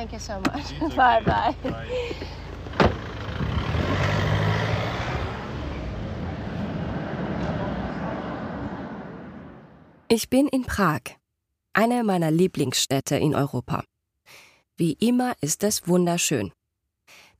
Thank 0.00 0.14
you 0.14 0.18
so 0.18 0.40
much. 0.40 0.96
Bye 0.96 1.22
bye. 1.22 1.54
Ich 10.08 10.30
bin 10.30 10.48
in 10.48 10.64
Prag, 10.64 11.00
eine 11.74 12.02
meiner 12.02 12.30
Lieblingsstädte 12.30 13.16
in 13.16 13.34
Europa. 13.34 13.84
Wie 14.78 14.94
immer 14.94 15.34
ist 15.42 15.62
es 15.64 15.86
wunderschön. 15.86 16.50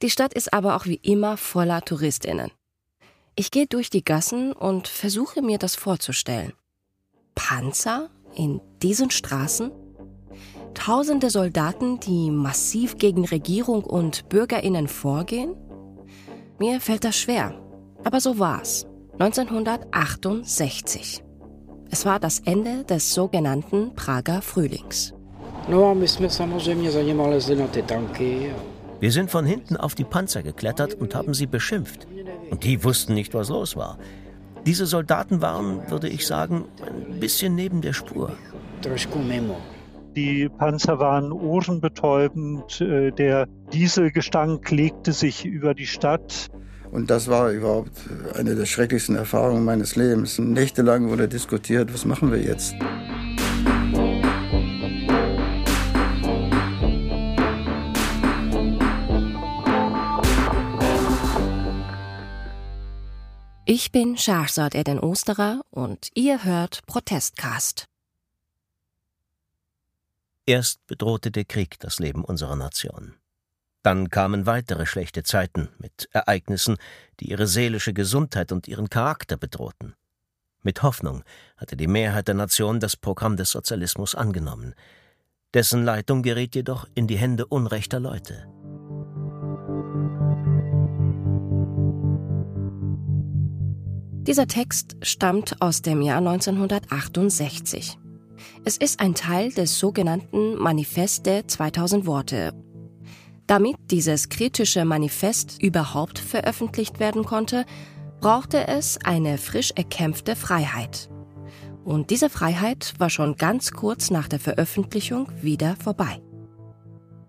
Die 0.02 0.10
Stadt 0.10 0.34
ist 0.34 0.52
aber 0.52 0.76
auch 0.76 0.84
wie 0.84 0.96
immer 0.96 1.38
voller 1.38 1.80
Touristinnen. 1.80 2.50
Ich 3.36 3.50
gehe 3.50 3.68
durch 3.68 3.88
die 3.88 4.04
Gassen 4.04 4.52
und 4.52 4.86
versuche 4.86 5.40
mir 5.40 5.56
das 5.56 5.76
vorzustellen. 5.76 6.52
Panzer 7.34 8.10
in 8.34 8.60
diesen 8.82 9.10
Straßen? 9.10 9.79
Tausende 10.74 11.30
Soldaten, 11.30 12.00
die 12.00 12.30
massiv 12.30 12.96
gegen 12.96 13.24
Regierung 13.24 13.84
und 13.84 14.28
Bürgerinnen 14.28 14.88
vorgehen? 14.88 15.54
Mir 16.58 16.80
fällt 16.80 17.04
das 17.04 17.16
schwer, 17.16 17.54
aber 18.04 18.20
so 18.20 18.38
war's. 18.38 18.86
1968. 19.18 21.22
Es 21.90 22.06
war 22.06 22.20
das 22.20 22.40
Ende 22.40 22.84
des 22.84 23.12
sogenannten 23.12 23.94
Prager 23.94 24.42
Frühlings. 24.42 25.12
Wir 29.00 29.12
sind 29.12 29.30
von 29.30 29.44
hinten 29.44 29.76
auf 29.76 29.94
die 29.94 30.04
Panzer 30.04 30.42
geklettert 30.42 30.94
und 30.94 31.14
haben 31.14 31.34
sie 31.34 31.46
beschimpft. 31.46 32.06
Und 32.50 32.64
die 32.64 32.82
wussten 32.84 33.14
nicht, 33.14 33.34
was 33.34 33.48
los 33.48 33.76
war. 33.76 33.98
Diese 34.66 34.86
Soldaten 34.86 35.40
waren, 35.40 35.90
würde 35.90 36.08
ich 36.08 36.26
sagen, 36.26 36.66
ein 36.82 37.18
bisschen 37.18 37.54
neben 37.54 37.80
der 37.80 37.92
Spur. 37.92 38.32
Die 40.16 40.48
Panzer 40.48 40.98
waren 40.98 41.30
ohrenbetäubend, 41.32 42.80
äh, 42.80 43.12
der 43.12 43.46
Dieselgestank 43.72 44.68
legte 44.70 45.12
sich 45.12 45.44
über 45.44 45.74
die 45.74 45.86
Stadt. 45.86 46.48
Und 46.90 47.10
das 47.10 47.28
war 47.28 47.50
überhaupt 47.50 47.92
eine 48.34 48.56
der 48.56 48.66
schrecklichsten 48.66 49.14
Erfahrungen 49.14 49.64
meines 49.64 49.94
Lebens. 49.94 50.38
Nächtelang 50.38 51.08
wurde 51.08 51.28
diskutiert, 51.28 51.94
was 51.94 52.04
machen 52.04 52.32
wir 52.32 52.40
jetzt? 52.40 52.74
Ich 63.66 63.92
bin 63.92 64.16
Shahzad 64.16 64.74
Eden 64.74 64.98
Osterer 64.98 65.60
und 65.70 66.08
ihr 66.16 66.42
hört 66.42 66.80
Protestcast. 66.88 67.89
Erst 70.46 70.86
bedrohte 70.86 71.30
der 71.30 71.44
Krieg 71.44 71.78
das 71.80 71.98
Leben 71.98 72.24
unserer 72.24 72.56
Nation. 72.56 73.14
Dann 73.82 74.10
kamen 74.10 74.46
weitere 74.46 74.84
schlechte 74.84 75.22
Zeiten 75.22 75.68
mit 75.78 76.08
Ereignissen, 76.12 76.76
die 77.18 77.30
ihre 77.30 77.46
seelische 77.46 77.92
Gesundheit 77.92 78.52
und 78.52 78.68
ihren 78.68 78.90
Charakter 78.90 79.36
bedrohten. 79.36 79.94
Mit 80.62 80.82
Hoffnung 80.82 81.24
hatte 81.56 81.76
die 81.76 81.86
Mehrheit 81.86 82.28
der 82.28 82.34
Nation 82.34 82.80
das 82.80 82.96
Programm 82.96 83.36
des 83.36 83.50
Sozialismus 83.50 84.14
angenommen. 84.14 84.74
Dessen 85.54 85.84
Leitung 85.84 86.22
geriet 86.22 86.54
jedoch 86.54 86.86
in 86.94 87.06
die 87.06 87.16
Hände 87.16 87.46
unrechter 87.46 87.98
Leute. 87.98 88.46
Dieser 94.26 94.46
Text 94.46 94.96
stammt 95.02 95.60
aus 95.62 95.80
dem 95.80 96.02
Jahr 96.02 96.18
1968. 96.18 97.98
Es 98.64 98.76
ist 98.76 99.00
ein 99.00 99.14
Teil 99.14 99.52
des 99.52 99.78
sogenannten 99.78 100.56
Manifest 100.56 101.26
der 101.26 101.46
2000 101.48 102.06
Worte. 102.06 102.52
Damit 103.46 103.76
dieses 103.90 104.28
kritische 104.28 104.84
Manifest 104.84 105.60
überhaupt 105.60 106.18
veröffentlicht 106.18 107.00
werden 107.00 107.24
konnte, 107.24 107.64
brauchte 108.20 108.68
es 108.68 108.98
eine 109.04 109.38
frisch 109.38 109.72
erkämpfte 109.74 110.36
Freiheit. 110.36 111.10
Und 111.84 112.10
diese 112.10 112.30
Freiheit 112.30 112.94
war 112.98 113.10
schon 113.10 113.36
ganz 113.36 113.72
kurz 113.72 114.10
nach 114.10 114.28
der 114.28 114.38
Veröffentlichung 114.38 115.28
wieder 115.40 115.76
vorbei. 115.82 116.20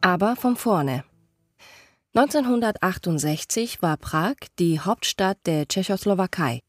Aber 0.02 0.36
von 0.36 0.56
vorne. 0.56 1.04
1968 2.14 3.82
war 3.82 3.96
Prag 3.96 4.36
die 4.60 4.80
Hauptstadt 4.80 5.38
der 5.46 5.68
Tschechoslowakei. 5.68 6.60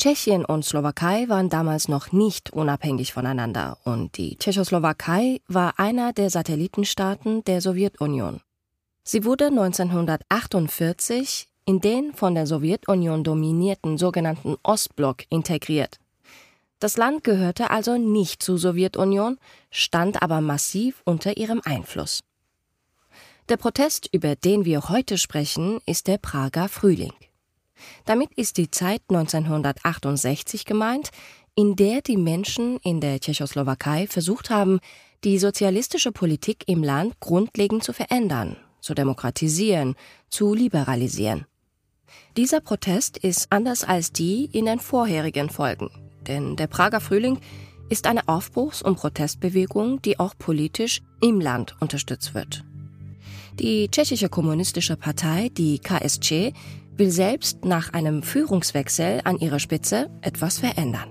Tschechien 0.00 0.44
und 0.46 0.64
Slowakei 0.64 1.28
waren 1.28 1.50
damals 1.50 1.86
noch 1.86 2.10
nicht 2.10 2.54
unabhängig 2.54 3.12
voneinander 3.12 3.76
und 3.84 4.16
die 4.16 4.38
Tschechoslowakei 4.38 5.42
war 5.46 5.78
einer 5.78 6.14
der 6.14 6.30
Satellitenstaaten 6.30 7.44
der 7.44 7.60
Sowjetunion. 7.60 8.40
Sie 9.04 9.26
wurde 9.26 9.48
1948 9.48 11.48
in 11.66 11.82
den 11.82 12.14
von 12.14 12.34
der 12.34 12.46
Sowjetunion 12.46 13.24
dominierten 13.24 13.98
sogenannten 13.98 14.56
Ostblock 14.62 15.24
integriert. 15.28 15.98
Das 16.78 16.96
Land 16.96 17.22
gehörte 17.22 17.68
also 17.68 17.98
nicht 17.98 18.42
zur 18.42 18.56
Sowjetunion, 18.56 19.36
stand 19.70 20.22
aber 20.22 20.40
massiv 20.40 21.02
unter 21.04 21.36
ihrem 21.36 21.60
Einfluss. 21.62 22.22
Der 23.50 23.58
Protest, 23.58 24.08
über 24.12 24.34
den 24.34 24.64
wir 24.64 24.88
heute 24.88 25.18
sprechen, 25.18 25.82
ist 25.84 26.06
der 26.06 26.16
Prager 26.16 26.70
Frühling. 26.70 27.12
Damit 28.04 28.32
ist 28.34 28.56
die 28.56 28.70
Zeit 28.70 29.02
1968 29.08 30.64
gemeint, 30.64 31.10
in 31.54 31.76
der 31.76 32.00
die 32.00 32.16
Menschen 32.16 32.78
in 32.78 33.00
der 33.00 33.20
Tschechoslowakei 33.20 34.06
versucht 34.06 34.50
haben, 34.50 34.80
die 35.24 35.38
sozialistische 35.38 36.12
Politik 36.12 36.64
im 36.66 36.82
Land 36.82 37.20
grundlegend 37.20 37.84
zu 37.84 37.92
verändern, 37.92 38.56
zu 38.80 38.94
demokratisieren, 38.94 39.94
zu 40.30 40.54
liberalisieren. 40.54 41.46
Dieser 42.36 42.60
Protest 42.60 43.18
ist 43.18 43.48
anders 43.50 43.84
als 43.84 44.12
die 44.12 44.48
in 44.52 44.66
den 44.66 44.80
vorherigen 44.80 45.50
Folgen, 45.50 45.90
denn 46.26 46.56
der 46.56 46.66
Prager 46.66 47.00
Frühling 47.00 47.38
ist 47.90 48.06
eine 48.06 48.28
Aufbruchs- 48.28 48.82
und 48.82 48.96
Protestbewegung, 48.96 50.00
die 50.00 50.18
auch 50.18 50.34
politisch 50.38 51.02
im 51.20 51.40
Land 51.40 51.76
unterstützt 51.80 52.34
wird. 52.34 52.64
Die 53.54 53.90
tschechische 53.90 54.28
kommunistische 54.28 54.96
Partei, 54.96 55.50
die 55.50 55.80
KSC, 55.80 56.54
will 57.00 57.10
selbst 57.10 57.64
nach 57.64 57.94
einem 57.94 58.22
Führungswechsel 58.22 59.22
an 59.24 59.38
ihrer 59.38 59.58
Spitze 59.58 60.10
etwas 60.20 60.58
verändern. 60.58 61.08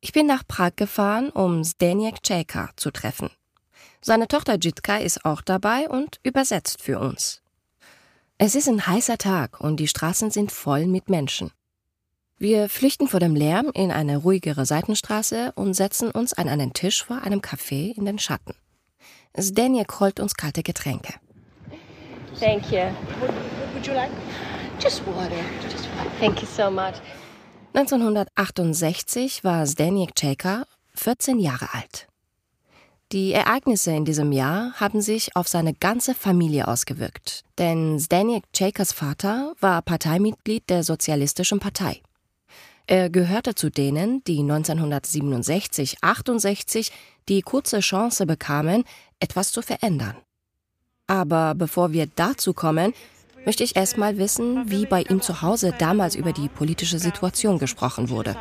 Ich 0.00 0.12
bin 0.12 0.26
nach 0.26 0.46
Prag 0.46 0.76
gefahren, 0.76 1.30
um 1.30 1.64
Zdeněk 1.64 2.22
Čeka 2.22 2.70
zu 2.76 2.92
treffen. 2.92 3.30
Seine 4.00 4.28
Tochter 4.28 4.56
Jitka 4.56 4.98
ist 4.98 5.24
auch 5.24 5.42
dabei 5.42 5.88
und 5.88 6.20
übersetzt 6.22 6.80
für 6.80 7.00
uns. 7.00 7.42
Es 8.38 8.54
ist 8.54 8.68
ein 8.68 8.86
heißer 8.86 9.18
Tag 9.18 9.60
und 9.60 9.80
die 9.80 9.88
Straßen 9.88 10.30
sind 10.30 10.52
voll 10.52 10.86
mit 10.86 11.08
Menschen. 11.08 11.50
Wir 12.38 12.68
flüchten 12.68 13.08
vor 13.08 13.18
dem 13.18 13.34
Lärm 13.34 13.72
in 13.74 13.90
eine 13.90 14.18
ruhigere 14.18 14.64
Seitenstraße 14.64 15.52
und 15.56 15.74
setzen 15.74 16.12
uns 16.12 16.34
an 16.34 16.48
einen 16.48 16.72
Tisch 16.72 17.02
vor 17.02 17.22
einem 17.22 17.40
Café 17.40 17.96
in 17.96 18.04
den 18.04 18.20
Schatten. 18.20 18.54
Zdeněk 19.36 20.00
holt 20.00 20.20
uns 20.20 20.34
kalte 20.34 20.62
Getränke. 20.62 21.14
Thank 22.38 22.70
you. 22.70 22.84
What 23.20 23.32
would 23.72 23.84
you 23.86 23.94
like? 23.94 24.12
Just 24.80 25.04
water. 25.06 25.32
Just 25.62 25.88
water. 25.96 26.10
Thank 26.20 26.40
you 26.40 26.48
so 26.48 26.70
much. 26.70 26.94
1968 27.74 29.42
war 29.42 29.66
Zdeněk 29.66 30.14
Čeka 30.14 30.64
14 30.94 31.40
Jahre 31.40 31.74
alt. 31.74 32.06
Die 33.12 33.32
Ereignisse 33.32 33.90
in 33.92 34.04
diesem 34.04 34.30
Jahr 34.32 34.72
haben 34.74 35.00
sich 35.00 35.34
auf 35.36 35.48
seine 35.48 35.74
ganze 35.74 36.14
Familie 36.14 36.68
ausgewirkt, 36.68 37.42
denn 37.58 37.98
Zdeněk 37.98 38.44
Čekas 38.52 38.92
Vater 38.92 39.54
war 39.60 39.82
Parteimitglied 39.82 40.70
der 40.70 40.84
Sozialistischen 40.84 41.58
Partei. 41.58 42.00
Er 42.86 43.10
gehörte 43.10 43.54
zu 43.54 43.70
denen, 43.70 44.22
die 44.24 44.40
1967-68 44.40 46.90
die 47.28 47.42
kurze 47.42 47.80
Chance 47.80 48.26
bekamen, 48.26 48.84
etwas 49.24 49.52
zu 49.52 49.62
verändern. 49.62 50.16
Aber 51.06 51.54
bevor 51.54 51.92
wir 51.92 52.06
dazu 52.06 52.52
kommen, 52.52 52.92
möchte 53.46 53.64
ich 53.64 53.76
erst 53.76 53.98
mal 53.98 54.16
wissen, 54.18 54.70
wie 54.70 54.86
bei 54.86 55.02
ihm 55.02 55.20
zu 55.20 55.42
Hause 55.42 55.74
damals 55.78 56.14
über 56.14 56.32
die 56.32 56.48
politische 56.48 56.98
Situation 56.98 57.58
gesprochen 57.58 58.08
wurde. 58.08 58.36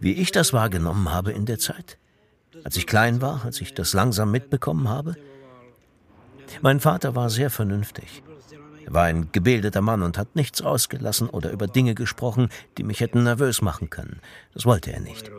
Wie 0.00 0.12
ich 0.12 0.30
das 0.32 0.52
wahrgenommen 0.52 1.12
habe 1.12 1.32
in 1.32 1.46
der 1.46 1.58
Zeit? 1.58 1.98
Als 2.64 2.76
ich 2.76 2.86
klein 2.86 3.20
war, 3.20 3.44
als 3.44 3.60
ich 3.60 3.74
das 3.74 3.92
langsam 3.94 4.30
mitbekommen 4.30 4.88
habe? 4.88 5.16
Mein 6.60 6.78
Vater 6.80 7.16
war 7.16 7.28
sehr 7.30 7.50
vernünftig. 7.50 8.22
Er 8.86 8.94
war 8.94 9.04
ein 9.04 9.30
gebildeter 9.32 9.80
Mann 9.80 10.02
und 10.02 10.18
hat 10.18 10.36
nichts 10.36 10.62
ausgelassen 10.62 11.28
oder 11.28 11.50
über 11.50 11.66
Dinge 11.66 11.94
gesprochen, 11.94 12.48
die 12.78 12.82
mich 12.82 13.00
hätten 13.00 13.22
nervös 13.22 13.62
machen 13.62 13.90
können. 13.90 14.20
Das 14.54 14.64
wollte 14.66 14.92
er 14.92 15.00
nicht. 15.00 15.30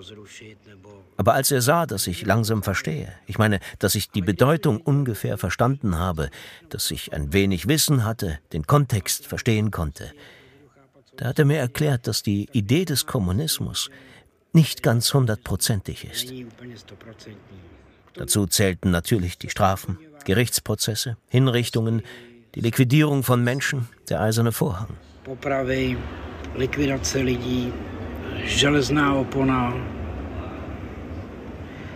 Aber 1.18 1.34
als 1.34 1.52
er 1.52 1.62
sah, 1.62 1.86
dass 1.86 2.08
ich 2.08 2.26
langsam 2.26 2.64
verstehe, 2.64 3.14
ich 3.28 3.38
meine, 3.38 3.60
dass 3.80 3.96
ich 3.96 4.10
die 4.10 4.22
Bedeutung 4.22 4.82
ungefähr 4.82 5.38
verstanden 5.38 5.98
habe, 5.98 6.30
dass 6.70 6.90
ich 6.92 7.14
ein 7.14 7.34
wenig 7.34 7.68
Wissen 7.68 8.04
hatte, 8.04 8.40
den 8.52 8.66
Kontext 8.66 9.28
verstehen 9.28 9.72
konnte, 9.72 10.12
Da 11.16 11.26
hat 11.28 11.40
er 11.40 11.46
mir 11.46 11.60
erklärt, 11.60 12.08
dass 12.08 12.24
die 12.24 12.50
Idee 12.54 12.86
des 12.86 13.06
Kommunismus 13.06 13.92
nicht 14.52 14.84
ganz 14.84 15.14
hundertprozentig 15.14 16.06
ist. 16.06 16.34
Dazu 18.16 18.48
zählten 18.48 18.92
natürlich 18.92 19.38
die 19.38 19.50
Strafen, 19.50 20.00
Gerichtsprozesse, 20.26 21.18
Hinrichtungen, 21.28 22.04
die 22.56 22.62
Liquidierung 22.62 23.24
von 23.24 23.44
Menschen, 23.44 23.88
der 24.10 24.22
eiserne 24.22 24.52
Vorhang. 24.52 24.90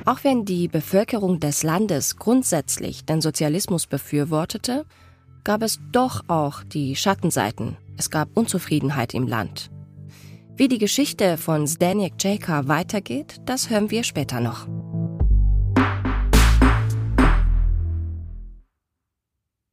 Auch 0.06 0.24
wenn 0.24 0.46
die 0.46 0.68
Bevölkerung 0.68 1.40
des 1.40 1.64
Landes 1.64 2.16
grundsätzlich 2.16 3.06
den 3.06 3.22
Sozialismus 3.22 3.88
befürwortete, 3.88 4.86
gab 5.44 5.62
es 5.62 5.80
doch 5.92 6.22
auch 6.28 6.64
die 6.64 6.96
Schattenseiten. 6.96 7.78
Es 7.98 8.10
gab 8.10 8.30
Unzufriedenheit 8.36 9.14
im 9.14 9.28
Land. 9.28 9.70
Wie 10.56 10.68
die 10.68 10.78
Geschichte 10.78 11.38
von 11.38 11.68
Zdeněk 11.68 12.14
Jaka 12.20 12.68
weitergeht, 12.68 13.42
das 13.46 13.70
hören 13.70 13.92
wir 13.92 14.04
später 14.04 14.40
noch. 14.40 14.68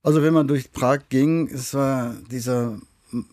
Also 0.05 0.23
wenn 0.23 0.35
man 0.35 0.47
durch 0.47 0.71
Prag 0.71 1.09
ging, 1.09 1.49
es 1.49 1.73
war 1.73 2.15
dieser 2.31 2.79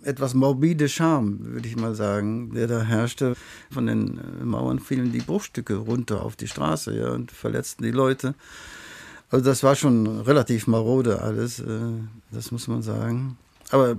etwas 0.04 0.34
morbide 0.34 0.88
Charme, 0.88 1.40
würde 1.42 1.68
ich 1.68 1.76
mal 1.76 1.96
sagen, 1.96 2.54
der 2.54 2.68
da 2.68 2.82
herrschte. 2.82 3.36
Von 3.70 3.88
den 3.88 4.20
äh, 4.20 4.46
Mauern 4.46 4.80
fielen 4.80 5.12
die 5.12 5.20
Bruchstücke 5.20 5.76
runter 5.76 6.24
auf 6.24 6.36
die 6.36 6.48
Straße 6.48 6.98
ja, 6.98 7.10
und 7.10 7.32
verletzten 7.32 7.84
die 7.84 7.92
Leute. 7.92 8.36
Also 9.30 9.44
das 9.44 9.64
war 9.64 9.76
schon 9.76 10.22
relativ 10.22 10.66
marode 10.66 11.22
alles, 11.22 11.60
äh, 11.60 11.80
das 12.32 12.52
muss 12.52 12.68
man 12.68 12.82
sagen. 12.82 13.38
Aber 13.72 13.98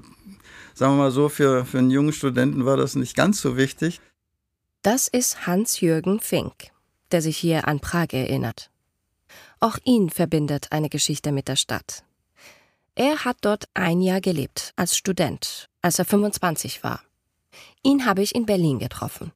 sagen 0.74 0.94
wir 0.94 1.04
mal 1.04 1.10
so, 1.10 1.28
für, 1.28 1.66
für 1.66 1.78
einen 1.78 1.90
jungen 1.90 2.12
Studenten 2.12 2.64
war 2.64 2.78
das 2.78 2.94
nicht 2.94 3.14
ganz 3.14 3.40
so 3.40 3.56
wichtig. 3.56 4.00
Das 4.80 5.08
ist 5.08 5.46
Hans-Jürgen 5.46 6.20
Fink, 6.20 6.70
der 7.10 7.20
sich 7.20 7.36
hier 7.36 7.68
an 7.68 7.80
Prag 7.80 8.12
erinnert. 8.12 8.70
Auch 9.60 9.78
ihn 9.84 10.08
verbindet 10.08 10.68
eine 10.70 10.88
Geschichte 10.88 11.32
mit 11.32 11.48
der 11.48 11.56
Stadt. 11.56 12.04
Er 12.94 13.24
hat 13.24 13.38
dort 13.40 13.68
ein 13.72 14.02
Jahr 14.02 14.20
gelebt, 14.20 14.74
als 14.76 14.96
Student, 14.96 15.66
als 15.80 15.98
er 15.98 16.04
25 16.04 16.84
war. 16.84 17.00
Ihn 17.82 18.04
habe 18.04 18.22
ich 18.22 18.34
in 18.34 18.44
Berlin 18.44 18.78
getroffen. 18.78 19.32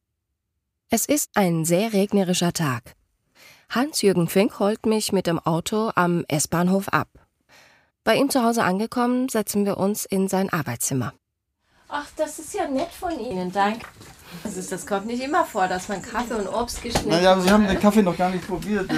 Es 0.89 1.07
ist 1.07 1.31
ein 1.33 1.65
sehr 1.65 1.91
regnerischer 1.91 2.53
Tag. 2.53 2.95
Hans-Jürgen 3.69 4.27
Fink 4.27 4.59
holt 4.59 4.85
mich 4.85 5.11
mit 5.11 5.25
dem 5.25 5.39
Auto 5.39 5.91
am 5.95 6.23
S-Bahnhof 6.27 6.89
ab. 6.89 7.09
Bei 8.03 8.15
ihm 8.15 8.29
zu 8.29 8.43
Hause 8.43 8.63
angekommen, 8.63 9.27
setzen 9.27 9.65
wir 9.65 9.77
uns 9.77 10.05
in 10.05 10.27
sein 10.27 10.53
Arbeitszimmer. 10.53 11.13
Ach, 11.89 12.07
das 12.15 12.37
ist 12.37 12.53
ja 12.53 12.67
nett 12.67 12.91
von 12.91 13.19
Ihnen, 13.19 13.51
danke. 13.51 13.87
Das, 14.43 14.55
ist, 14.55 14.71
das 14.71 14.85
kommt 14.85 15.07
nicht 15.07 15.23
immer 15.23 15.45
vor, 15.45 15.67
dass 15.67 15.87
man 15.87 16.01
Kaffee 16.01 16.35
und 16.35 16.47
Obst 16.47 16.83
geschnitten 16.83 17.11
hat. 17.11 17.23
Naja, 17.23 17.41
Sie 17.41 17.49
haben 17.49 17.67
den 17.67 17.79
Kaffee 17.79 18.03
noch 18.03 18.15
gar 18.15 18.29
nicht 18.29 18.45
probiert. 18.45 18.89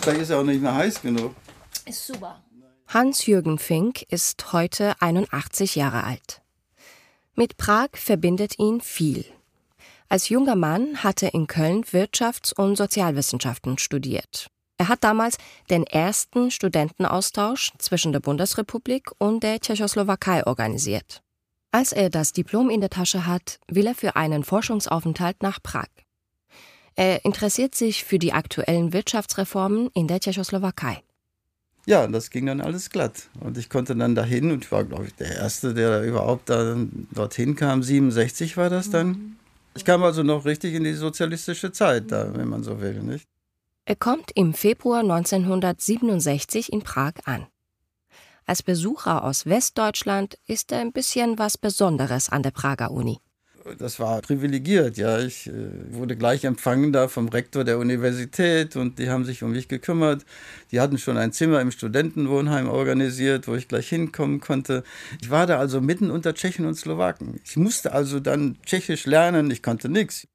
Da 0.00 0.12
ist 0.12 0.30
er 0.30 0.38
auch 0.38 0.44
nicht 0.44 0.62
mehr 0.62 0.74
heiß 0.74 1.02
genug. 1.02 1.34
Ist 1.84 2.06
super. 2.06 2.40
Hans-Jürgen 2.88 3.58
Fink 3.58 4.02
ist 4.10 4.52
heute 4.52 4.94
81 5.00 5.74
Jahre 5.74 6.04
alt. 6.04 6.40
Mit 7.34 7.56
Prag 7.56 7.88
verbindet 7.94 8.60
ihn 8.60 8.80
viel. 8.80 9.24
Als 10.08 10.28
junger 10.28 10.54
Mann 10.54 11.02
hatte 11.02 11.26
er 11.26 11.34
in 11.34 11.48
Köln 11.48 11.82
Wirtschafts- 11.82 12.54
und 12.54 12.76
Sozialwissenschaften 12.76 13.78
studiert. 13.78 14.50
Er 14.78 14.86
hat 14.86 15.02
damals 15.02 15.36
den 15.68 15.84
ersten 15.84 16.52
Studentenaustausch 16.52 17.72
zwischen 17.78 18.12
der 18.12 18.20
Bundesrepublik 18.20 19.10
und 19.18 19.42
der 19.42 19.58
Tschechoslowakei 19.58 20.46
organisiert. 20.46 21.22
Als 21.72 21.92
er 21.92 22.08
das 22.08 22.32
Diplom 22.32 22.70
in 22.70 22.80
der 22.80 22.90
Tasche 22.90 23.26
hat, 23.26 23.58
will 23.66 23.88
er 23.88 23.96
für 23.96 24.14
einen 24.14 24.44
Forschungsaufenthalt 24.44 25.42
nach 25.42 25.60
Prag. 25.60 25.88
Er 26.94 27.24
interessiert 27.24 27.74
sich 27.74 28.04
für 28.04 28.20
die 28.20 28.32
aktuellen 28.32 28.92
Wirtschaftsreformen 28.92 29.90
in 29.92 30.06
der 30.06 30.20
Tschechoslowakei 30.20 31.02
ja, 31.86 32.06
das 32.08 32.30
ging 32.30 32.46
dann 32.46 32.60
alles 32.60 32.90
glatt. 32.90 33.28
Und 33.40 33.56
ich 33.56 33.70
konnte 33.70 33.94
dann 33.96 34.14
dahin 34.14 34.50
und 34.50 34.64
ich 34.64 34.72
war, 34.72 34.84
glaube 34.84 35.06
ich, 35.06 35.14
der 35.14 35.36
Erste, 35.36 35.72
der 35.72 36.02
überhaupt 36.02 36.50
da 36.50 36.76
dorthin 37.12 37.54
kam. 37.54 37.82
67 37.82 38.56
war 38.56 38.68
das 38.68 38.90
dann. 38.90 39.36
Ich 39.76 39.84
kam 39.84 40.02
also 40.02 40.22
noch 40.22 40.44
richtig 40.44 40.74
in 40.74 40.84
die 40.84 40.94
sozialistische 40.94 41.70
Zeit 41.70 42.10
da, 42.10 42.34
wenn 42.34 42.48
man 42.48 42.64
so 42.64 42.80
will, 42.80 43.02
nicht? 43.02 43.26
Er 43.84 43.96
kommt 43.96 44.32
im 44.34 44.52
Februar 44.52 45.00
1967 45.00 46.72
in 46.72 46.82
Prag 46.82 47.12
an. 47.24 47.46
Als 48.46 48.62
Besucher 48.62 49.22
aus 49.22 49.46
Westdeutschland 49.46 50.38
ist 50.46 50.72
er 50.72 50.80
ein 50.80 50.92
bisschen 50.92 51.38
was 51.38 51.56
Besonderes 51.56 52.28
an 52.28 52.42
der 52.42 52.50
Prager 52.50 52.90
Uni 52.90 53.20
das 53.78 53.98
war 54.00 54.20
privilegiert, 54.22 54.96
ja. 54.96 55.18
Ich 55.20 55.46
äh, 55.46 55.52
wurde 55.90 56.16
gleich 56.16 56.44
empfangen 56.44 56.92
da 56.92 57.08
vom 57.08 57.28
Rektor 57.28 57.64
der 57.64 57.78
Universität 57.78 58.76
und 58.76 58.98
die 58.98 59.10
haben 59.10 59.24
sich 59.24 59.42
um 59.42 59.52
mich 59.52 59.68
gekümmert. 59.68 60.24
Die 60.72 60.80
hatten 60.80 60.98
schon 60.98 61.16
ein 61.16 61.32
Zimmer 61.32 61.60
im 61.60 61.70
Studentenwohnheim 61.70 62.68
organisiert, 62.68 63.48
wo 63.48 63.54
ich 63.54 63.68
gleich 63.68 63.88
hinkommen 63.88 64.40
konnte. 64.40 64.84
Ich 65.20 65.30
war 65.30 65.46
da 65.46 65.58
also 65.58 65.80
mitten 65.80 66.10
unter 66.10 66.34
Tschechen 66.34 66.66
und 66.66 66.74
Slowaken. 66.74 67.40
Ich 67.44 67.56
musste 67.56 67.92
also 67.92 68.20
dann 68.20 68.56
Tschechisch 68.64 69.06
lernen, 69.06 69.50
ich 69.50 69.62
konnte 69.62 69.88
nichts. 69.88 70.26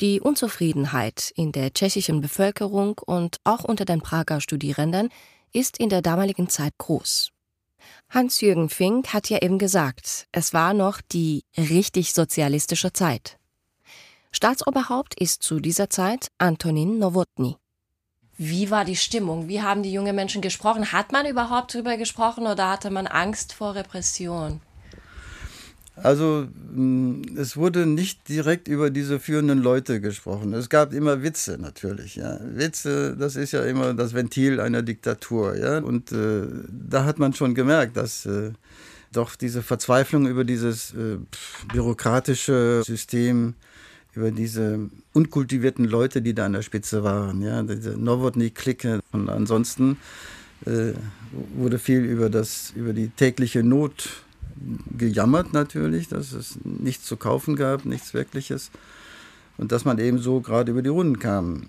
Die 0.00 0.20
Unzufriedenheit 0.20 1.32
in 1.36 1.52
der 1.52 1.72
tschechischen 1.72 2.20
Bevölkerung 2.20 2.98
und 2.98 3.38
auch 3.44 3.64
unter 3.64 3.84
den 3.84 4.00
Prager 4.00 4.40
Studierenden 4.40 5.08
ist 5.52 5.78
in 5.78 5.88
der 5.88 6.02
damaligen 6.02 6.48
Zeit 6.48 6.72
groß. 6.78 7.33
Hans-Jürgen 8.10 8.68
Fink 8.68 9.12
hat 9.12 9.28
ja 9.30 9.42
eben 9.42 9.58
gesagt, 9.58 10.26
es 10.32 10.52
war 10.52 10.74
noch 10.74 11.00
die 11.00 11.44
richtig 11.56 12.12
sozialistische 12.12 12.92
Zeit. 12.92 13.38
Staatsoberhaupt 14.30 15.14
ist 15.20 15.42
zu 15.42 15.60
dieser 15.60 15.90
Zeit 15.90 16.28
Antonin 16.38 16.98
Nowotny. 16.98 17.56
Wie 18.36 18.70
war 18.70 18.84
die 18.84 18.96
Stimmung? 18.96 19.46
Wie 19.46 19.62
haben 19.62 19.84
die 19.84 19.92
jungen 19.92 20.16
Menschen 20.16 20.42
gesprochen? 20.42 20.90
Hat 20.90 21.12
man 21.12 21.24
überhaupt 21.26 21.72
darüber 21.74 21.96
gesprochen 21.96 22.46
oder 22.46 22.68
hatte 22.68 22.90
man 22.90 23.06
Angst 23.06 23.52
vor 23.52 23.76
Repression? 23.76 24.60
Also 25.96 26.48
mm, 26.72 27.36
es 27.36 27.56
wurde 27.56 27.86
nicht 27.86 28.28
direkt 28.28 28.66
über 28.66 28.90
diese 28.90 29.20
führenden 29.20 29.62
Leute 29.62 30.00
gesprochen. 30.00 30.52
Es 30.52 30.68
gab 30.68 30.92
immer 30.92 31.22
Witze 31.22 31.56
natürlich. 31.58 32.16
Ja. 32.16 32.38
Witze, 32.42 33.16
das 33.16 33.36
ist 33.36 33.52
ja 33.52 33.62
immer 33.64 33.94
das 33.94 34.12
Ventil 34.12 34.60
einer 34.60 34.82
Diktatur. 34.82 35.56
Ja. 35.56 35.78
Und 35.78 36.10
äh, 36.12 36.46
da 36.68 37.04
hat 37.04 37.18
man 37.18 37.32
schon 37.32 37.54
gemerkt, 37.54 37.96
dass 37.96 38.26
äh, 38.26 38.50
doch 39.12 39.36
diese 39.36 39.62
Verzweiflung 39.62 40.26
über 40.26 40.44
dieses 40.44 40.92
äh, 40.94 41.18
bürokratische 41.72 42.82
System, 42.84 43.54
über 44.14 44.32
diese 44.32 44.90
unkultivierten 45.12 45.84
Leute, 45.84 46.22
die 46.22 46.34
da 46.34 46.46
an 46.46 46.54
der 46.54 46.62
Spitze 46.62 47.04
waren, 47.04 47.40
ja, 47.40 47.62
diese 47.62 47.90
Nowotny-Clique. 47.90 49.00
Und 49.12 49.28
ansonsten 49.28 49.96
äh, 50.66 50.92
wurde 51.54 51.78
viel 51.78 52.00
über, 52.00 52.30
das, 52.30 52.72
über 52.74 52.92
die 52.92 53.08
tägliche 53.08 53.62
Not 53.62 54.23
gejammert 54.96 55.52
natürlich, 55.52 56.08
dass 56.08 56.32
es 56.32 56.58
nichts 56.64 57.04
zu 57.04 57.16
kaufen 57.16 57.56
gab, 57.56 57.84
nichts 57.84 58.14
Wirkliches 58.14 58.70
und 59.56 59.72
dass 59.72 59.84
man 59.84 59.98
eben 59.98 60.18
so 60.18 60.40
gerade 60.40 60.72
über 60.72 60.82
die 60.82 60.90
Runden 60.90 61.18
kam. 61.18 61.68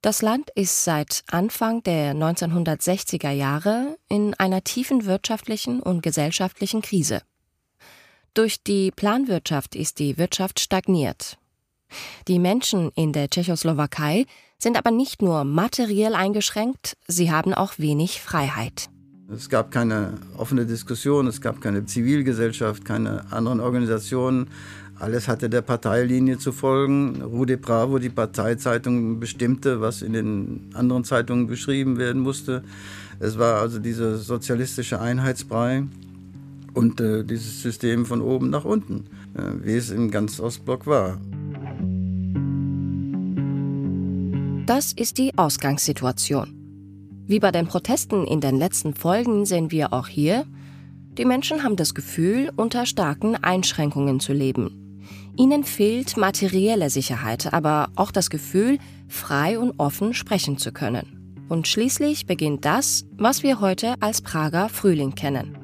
Das 0.00 0.22
Land 0.22 0.50
ist 0.54 0.84
seit 0.84 1.24
Anfang 1.28 1.82
der 1.82 2.14
1960er 2.14 3.30
Jahre 3.30 3.98
in 4.08 4.34
einer 4.34 4.62
tiefen 4.62 5.06
wirtschaftlichen 5.06 5.80
und 5.80 6.02
gesellschaftlichen 6.02 6.82
Krise. 6.82 7.22
Durch 8.32 8.62
die 8.62 8.92
Planwirtschaft 8.92 9.74
ist 9.74 9.98
die 9.98 10.16
Wirtschaft 10.16 10.60
stagniert. 10.60 11.36
Die 12.28 12.38
Menschen 12.38 12.92
in 12.94 13.12
der 13.12 13.28
Tschechoslowakei 13.28 14.26
sind 14.58 14.76
aber 14.76 14.92
nicht 14.92 15.22
nur 15.22 15.42
materiell 15.44 16.14
eingeschränkt, 16.14 16.96
sie 17.08 17.32
haben 17.32 17.54
auch 17.54 17.78
wenig 17.78 18.20
Freiheit. 18.20 18.90
Es 19.30 19.50
gab 19.50 19.70
keine 19.70 20.14
offene 20.38 20.64
Diskussion, 20.64 21.26
es 21.26 21.42
gab 21.42 21.60
keine 21.60 21.84
Zivilgesellschaft, 21.84 22.86
keine 22.86 23.30
anderen 23.30 23.60
Organisationen. 23.60 24.46
Alles 24.98 25.28
hatte 25.28 25.50
der 25.50 25.60
Parteilinie 25.60 26.38
zu 26.38 26.50
folgen. 26.50 27.20
Rude 27.20 27.58
Bravo, 27.58 27.98
die 27.98 28.08
Parteizeitung, 28.08 29.20
bestimmte, 29.20 29.82
was 29.82 30.00
in 30.00 30.14
den 30.14 30.70
anderen 30.72 31.04
Zeitungen 31.04 31.46
beschrieben 31.46 31.98
werden 31.98 32.22
musste. 32.22 32.64
Es 33.20 33.38
war 33.38 33.60
also 33.60 33.78
dieser 33.78 34.16
sozialistische 34.16 34.98
Einheitsbrei 34.98 35.84
und 36.72 36.98
äh, 37.02 37.22
dieses 37.22 37.62
System 37.62 38.06
von 38.06 38.22
oben 38.22 38.48
nach 38.48 38.64
unten, 38.64 39.04
äh, 39.34 39.42
wie 39.62 39.76
es 39.76 39.90
im 39.90 40.10
ganzen 40.10 40.42
Ostblock 40.42 40.86
war. 40.86 41.20
Das 44.64 44.94
ist 44.94 45.18
die 45.18 45.36
Ausgangssituation. 45.36 46.57
Wie 47.28 47.40
bei 47.40 47.50
den 47.50 47.66
Protesten 47.66 48.26
in 48.26 48.40
den 48.40 48.56
letzten 48.56 48.94
Folgen 48.94 49.44
sehen 49.44 49.70
wir 49.70 49.92
auch 49.92 50.08
hier, 50.08 50.46
die 51.18 51.26
Menschen 51.26 51.62
haben 51.62 51.76
das 51.76 51.94
Gefühl, 51.94 52.50
unter 52.56 52.86
starken 52.86 53.36
Einschränkungen 53.36 54.18
zu 54.18 54.32
leben. 54.32 55.04
Ihnen 55.36 55.62
fehlt 55.62 56.16
materielle 56.16 56.88
Sicherheit, 56.88 57.52
aber 57.52 57.90
auch 57.96 58.12
das 58.12 58.30
Gefühl, 58.30 58.78
frei 59.08 59.58
und 59.58 59.78
offen 59.78 60.14
sprechen 60.14 60.56
zu 60.56 60.72
können. 60.72 61.44
Und 61.50 61.68
schließlich 61.68 62.24
beginnt 62.24 62.64
das, 62.64 63.04
was 63.18 63.42
wir 63.42 63.60
heute 63.60 63.96
als 64.00 64.22
Prager 64.22 64.70
Frühling 64.70 65.14
kennen. 65.14 65.54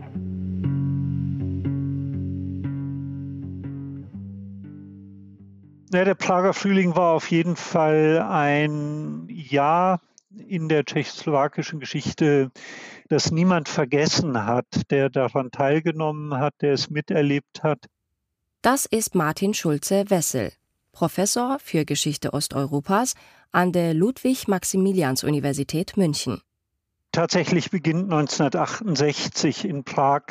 Ja, 5.95 6.05
der 6.05 6.15
Prager 6.15 6.53
Frühling 6.53 6.95
war 6.95 7.15
auf 7.15 7.31
jeden 7.31 7.57
Fall 7.57 8.23
ein 8.29 9.29
Jahr 9.31 10.03
in 10.39 10.69
der 10.69 10.85
tschechoslowakischen 10.85 11.81
Geschichte, 11.81 12.51
das 13.09 13.31
niemand 13.31 13.69
vergessen 13.69 14.45
hat, 14.45 14.67
der 14.91 15.11
daran 15.11 15.51
teilgenommen 15.51 16.35
hat, 16.35 16.55
der 16.61 16.73
es 16.73 16.91
miterlebt 16.91 17.63
hat. 17.63 17.87
Das 18.63 18.87
ist 18.87 19.15
Martin 19.15 19.55
Schulze-Wessel, 19.55 20.53
Professor 20.93 21.59
für 21.59 21.85
Geschichte 21.85 22.33
Osteuropas 22.33 23.15
an 23.53 23.73
der 23.73 23.95
Ludwig-Maximilians-Universität 23.95 25.97
München. 25.97 26.41
Tatsächlich 27.15 27.71
beginnt 27.71 28.13
1968 28.13 29.65
in 29.67 29.85
Prag 29.85 30.23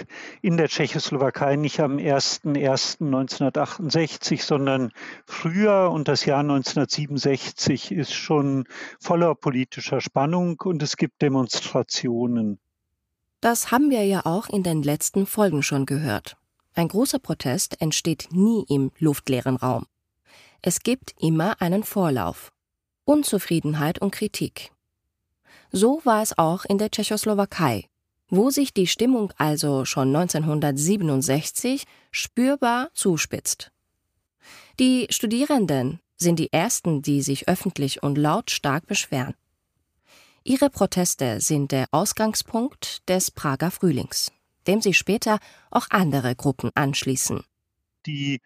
in 0.41 0.57
der 0.57 0.67
Tschechoslowakei 0.67 1.55
nicht 1.55 1.79
am 1.79 1.95
01.01.1968, 1.95 4.43
sondern 4.43 4.91
früher 5.25 5.89
und 5.91 6.09
das 6.09 6.25
Jahr 6.25 6.41
1967 6.41 7.93
ist 7.93 8.13
schon 8.13 8.65
voller 8.99 9.33
politischer 9.33 10.01
Spannung 10.01 10.59
und 10.59 10.83
es 10.83 10.97
gibt 10.97 11.21
Demonstrationen. 11.21 12.59
Das 13.39 13.71
haben 13.71 13.89
wir 13.89 14.05
ja 14.05 14.25
auch 14.25 14.49
in 14.49 14.63
den 14.63 14.83
letzten 14.83 15.25
Folgen 15.25 15.63
schon 15.63 15.85
gehört. 15.85 16.35
Ein 16.73 16.89
großer 16.89 17.19
Protest 17.19 17.79
entsteht 17.79 18.27
nie 18.33 18.65
im 18.67 18.91
luftleeren 18.99 19.55
Raum. 19.55 19.85
Es 20.61 20.81
gibt 20.81 21.15
immer 21.17 21.61
einen 21.61 21.85
Vorlauf. 21.85 22.51
Unzufriedenheit 23.05 23.99
und 23.99 24.11
Kritik. 24.11 24.72
So 25.75 26.01
war 26.03 26.21
es 26.21 26.37
auch 26.37 26.65
in 26.65 26.77
der 26.77 26.91
Tschechoslowakei, 26.91 27.89
wo 28.29 28.51
sich 28.51 28.75
die 28.75 28.85
Stimmung 28.85 29.33
also 29.37 29.85
schon 29.85 30.15
1967 30.15 31.85
spürbar 32.11 32.89
zuspitzt. 32.93 33.71
Die 34.79 35.07
Studierenden 35.09 35.99
sind 36.15 36.37
die 36.37 36.53
ersten, 36.53 37.01
die 37.01 37.23
sich 37.23 37.47
öffentlich 37.47 38.03
und 38.03 38.19
lautstark 38.19 38.85
beschweren. 38.85 39.33
Ihre 40.43 40.69
Proteste 40.69 41.41
sind 41.41 41.71
der 41.71 41.87
Ausgangspunkt 41.89 43.09
des 43.09 43.31
Prager 43.31 43.71
Frühlings, 43.71 44.31
dem 44.67 44.79
sich 44.79 44.99
später 44.99 45.39
auch 45.71 45.87
andere 45.89 46.35
Gruppen 46.35 46.69
anschließen. 46.75 47.43
Die 48.05 48.41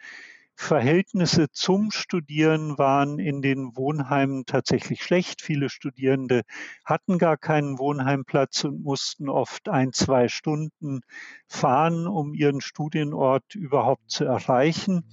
Verhältnisse 0.60 1.52
zum 1.52 1.92
Studieren 1.92 2.80
waren 2.80 3.20
in 3.20 3.44
den 3.44 3.78
Wohnheimen 3.78 4.46
tatsächlich 4.48 5.04
schlecht. 5.04 5.44
Viele 5.44 5.70
Studierende 5.70 6.42
hatten 6.84 7.20
gar 7.20 7.38
keinen 7.38 7.78
Wohnheimplatz 7.78 8.64
und 8.64 8.84
mussten 8.84 9.30
oft 9.30 9.70
ein, 9.70 9.94
zwei 9.94 10.28
Stunden 10.28 11.02
fahren, 11.48 12.08
um 12.08 12.34
ihren 12.34 12.60
Studienort 12.60 13.54
überhaupt 13.54 14.10
zu 14.10 14.26
erreichen. 14.26 15.06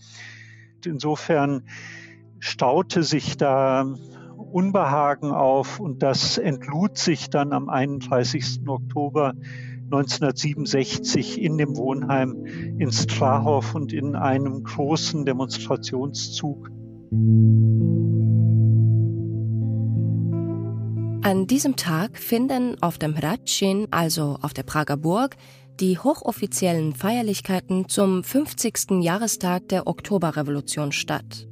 Insofern 0.87 1.69
staute 2.41 3.03
sich 3.03 3.37
da 3.37 3.85
Unbehagen 4.37 5.31
auf 5.31 5.79
und 5.79 6.03
das 6.03 6.39
entlud 6.39 6.97
sich 6.97 7.29
dann 7.29 7.53
am 7.53 7.69
31. 7.69 8.61
Oktober 8.67 9.35
1967 9.95 11.41
in 11.41 11.57
dem 11.59 11.77
Wohnheim 11.77 12.45
in 12.79 12.91
Strahov 12.91 13.75
und 13.75 13.93
in 13.93 14.17
einem 14.17 14.65
großen 14.65 15.25
Demonstrationszug. 15.25 16.71
An 21.23 21.47
diesem 21.47 21.77
Tag 21.77 22.19
finden 22.19 22.77
auf 22.83 22.99
dem 22.99 23.17
Hradschin, 23.17 23.89
also 23.91 24.37
auf 24.43 24.53
der 24.53 24.65
Prager 24.65 24.97
Burg, 24.97 25.37
die 25.81 25.99
hochoffiziellen 25.99 26.95
Feierlichkeiten 26.95 27.89
zum 27.89 28.23
50. 28.23 29.03
Jahrestag 29.03 29.69
der 29.69 29.87
Oktoberrevolution 29.87 30.93
statt. 30.93 31.49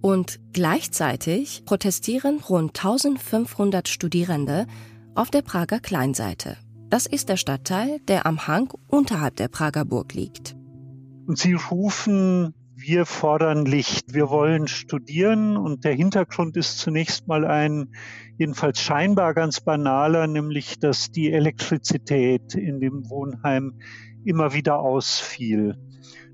Und 0.00 0.40
gleichzeitig 0.52 1.64
protestieren 1.66 2.40
rund 2.40 2.78
1500 2.78 3.88
Studierende 3.88 4.66
auf 5.14 5.30
der 5.30 5.42
Prager 5.42 5.80
Kleinseite. 5.80 6.56
Das 6.90 7.06
ist 7.06 7.28
der 7.28 7.36
Stadtteil, 7.36 8.00
der 8.08 8.26
am 8.26 8.48
Hang 8.48 8.72
unterhalb 8.88 9.36
der 9.36 9.46
Prager 9.46 9.84
Burg 9.84 10.12
liegt. 10.12 10.56
Und 11.28 11.38
sie 11.38 11.52
rufen, 11.52 12.52
wir 12.74 13.06
fordern 13.06 13.64
Licht, 13.64 14.12
wir 14.12 14.28
wollen 14.28 14.66
studieren. 14.66 15.56
Und 15.56 15.84
der 15.84 15.94
Hintergrund 15.94 16.56
ist 16.56 16.78
zunächst 16.78 17.28
mal 17.28 17.44
ein, 17.44 17.94
jedenfalls 18.38 18.80
scheinbar 18.80 19.34
ganz 19.34 19.60
banaler, 19.60 20.26
nämlich 20.26 20.80
dass 20.80 21.12
die 21.12 21.30
Elektrizität 21.30 22.56
in 22.56 22.80
dem 22.80 23.08
Wohnheim 23.08 23.74
immer 24.24 24.52
wieder 24.52 24.80
ausfiel. 24.80 25.76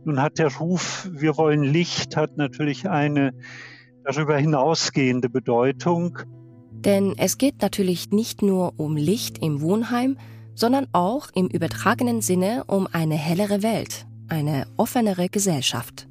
Nun 0.07 0.23
hat 0.23 0.39
der 0.39 0.55
Ruf, 0.55 1.11
wir 1.13 1.37
wollen 1.37 1.65
Licht, 1.65 2.17
hat 2.17 2.39
natürlich 2.39 2.89
eine 2.89 3.35
darüber 4.05 4.39
hinausgehende 4.39 5.29
Bedeutung. 5.29 6.19
Denn 6.71 7.15
es 7.19 7.37
geht 7.37 7.61
natürlich 7.61 8.11
nicht 8.11 8.41
nur 8.41 8.79
um 8.79 8.97
Licht 8.97 9.39
im 9.43 9.61
Wohnheim, 9.61 10.17
sondern 10.57 10.89
auch 10.93 11.29
im 11.35 11.47
übertragenen 11.47 12.23
Sinne 12.23 12.65
um 12.67 12.89
eine 12.91 13.15
hellere 13.15 13.63
Welt, 13.63 14.07
eine 14.29 14.67
offenere 14.77 15.29
Gesellschaft. 15.29 16.09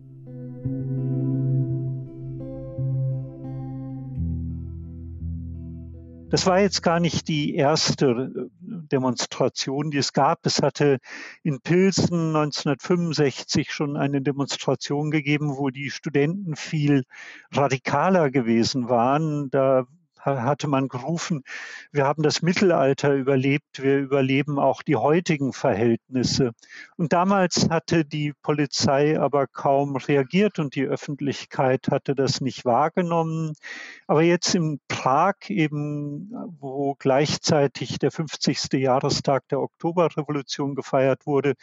Das 6.35 6.45
war 6.47 6.59
jetzt 6.59 6.81
gar 6.81 6.99
nicht 6.99 7.27
die 7.29 7.55
erste 7.55 8.07
äh, 8.07 8.49
Demonstration, 8.91 9.89
die 9.89 9.99
es 9.99 10.11
gab. 10.11 10.45
Es 10.45 10.61
hatte 10.61 10.97
in 11.43 11.61
Pilsen 11.61 12.35
1965 12.35 13.71
schon 13.71 13.95
eine 13.95 14.21
Demonstration 14.21 15.11
gegeben, 15.11 15.55
wo 15.57 15.69
die 15.69 15.91
Studenten 15.91 16.55
viel 16.55 17.03
radikaler 17.51 18.31
gewesen 18.31 18.89
waren. 18.89 19.49
Da 19.49 19.85
hatte 20.25 20.67
man 20.67 20.87
gerufen, 20.87 21.43
wir 21.91 22.05
haben 22.05 22.23
das 22.23 22.41
Mittelalter 22.41 23.13
überlebt, 23.13 23.81
wir 23.81 23.97
überleben 23.99 24.59
auch 24.59 24.81
die 24.81 24.95
heutigen 24.95 25.53
Verhältnisse. 25.53 26.51
Und 26.97 27.13
damals 27.13 27.69
hatte 27.69 28.05
die 28.05 28.33
Polizei 28.41 29.19
aber 29.19 29.47
kaum 29.47 29.95
reagiert 29.95 30.59
und 30.59 30.75
die 30.75 30.85
Öffentlichkeit 30.85 31.87
hatte 31.89 32.15
das 32.15 32.41
nicht 32.41 32.65
wahrgenommen. 32.65 33.53
Aber 34.07 34.21
jetzt 34.21 34.55
in 34.55 34.79
Prag 34.87 35.35
eben, 35.49 36.31
wo 36.59 36.95
gleichzeitig 36.95 37.99
der 37.99 38.11
50. 38.11 38.73
Jahrestag 38.73 39.47
der 39.49 39.61
Oktoberrevolution 39.61 40.75
gefeiert 40.75 41.25
wurde, 41.25 41.53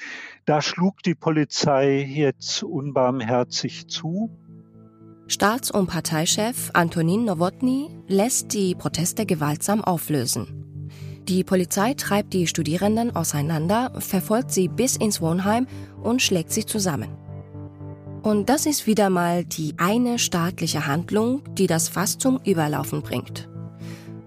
da 0.44 0.62
schlug 0.62 1.02
die 1.02 1.14
Polizei 1.14 2.00
jetzt 2.02 2.62
unbarmherzig 2.62 3.88
zu. 3.88 4.30
Staats- 5.32 5.70
und 5.70 5.86
Parteichef 5.86 6.68
Antonin 6.74 7.24
Nowotny 7.24 7.88
lässt 8.06 8.52
die 8.52 8.74
Proteste 8.74 9.24
gewaltsam 9.24 9.82
auflösen. 9.82 10.46
Die 11.26 11.42
Polizei 11.42 11.94
treibt 11.94 12.34
die 12.34 12.46
Studierenden 12.46 13.16
auseinander, 13.16 13.94
verfolgt 13.98 14.50
sie 14.50 14.68
bis 14.68 14.94
ins 14.94 15.22
Wohnheim 15.22 15.66
und 16.02 16.20
schlägt 16.20 16.52
sie 16.52 16.66
zusammen. 16.66 17.16
Und 18.22 18.50
das 18.50 18.66
ist 18.66 18.86
wieder 18.86 19.08
mal 19.08 19.46
die 19.46 19.72
eine 19.78 20.18
staatliche 20.18 20.86
Handlung, 20.86 21.40
die 21.54 21.66
das 21.66 21.88
Fass 21.88 22.18
zum 22.18 22.38
Überlaufen 22.44 23.00
bringt. 23.00 23.48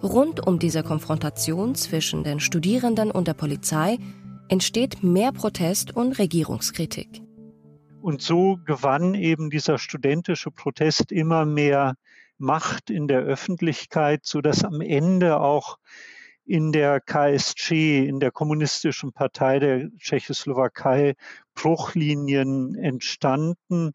Rund 0.01 0.47
um 0.47 0.57
diese 0.57 0.81
Konfrontation 0.81 1.75
zwischen 1.75 2.23
den 2.23 2.39
Studierenden 2.39 3.11
und 3.11 3.27
der 3.27 3.35
Polizei 3.35 3.99
entsteht 4.47 5.03
mehr 5.03 5.31
Protest 5.31 5.95
und 5.95 6.17
Regierungskritik. 6.17 7.24
Und 8.05 8.21
so 8.21 8.59
gewann 8.63 9.15
eben 9.15 9.49
dieser 9.49 9.79
studentische 9.79 10.51
Protest 10.51 11.11
immer 11.11 11.43
mehr 11.43 11.95
Macht 12.37 12.91
in 12.91 13.07
der 13.07 13.21
Öffentlichkeit, 13.21 14.27
so 14.27 14.41
dass 14.41 14.63
am 14.63 14.79
Ende 14.79 15.39
auch 15.39 15.79
in 16.45 16.71
der 16.71 17.01
KSC, 17.01 18.05
in 18.05 18.19
der 18.19 18.29
kommunistischen 18.29 19.11
Partei 19.11 19.57
der 19.57 19.89
Tschechoslowakei, 19.97 21.15
Bruchlinien 21.55 22.75
entstanden. 22.75 23.93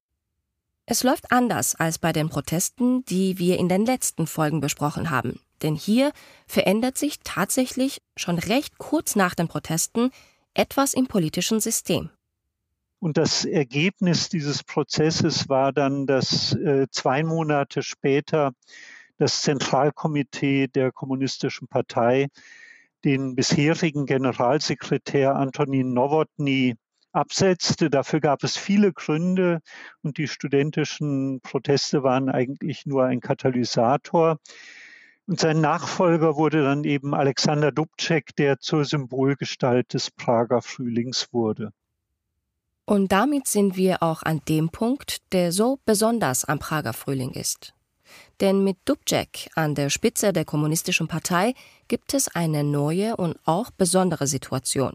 Es 0.87 1.05
läuft 1.05 1.31
anders 1.31 1.77
als 1.77 2.01
bei 2.01 2.13
den 2.13 2.31
Protesten, 2.31 3.05
die 3.05 3.39
wir 3.39 3.61
in 3.61 3.69
den 3.69 3.87
letzten 3.87 4.27
Folgen 4.27 4.61
besprochen 4.61 5.11
haben. 5.11 5.39
Denn 5.63 5.77
hier 5.77 6.11
verändert 6.49 6.99
sich 6.99 7.21
tatsächlich 7.23 8.03
schon 8.17 8.41
recht 8.41 8.77
kurz 8.77 9.15
nach 9.15 9.37
den 9.37 9.47
Protesten 9.47 10.11
etwas 10.53 10.95
im 10.95 11.07
politischen 11.07 11.61
System. 11.61 12.11
Und 13.01 13.17
das 13.17 13.47
Ergebnis 13.47 14.29
dieses 14.29 14.63
Prozesses 14.63 15.49
war 15.49 15.73
dann, 15.73 16.07
dass 16.07 16.53
äh, 16.53 16.87
zwei 16.91 17.25
Monate 17.25 17.83
später 17.83 18.53
das 19.17 19.41
Zentralkomitee 19.41 20.69
der 20.69 20.93
Kommunistischen 20.93 21.67
Partei 21.67 22.29
den 23.05 23.35
bisherigen 23.35 24.05
Generalsekretär 24.05 25.35
Antonin 25.35 25.95
Nowotny 25.95 26.77
absetzte. 27.13 27.89
Dafür 27.89 28.21
gab 28.21 28.45
es 28.45 28.59
viele 28.59 28.93
Gründe 28.93 29.61
und 30.03 30.19
die 30.19 30.29
studentischen 30.29 31.41
Proteste 31.41 32.03
waren 32.03 32.29
eigentlich 32.29 32.85
nur 32.85 33.05
ein 33.07 33.21
Katalysator. 33.21 34.39
Und 35.27 35.41
sein 35.41 35.63
Nachfolger 35.63 36.37
wurde 36.37 36.65
dann 36.65 36.85
eben 36.85 37.15
Alexander 37.15 37.73
Dubček, 37.73 38.37
der 38.37 38.59
zur 38.59 38.85
Symbolgestalt 38.85 39.95
des 39.95 40.11
Prager 40.11 40.61
Frühlings 40.61 41.29
wurde. 41.33 41.73
Und 42.85 43.13
damit 43.13 43.47
sind 43.47 43.77
wir 43.77 44.03
auch 44.03 44.23
an 44.23 44.41
dem 44.49 44.71
Punkt, 44.71 45.19
der 45.33 45.53
so 45.53 45.79
besonders 45.85 46.45
am 46.45 46.59
Prager 46.59 46.93
Frühling 46.93 47.33
ist. 47.33 47.73
Denn 48.41 48.65
mit 48.65 48.79
Dubček 48.85 49.51
an 49.55 49.75
der 49.75 49.91
Spitze 49.91 50.33
der 50.33 50.45
Kommunistischen 50.45 51.07
Partei 51.07 51.55
gibt 51.89 52.15
es 52.15 52.29
eine 52.29 52.65
neue 52.65 53.17
und 53.17 53.39
auch 53.45 53.71
besondere 53.71 54.27
Situation. 54.27 54.93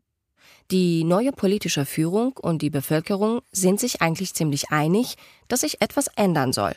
Die 0.72 1.04
neue 1.04 1.32
politische 1.32 1.86
Führung 1.86 2.34
und 2.34 2.62
die 2.62 2.72
Bevölkerung 2.72 3.42
sind 3.52 3.80
sich 3.80 4.02
eigentlich 4.02 4.34
ziemlich 4.34 4.72
einig, 4.72 5.16
dass 5.48 5.62
sich 5.62 5.82
etwas 5.82 6.08
ändern 6.16 6.54
soll. 6.54 6.76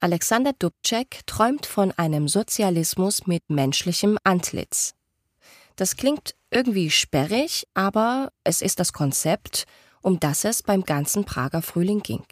Alexander 0.00 0.52
Dubček 0.58 1.20
träumt 1.26 1.66
von 1.66 1.92
einem 1.92 2.28
Sozialismus 2.28 3.26
mit 3.26 3.48
menschlichem 3.48 4.18
Antlitz. 4.24 4.94
Das 5.76 5.96
klingt 5.96 6.34
irgendwie 6.50 6.90
sperrig, 6.90 7.66
aber 7.74 8.30
es 8.44 8.62
ist 8.62 8.80
das 8.80 8.94
Konzept, 8.94 9.66
um 10.06 10.20
das 10.20 10.44
es 10.44 10.62
beim 10.62 10.84
ganzen 10.84 11.24
Prager 11.24 11.62
Frühling 11.62 12.00
ging. 12.00 12.24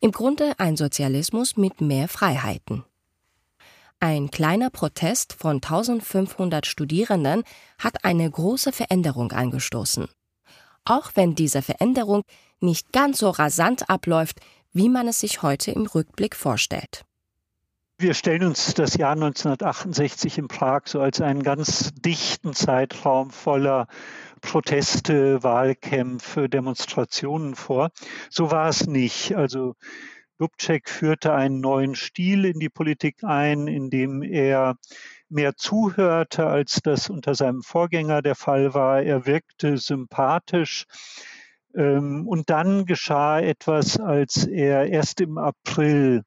Im 0.00 0.10
Grunde 0.10 0.58
ein 0.58 0.76
Sozialismus 0.76 1.56
mit 1.56 1.80
mehr 1.80 2.08
Freiheiten. 2.08 2.82
Ein 4.00 4.32
kleiner 4.32 4.68
Protest 4.68 5.32
von 5.32 5.56
1500 5.56 6.66
Studierenden 6.66 7.44
hat 7.78 8.04
eine 8.04 8.28
große 8.28 8.72
Veränderung 8.72 9.30
angestoßen. 9.30 10.08
Auch 10.84 11.12
wenn 11.14 11.36
diese 11.36 11.62
Veränderung 11.62 12.22
nicht 12.58 12.92
ganz 12.92 13.18
so 13.18 13.30
rasant 13.30 13.88
abläuft, 13.88 14.40
wie 14.72 14.88
man 14.88 15.06
es 15.06 15.20
sich 15.20 15.40
heute 15.42 15.70
im 15.70 15.86
Rückblick 15.86 16.34
vorstellt. 16.34 17.04
Wir 17.96 18.14
stellen 18.14 18.42
uns 18.42 18.74
das 18.74 18.96
Jahr 18.96 19.12
1968 19.12 20.38
in 20.38 20.48
Prag 20.48 20.82
so 20.86 21.00
als 21.00 21.20
einen 21.20 21.44
ganz 21.44 21.94
dichten 21.94 22.52
Zeitraum 22.54 23.30
voller 23.30 23.86
Proteste, 24.44 25.42
Wahlkämpfe, 25.42 26.48
Demonstrationen 26.48 27.54
vor. 27.54 27.90
So 28.30 28.50
war 28.50 28.68
es 28.68 28.86
nicht. 28.86 29.34
Also 29.34 29.74
Dubček 30.38 30.88
führte 30.88 31.32
einen 31.32 31.60
neuen 31.60 31.94
Stil 31.94 32.44
in 32.44 32.58
die 32.58 32.68
Politik 32.68 33.24
ein, 33.24 33.66
in 33.66 33.88
dem 33.90 34.22
er 34.22 34.76
mehr 35.28 35.56
zuhörte, 35.56 36.46
als 36.46 36.80
das 36.82 37.08
unter 37.08 37.34
seinem 37.34 37.62
Vorgänger 37.62 38.20
der 38.20 38.34
Fall 38.34 38.74
war. 38.74 39.02
Er 39.02 39.26
wirkte 39.26 39.78
sympathisch. 39.78 40.84
Ähm, 41.74 42.28
und 42.28 42.50
dann 42.50 42.84
geschah 42.84 43.40
etwas, 43.40 43.98
als 43.98 44.46
er 44.46 44.86
erst 44.86 45.20
im 45.20 45.38
April, 45.38 46.22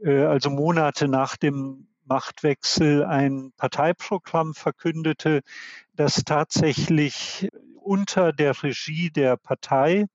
äh, 0.00 0.24
also 0.24 0.50
Monate 0.50 1.08
nach 1.08 1.36
dem 1.36 1.86
Machtwechsel, 2.10 3.04
ein 3.04 3.52
Parteiprogramm 3.56 4.52
verkündete, 4.52 5.42
das 6.00 6.24
tatsächlich 6.24 7.50
unter 7.74 8.32
der 8.32 8.62
Regie 8.62 9.10
der 9.10 9.36
Partei 9.36 10.06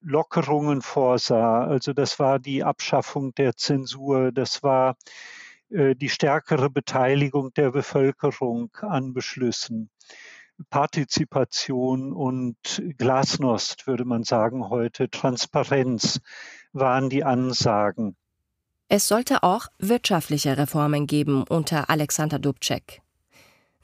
Lockerungen 0.00 0.82
vorsah. 0.82 1.64
Also 1.64 1.92
das 1.92 2.20
war 2.20 2.38
die 2.38 2.62
Abschaffung 2.62 3.34
der 3.34 3.56
Zensur, 3.56 4.30
das 4.30 4.62
war 4.62 4.96
äh, 5.68 5.96
die 5.96 6.08
stärkere 6.08 6.70
Beteiligung 6.70 7.52
der 7.54 7.72
Bevölkerung 7.72 8.70
an 8.82 9.12
Beschlüssen. 9.12 9.90
Partizipation 10.70 12.12
und 12.12 12.56
Glasnost, 12.96 13.88
würde 13.88 14.04
man 14.04 14.22
sagen 14.22 14.68
heute, 14.68 15.10
Transparenz 15.10 16.20
waren 16.72 17.10
die 17.10 17.24
Ansagen. 17.24 18.14
Es 18.86 19.08
sollte 19.08 19.42
auch 19.42 19.66
wirtschaftliche 19.78 20.56
Reformen 20.56 21.08
geben 21.08 21.42
unter 21.48 21.90
Alexander 21.90 22.38
Dubček. 22.38 23.02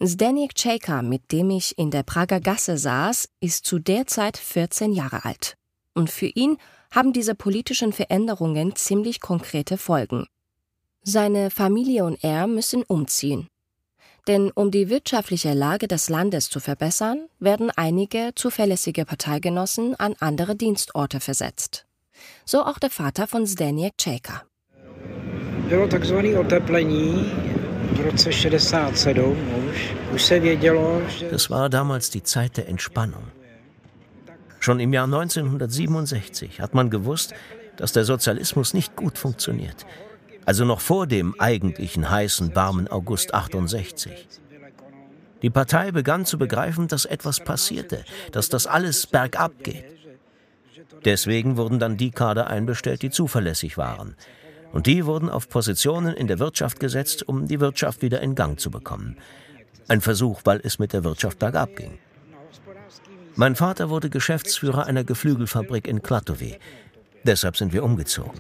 Zdeněk 0.05 0.55
Čejka, 0.55 1.01
mit 1.01 1.33
dem 1.33 1.49
ich 1.49 1.79
in 1.79 1.91
der 1.91 2.03
Prager 2.03 2.39
Gasse 2.39 2.77
saß, 2.77 3.31
ist 3.41 3.65
zu 3.65 3.79
der 3.79 4.07
Zeit 4.07 4.37
14 4.37 4.93
Jahre 4.93 5.25
alt. 5.25 5.57
Und 5.95 6.11
für 6.11 6.27
ihn 6.27 6.59
haben 6.91 7.15
diese 7.15 7.35
politischen 7.35 7.95
Veränderungen 7.95 8.77
ziemlich 8.77 9.21
konkrete 9.21 9.79
Folgen. 9.79 10.27
Seine 11.03 11.51
Familie 11.51 12.05
und 12.05 12.23
er 12.23 12.47
müssen 12.47 12.83
umziehen. 12.83 13.49
Denn 14.29 14.51
um 14.51 14.71
die 14.71 14.91
wirtschaftliche 14.91 15.55
Lage 15.55 15.89
des 15.89 16.11
Landes 16.11 16.51
zu 16.51 16.61
verbessern, 16.61 17.29
werden 17.39 17.71
einige 17.75 18.33
zuverlässige 18.35 19.07
Parteigenossen 19.07 19.95
an 19.95 20.15
andere 20.21 20.57
Dienstorte 20.57 21.21
versetzt. 21.21 21.87
So 22.45 22.63
auch 22.65 22.79
der 22.79 22.91
Vater 22.91 23.27
von 23.27 23.47
Zdeněk 23.47 23.97
Čejka. 23.97 24.43
Das 31.31 31.51
war 31.51 31.69
damals 31.69 32.11
die 32.11 32.23
Zeit 32.23 32.57
der 32.57 32.69
Entspannung. 32.69 33.25
Schon 34.61 34.81
im 34.81 34.93
Jahr 34.93 35.05
1967 35.05 36.61
hat 36.61 36.75
man 36.75 36.91
gewusst, 36.91 37.35
dass 37.77 37.93
der 37.93 38.05
Sozialismus 38.05 38.75
nicht 38.75 38.97
gut 38.97 39.19
funktioniert. 39.19 39.87
Also 40.45 40.65
noch 40.65 40.81
vor 40.81 41.07
dem 41.07 41.39
eigentlichen 41.39 42.11
heißen, 42.11 42.55
warmen 42.55 42.89
August 42.89 43.35
68. 43.35 44.29
Die 45.43 45.51
Partei 45.51 45.91
begann 45.93 46.25
zu 46.25 46.39
begreifen, 46.39 46.89
dass 46.89 47.05
etwas 47.05 47.41
passierte, 47.41 48.05
dass 48.33 48.49
das 48.49 48.67
alles 48.67 49.07
bergab 49.07 49.53
geht. 49.63 49.85
Deswegen 51.05 51.57
wurden 51.57 51.79
dann 51.79 51.97
die 51.97 52.11
Kader 52.11 52.49
einbestellt, 52.49 53.03
die 53.03 53.11
zuverlässig 53.11 53.77
waren. 53.77 54.17
Und 54.77 54.87
die 54.87 55.07
wurden 55.07 55.31
auf 55.31 55.49
Positionen 55.49 56.15
in 56.15 56.27
der 56.27 56.39
Wirtschaft 56.39 56.81
gesetzt, 56.81 57.27
um 57.27 57.49
die 57.49 57.61
Wirtschaft 57.61 58.03
wieder 58.03 58.21
in 58.21 58.35
Gang 58.35 58.61
zu 58.61 58.71
bekommen. 58.71 59.17
Ein 59.89 60.03
Versuch, 60.03 60.43
weil 60.45 60.61
es 60.63 60.79
mit 60.79 60.93
der 60.93 61.03
Wirtschaft 61.03 61.39
bergab 61.39 61.75
ging. 61.77 61.93
Mein 63.37 63.57
Vater 63.57 63.89
wurde 63.89 64.11
Geschäftsführer 64.11 64.85
einer 64.85 65.03
Geflügelfabrik 65.03 65.89
in 65.89 66.03
Klatovy. 66.03 66.59
Deshalb 67.25 67.57
sind 67.57 67.73
wir 67.73 67.85
umgezogen. 67.85 68.39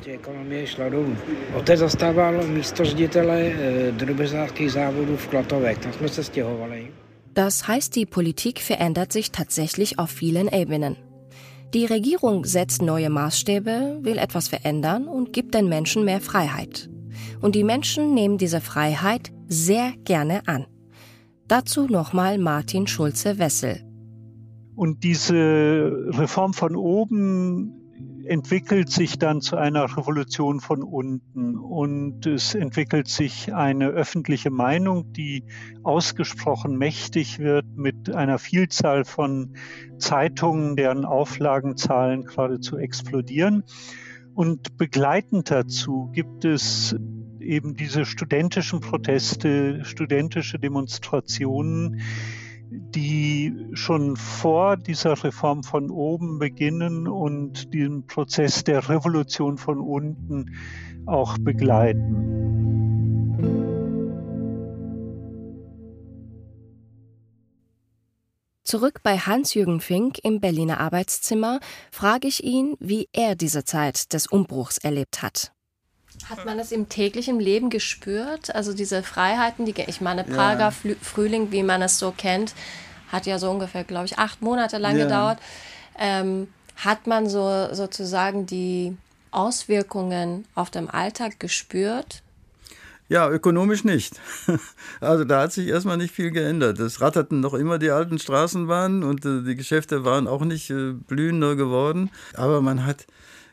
Das 7.32 7.66
heißt, 7.66 7.96
die 7.96 8.04
Politik 8.04 8.60
verändert 8.60 9.10
sich 9.10 9.32
tatsächlich 9.32 9.98
auf 9.98 10.10
vielen 10.10 10.48
Ebenen. 10.48 10.96
Die 11.74 11.84
Regierung 11.84 12.44
setzt 12.44 12.82
neue 12.82 13.10
Maßstäbe, 13.10 13.98
will 14.02 14.18
etwas 14.18 14.48
verändern 14.48 15.08
und 15.08 15.32
gibt 15.32 15.54
den 15.54 15.68
Menschen 15.68 16.04
mehr 16.04 16.20
Freiheit. 16.20 16.88
Und 17.40 17.54
die 17.54 17.64
Menschen 17.64 18.14
nehmen 18.14 18.38
diese 18.38 18.60
Freiheit 18.60 19.32
sehr 19.48 19.92
gerne 20.04 20.46
an. 20.46 20.66
Dazu 21.48 21.86
nochmal 21.86 22.38
Martin 22.38 22.86
Schulze-Wessel, 22.86 23.86
und 24.76 25.02
diese 25.04 25.90
Reform 26.10 26.52
von 26.52 26.76
oben 26.76 27.85
entwickelt 28.28 28.90
sich 28.90 29.18
dann 29.18 29.40
zu 29.40 29.56
einer 29.56 29.84
Revolution 29.96 30.60
von 30.60 30.82
unten 30.82 31.56
und 31.56 32.26
es 32.26 32.54
entwickelt 32.54 33.08
sich 33.08 33.54
eine 33.54 33.88
öffentliche 33.88 34.50
Meinung, 34.50 35.12
die 35.12 35.44
ausgesprochen 35.82 36.76
mächtig 36.76 37.38
wird 37.38 37.66
mit 37.76 38.14
einer 38.14 38.38
Vielzahl 38.38 39.04
von 39.04 39.56
Zeitungen, 39.98 40.76
deren 40.76 41.04
Auflagenzahlen 41.04 42.24
geradezu 42.24 42.76
explodieren. 42.76 43.64
Und 44.34 44.76
begleitend 44.76 45.50
dazu 45.50 46.10
gibt 46.12 46.44
es 46.44 46.94
eben 47.40 47.74
diese 47.74 48.04
studentischen 48.04 48.80
Proteste, 48.80 49.84
studentische 49.84 50.58
Demonstrationen, 50.58 52.02
die 52.70 53.54
schon 53.74 54.16
vor 54.16 54.76
dieser 54.76 55.22
Reform 55.22 55.62
von 55.62 55.90
oben 55.90 56.38
beginnen 56.38 57.06
und 57.06 57.72
den 57.72 58.06
Prozess 58.06 58.64
der 58.64 58.88
Revolution 58.88 59.58
von 59.58 59.80
unten 59.80 60.56
auch 61.06 61.38
begleiten. 61.38 62.56
Zurück 68.64 69.04
bei 69.04 69.16
Hans-Jürgen 69.16 69.80
Fink 69.80 70.18
im 70.24 70.40
Berliner 70.40 70.80
Arbeitszimmer 70.80 71.60
frage 71.92 72.26
ich 72.26 72.42
ihn, 72.42 72.76
wie 72.80 73.08
er 73.12 73.36
diese 73.36 73.64
Zeit 73.64 74.12
des 74.12 74.26
Umbruchs 74.26 74.78
erlebt 74.78 75.22
hat. 75.22 75.55
Hat 76.28 76.44
man 76.44 76.58
das 76.58 76.72
im 76.72 76.88
täglichen 76.88 77.38
Leben 77.38 77.70
gespürt? 77.70 78.54
Also 78.54 78.72
diese 78.72 79.02
Freiheiten, 79.02 79.64
die 79.64 79.74
ich 79.86 80.00
meine, 80.00 80.24
Prager 80.24 80.72
ja. 80.84 80.96
Frühling, 81.00 81.52
wie 81.52 81.62
man 81.62 81.82
es 81.82 81.98
so 81.98 82.12
kennt, 82.16 82.54
hat 83.08 83.26
ja 83.26 83.38
so 83.38 83.50
ungefähr, 83.50 83.84
glaube 83.84 84.06
ich, 84.06 84.18
acht 84.18 84.42
Monate 84.42 84.78
lang 84.78 84.96
ja. 84.96 85.04
gedauert. 85.04 85.38
Ähm, 85.98 86.48
hat 86.76 87.06
man 87.06 87.28
so 87.28 87.68
sozusagen 87.72 88.46
die 88.46 88.96
Auswirkungen 89.30 90.46
auf 90.54 90.70
dem 90.70 90.90
Alltag 90.90 91.38
gespürt? 91.38 92.22
Ja, 93.08 93.30
ökonomisch 93.30 93.84
nicht. 93.84 94.20
Also 94.98 95.24
da 95.24 95.42
hat 95.42 95.52
sich 95.52 95.68
erstmal 95.68 95.98
nicht 95.98 96.14
viel 96.14 96.30
geändert. 96.30 96.78
Es 96.78 97.02
ratterten 97.02 97.40
noch 97.40 97.52
immer 97.52 97.78
die 97.78 97.90
alten 97.90 98.18
Straßenbahnen 98.18 99.04
und 99.04 99.26
äh, 99.26 99.42
die 99.42 99.54
Geschäfte 99.54 100.04
waren 100.04 100.26
auch 100.26 100.42
nicht 100.42 100.70
äh, 100.70 100.92
blühender 100.92 101.54
geworden. 101.54 102.10
Aber 102.34 102.62
man 102.62 102.86
hat 102.86 103.06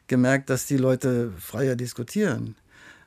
gemerkt, 0.08 0.50
dass 0.50 0.66
die 0.66 0.78
Leute 0.78 1.34
freier 1.38 1.76
diskutieren. 1.76 2.56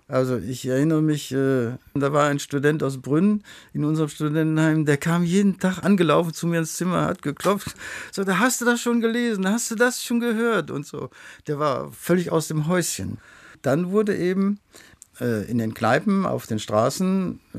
Also 0.09 0.37
ich 0.37 0.65
erinnere 0.67 1.03
mich, 1.03 1.33
äh, 1.33 1.73
da 1.95 2.13
war 2.13 2.29
ein 2.29 2.39
Student 2.39 2.85
aus 2.85 2.99
Brünn 2.99 3.43
in 3.73 3.85
unserem 3.85 4.09
Studentenheim, 4.09 4.85
der 4.85 4.99
kam 4.99 5.25
jeden 5.25 5.59
Tag 5.59 5.83
angelaufen 5.83 6.33
zu 6.33 6.47
mir 6.47 6.61
ins 6.61 6.77
Zimmer, 6.77 7.03
hat 7.07 7.23
geklopft, 7.23 7.75
so, 8.13 8.23
da 8.23 8.39
hast 8.39 8.61
du 8.61 8.65
das 8.65 8.81
schon 8.81 9.01
gelesen, 9.01 9.49
hast 9.49 9.69
du 9.73 9.75
das 9.75 10.05
schon 10.05 10.21
gehört 10.21 10.71
und 10.71 10.87
so. 10.87 11.11
Der 11.49 11.59
war 11.59 11.91
völlig 11.91 12.31
aus 12.31 12.47
dem 12.47 12.69
Häuschen. 12.69 13.19
Dann 13.63 13.91
wurde 13.91 14.17
eben 14.17 14.61
äh, 15.21 15.51
in 15.51 15.59
den 15.59 15.75
Kneipen, 15.75 16.25
auf 16.25 16.47
den 16.47 16.61
Straßen, 16.61 17.41
äh, 17.55 17.59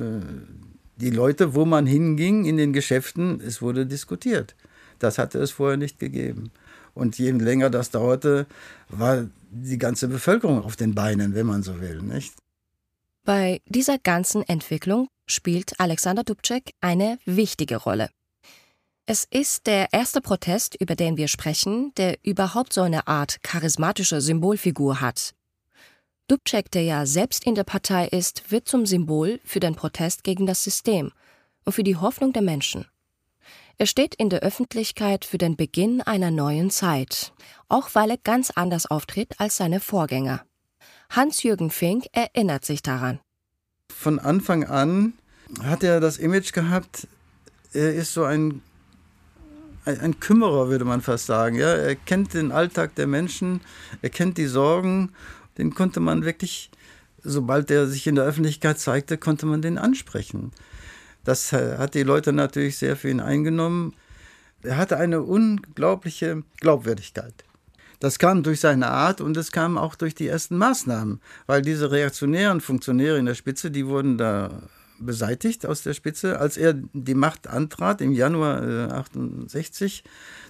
die 1.02 1.10
Leute, 1.10 1.54
wo 1.54 1.66
man 1.66 1.86
hinging, 1.86 2.46
in 2.46 2.56
den 2.56 2.72
Geschäften, 2.72 3.42
es 3.42 3.62
wurde 3.62 3.86
diskutiert. 3.86 4.56
Das 5.00 5.18
hatte 5.18 5.40
es 5.40 5.52
vorher 5.52 5.78
nicht 5.78 6.00
gegeben. 6.00 6.52
Und 6.98 7.18
je 7.18 7.32
länger 7.32 7.70
das 7.70 7.92
dauerte, 7.92 8.48
war 8.90 9.28
die 9.52 9.78
ganze 9.78 10.08
Bevölkerung 10.08 10.64
auf 10.64 10.76
den 10.76 10.96
Beinen, 10.96 11.36
wenn 11.36 11.46
man 11.46 11.64
so 11.64 11.80
will. 11.80 12.02
Nicht? 12.02 12.34
Bei 13.24 13.62
dieser 13.68 13.98
ganzen 13.98 14.44
Entwicklung 14.44 15.10
spielt 15.26 15.80
Alexander 15.80 16.24
Dubček 16.24 16.74
eine 16.82 17.20
wichtige 17.26 17.78
Rolle. 17.78 18.10
Es 19.06 19.26
ist 19.30 19.68
der 19.68 19.94
erste 19.94 20.20
Protest, 20.22 20.76
über 20.76 20.96
den 20.96 21.16
wir 21.18 21.28
sprechen, 21.28 21.94
der 21.96 22.18
überhaupt 22.24 22.74
so 22.74 22.82
eine 22.82 23.08
Art 23.08 23.42
charismatische 23.44 24.20
Symbolfigur 24.20 25.00
hat. 25.00 25.34
Dubček, 26.28 26.72
der 26.72 26.84
ja 26.84 27.06
selbst 27.06 27.46
in 27.46 27.56
der 27.56 27.64
Partei 27.64 28.08
ist, 28.08 28.52
wird 28.52 28.68
zum 28.68 28.86
Symbol 28.86 29.40
für 29.46 29.62
den 29.62 29.76
Protest 29.76 30.26
gegen 30.26 30.46
das 30.46 30.64
System 30.64 31.12
und 31.64 31.72
für 31.74 31.84
die 31.84 31.96
Hoffnung 31.96 32.34
der 32.34 32.42
Menschen. 32.42 32.86
Er 33.80 33.86
steht 33.86 34.16
in 34.16 34.32
der 34.32 34.40
Öffentlichkeit 34.40 35.24
für 35.24 35.38
den 35.38 35.56
Beginn 35.56 36.02
einer 36.02 36.32
neuen 36.32 36.72
Zeit, 36.72 37.32
auch 37.70 37.90
weil 37.94 38.10
er 38.10 38.18
ganz 38.18 38.50
anders 38.50 38.88
auftritt 38.88 39.40
als 39.40 39.58
seine 39.58 39.80
Vorgänger. 39.80 40.44
Hans-Jürgen 41.12 41.70
Fink 41.70 42.06
erinnert 42.12 42.66
sich 42.66 42.82
daran. 42.82 43.20
Von 43.94 44.18
Anfang 44.18 44.64
an 44.64 45.14
hat 45.62 45.84
er 45.84 46.00
das 46.00 46.18
Image 46.18 46.54
gehabt, 46.54 47.08
er 47.72 47.94
ist 47.94 48.16
so 48.16 48.24
ein, 48.24 48.64
ein, 49.86 50.20
Kümmerer, 50.20 50.70
würde 50.70 50.86
man 50.86 51.02
fast 51.02 51.28
sagen. 51.28 51.56
Ja? 51.56 51.72
Er 51.72 51.96
kennt 51.96 52.34
den 52.34 52.52
Alltag 52.52 52.96
der 52.96 53.06
Menschen, 53.06 53.62
er 54.02 54.10
kennt 54.10 54.40
die 54.40 54.48
Sorgen, 54.48 55.14
den 55.60 55.76
konnte 55.76 56.00
man 56.00 56.26
wirklich, 56.26 56.72
sobald 57.24 57.70
er 57.70 57.86
sich 57.86 58.08
in 58.08 58.16
der 58.16 58.26
Öffentlichkeit 58.26 58.80
zeigte, 58.80 59.20
konnte 59.20 59.46
man 59.46 59.62
den 59.62 59.78
ansprechen. 59.78 60.52
Das 61.28 61.52
äh, 61.52 61.78
hat 61.78 61.94
die 61.94 62.04
Leute 62.04 62.32
natürlich 62.32 62.78
sehr 62.78 62.96
für 62.96 63.10
ihn 63.10 63.20
eingenommen. 63.20 63.94
Er 64.64 64.78
hatte 64.78 64.96
eine 64.96 65.22
unglaubliche 65.22 66.44
Glaubwürdigkeit. 66.62 67.44
Das 68.00 68.18
kam 68.18 68.44
durch 68.44 68.62
seine 68.62 68.88
Art 68.88 69.20
und 69.20 69.36
es 69.36 69.52
kam 69.52 69.78
auch 69.78 69.96
durch 69.96 70.16
die 70.16 70.28
ersten 70.28 70.56
Maßnahmen, 70.58 71.20
weil 71.46 71.62
diese 71.62 71.92
reaktionären 71.92 72.62
Funktionäre 72.62 73.18
in 73.18 73.26
der 73.26 73.36
Spitze, 73.36 73.72
die 73.72 73.88
wurden 73.88 74.18
da 74.18 74.70
beseitigt 75.00 75.66
aus 75.66 75.84
der 75.84 75.94
Spitze. 75.94 76.40
Als 76.40 76.56
er 76.56 76.76
die 76.94 77.14
Macht 77.14 77.48
antrat 77.48 78.00
im 78.00 78.14
Januar 78.14 78.64
äh, 78.64 78.94
68, 78.94 80.06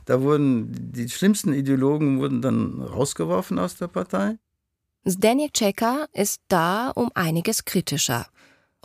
da 0.05 0.21
wurden 0.21 0.91
die 0.91 1.09
schlimmsten 1.09 1.53
Ideologen 1.53 2.19
wurden 2.19 2.43
dann 2.43 2.83
rausgeworfen 2.83 3.57
aus 3.57 3.77
der 3.77 3.87
Partei. 3.87 4.37
Zdeněk 5.07 5.55
Čeka 5.55 6.05
ist 6.13 6.41
da 6.49 6.91
um 6.91 7.09
einiges 7.15 7.65
kritischer 7.65 8.27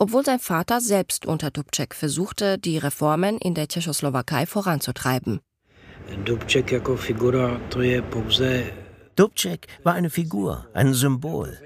obwohl 0.03 0.25
sein 0.25 0.39
Vater 0.39 0.81
selbst 0.81 1.25
unter 1.25 1.49
Dubček 1.49 1.95
versuchte, 1.95 2.57
die 2.57 2.77
Reformen 2.77 3.37
in 3.37 3.53
der 3.53 3.69
Tschechoslowakei 3.69 4.45
voranzutreiben. 4.45 5.39
Dubček 9.15 9.67
war 9.83 9.93
eine 9.93 10.09
Figur, 10.09 10.67
ein 10.73 10.93
Symbol. 10.93 11.57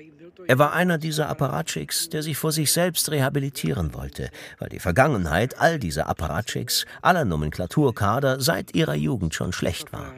Er 0.48 0.60
war 0.60 0.74
einer 0.74 1.00
dieser 1.00 1.30
Apparatchiks, 1.30 2.10
der 2.10 2.22
sich 2.22 2.38
vor 2.38 2.52
sich 2.52 2.72
selbst 2.72 3.10
rehabilitieren 3.10 3.96
wollte, 3.96 4.30
weil 4.60 4.70
die 4.70 4.80
Vergangenheit 4.80 5.60
all 5.60 5.80
dieser 5.80 6.08
Apparatchiks, 6.08 6.86
aller 7.02 7.26
Nomenklaturkader 7.26 8.40
seit 8.40 8.76
ihrer 8.76 8.96
Jugend 8.96 9.34
schon 9.34 9.52
schlecht 9.52 9.92
war. 9.92 10.14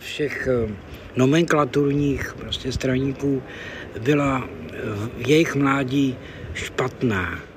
všech 0.00 0.48
nomenklaturních 1.16 2.34
prostě 2.34 2.72
straníků 2.72 3.42
byla 4.00 4.48
v 4.82 5.28
jejich 5.28 5.54
mládí 5.54 6.16
špatná. 6.54 7.49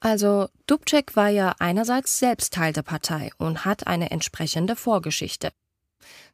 Also 0.00 0.48
Dubček 0.66 1.14
war 1.14 1.28
ja 1.28 1.54
einerseits 1.58 2.18
selbst 2.18 2.54
Teil 2.54 2.72
der 2.72 2.82
Partei 2.82 3.30
und 3.36 3.66
hat 3.66 3.86
eine 3.86 4.10
entsprechende 4.10 4.74
Vorgeschichte. 4.74 5.52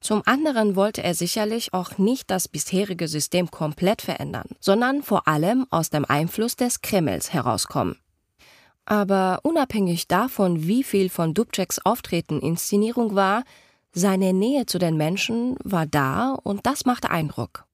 Zum 0.00 0.22
anderen 0.24 0.76
wollte 0.76 1.02
er 1.02 1.14
sicherlich 1.14 1.74
auch 1.74 1.98
nicht 1.98 2.30
das 2.30 2.46
bisherige 2.46 3.08
System 3.08 3.50
komplett 3.50 4.02
verändern, 4.02 4.48
sondern 4.60 5.02
vor 5.02 5.26
allem 5.26 5.66
aus 5.70 5.90
dem 5.90 6.04
Einfluss 6.04 6.54
des 6.54 6.80
Kremls 6.80 7.32
herauskommen. 7.32 7.98
Aber 8.84 9.40
unabhängig 9.42 10.06
davon, 10.06 10.68
wie 10.68 10.84
viel 10.84 11.10
von 11.10 11.34
Dubčeks 11.34 11.80
Auftreten 11.80 12.40
Inszenierung 12.40 13.16
war, 13.16 13.42
seine 13.92 14.32
Nähe 14.32 14.66
zu 14.66 14.78
den 14.78 14.96
Menschen 14.96 15.56
war 15.64 15.86
da 15.86 16.34
und 16.34 16.66
das 16.66 16.84
machte 16.84 17.10
Eindruck. 17.10 17.64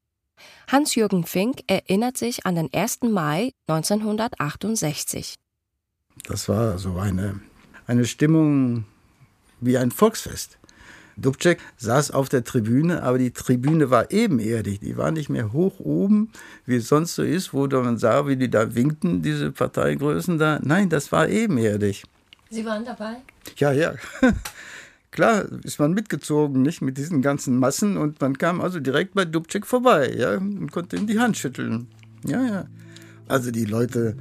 Hans-Jürgen 0.68 1.24
Fink 1.24 1.64
erinnert 1.66 2.16
sich 2.16 2.46
an 2.46 2.54
den 2.54 2.72
1. 2.72 3.02
Mai 3.02 3.52
1968. 3.66 5.41
Das 6.24 6.48
war 6.48 6.78
so 6.78 6.98
eine, 6.98 7.40
eine 7.86 8.04
Stimmung 8.04 8.84
wie 9.60 9.78
ein 9.78 9.90
Volksfest. 9.90 10.58
Dubček 11.16 11.58
saß 11.76 12.10
auf 12.10 12.28
der 12.28 12.42
Tribüne, 12.42 13.02
aber 13.02 13.18
die 13.18 13.32
Tribüne 13.32 13.90
war 13.90 14.10
ebenerdig. 14.10 14.80
Die 14.80 14.96
war 14.96 15.10
nicht 15.10 15.28
mehr 15.28 15.52
hoch 15.52 15.78
oben, 15.78 16.30
wie 16.64 16.76
es 16.76 16.88
sonst 16.88 17.14
so 17.14 17.22
ist, 17.22 17.52
wo 17.52 17.66
man 17.66 17.98
sah, 17.98 18.26
wie 18.26 18.36
die 18.36 18.50
da 18.50 18.74
winkten, 18.74 19.22
diese 19.22 19.52
Parteigrößen 19.52 20.38
da. 20.38 20.58
Nein, 20.62 20.88
das 20.88 21.12
war 21.12 21.28
ebenerdig. 21.28 22.04
Sie 22.50 22.64
waren 22.64 22.84
dabei? 22.84 23.16
Ja, 23.56 23.72
ja. 23.72 23.94
Klar 25.10 25.44
ist 25.62 25.78
man 25.78 25.92
mitgezogen, 25.92 26.62
nicht 26.62 26.80
mit 26.80 26.96
diesen 26.96 27.20
ganzen 27.20 27.58
Massen 27.58 27.98
und 27.98 28.20
man 28.22 28.38
kam 28.38 28.62
also 28.62 28.80
direkt 28.80 29.12
bei 29.12 29.26
Dubček 29.26 29.66
vorbei, 29.66 30.10
ja, 30.16 30.38
und 30.38 30.72
konnte 30.72 30.96
ihm 30.96 31.06
die 31.06 31.18
Hand 31.18 31.36
schütteln. 31.36 31.88
Ja, 32.24 32.42
ja. 32.42 32.64
Also 33.28 33.50
die 33.50 33.66
Leute, 33.66 34.16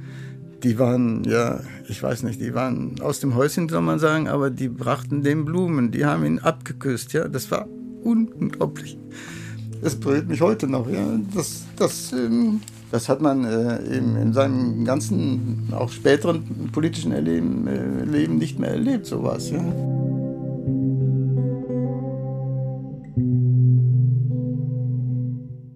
die 0.62 0.78
waren, 0.78 1.24
ja, 1.24 1.60
ich 1.88 2.02
weiß 2.02 2.22
nicht, 2.22 2.40
die 2.40 2.54
waren 2.54 3.00
aus 3.00 3.20
dem 3.20 3.34
Häuschen, 3.34 3.68
soll 3.68 3.82
man 3.82 3.98
sagen, 3.98 4.28
aber 4.28 4.50
die 4.50 4.68
brachten 4.68 5.22
dem 5.22 5.44
Blumen, 5.44 5.90
die 5.90 6.04
haben 6.04 6.24
ihn 6.24 6.38
abgeküsst, 6.38 7.12
ja, 7.12 7.28
das 7.28 7.50
war 7.50 7.66
unglaublich. 8.02 8.98
Das 9.82 9.96
berührt 9.96 10.28
mich 10.28 10.40
heute 10.40 10.68
noch, 10.68 10.88
ja, 10.88 11.18
das, 11.34 11.64
das, 11.76 12.12
ähm, 12.12 12.60
das 12.92 13.08
hat 13.08 13.20
man 13.20 13.44
äh, 13.44 13.78
in 13.96 14.32
seinem 14.32 14.84
ganzen, 14.84 15.68
auch 15.72 15.90
späteren 15.90 16.70
politischen 16.70 17.10
Erleben, 17.10 17.66
äh, 17.66 18.04
Leben 18.04 18.38
nicht 18.38 18.58
mehr 18.58 18.70
erlebt, 18.70 19.06
sowas, 19.06 19.50
ja. 19.50 19.64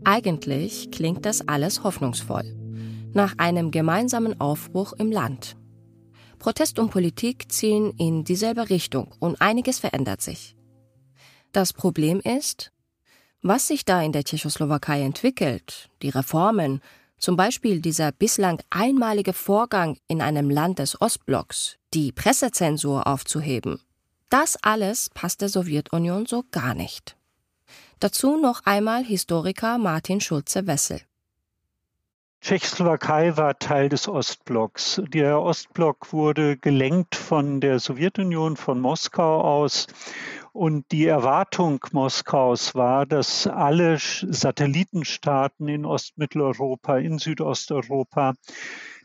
Eigentlich 0.05 0.93
klingt 0.93 1.27
das 1.27 1.49
alles 1.49 1.83
hoffnungsvoll. 1.83 2.66
Nach 3.13 3.35
einem 3.39 3.71
gemeinsamen 3.71 4.41
Aufbruch 4.41 4.93
im 4.93 5.11
Land. 5.11 5.57
Protest 6.39 6.79
und 6.79 6.91
Politik 6.91 7.51
ziehen 7.51 7.93
in 7.99 8.25
dieselbe 8.25 8.69
Richtung 8.69 9.13
und 9.21 9.41
einiges 9.41 9.79
verändert 9.79 10.21
sich. 10.21 10.57
Das 11.53 11.73
Problem 11.73 12.21
ist, 12.21 12.73
was 13.43 13.69
sich 13.69 13.85
da 13.85 14.03
in 14.03 14.13
der 14.13 14.25
Tschechoslowakei 14.25 15.03
entwickelt, 15.03 15.89
die 16.03 16.11
Reformen, 16.11 16.81
zum 17.19 17.37
Beispiel 17.37 17.81
dieser 17.81 18.13
bislang 18.13 18.63
einmalige 18.71 19.33
Vorgang 19.33 19.97
in 20.07 20.21
einem 20.21 20.51
Land 20.51 20.79
des 20.79 21.01
Ostblocks, 21.01 21.79
die 21.95 22.13
Pressezensur 22.13 23.07
aufzuheben, 23.07 23.81
das 24.29 24.57
alles 24.63 25.09
passt 25.11 25.41
der 25.41 25.49
Sowjetunion 25.49 26.27
so 26.27 26.45
gar 26.51 26.75
nicht. 26.75 27.17
Dazu 28.01 28.37
noch 28.37 28.65
einmal 28.65 29.05
Historiker 29.05 29.79
Martin 29.79 30.21
Schulze-Wessel. 30.21 31.01
Tschechoslowakei 32.47 33.37
war 33.37 33.59
Teil 33.59 33.89
des 33.89 34.07
Ostblocks. 34.07 35.03
Der 35.09 35.43
Ostblock 35.43 36.13
wurde 36.13 36.57
gelenkt 36.57 37.17
von 37.17 37.61
der 37.61 37.81
Sowjetunion, 37.81 38.57
von 38.57 38.81
Moskau 38.81 39.41
aus. 39.41 39.89
Und 40.53 40.93
die 40.93 41.07
Erwartung 41.07 41.85
Moskaus 41.91 42.77
war, 42.77 43.05
dass 43.05 43.49
alle 43.49 43.99
Satellitenstaaten 43.99 45.67
in 45.67 45.85
Ostmitteleuropa, 45.85 46.99
in 46.99 47.19
Südosteuropa 47.19 48.35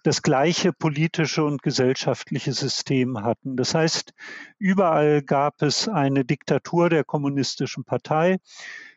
das 0.03 0.21
gleiche 0.21 0.71
politische 0.71 1.43
und 1.43 1.63
gesellschaftliche 1.63 2.53
System 2.53 3.23
hatten. 3.23 3.57
Das 3.57 3.73
heißt, 3.73 4.13
überall 4.59 5.23
gab 5.23 5.63
es 5.63 5.87
eine 5.87 6.25
Diktatur 6.25 6.89
der 6.89 7.03
kommunistischen 7.03 7.85
Partei. 7.85 8.37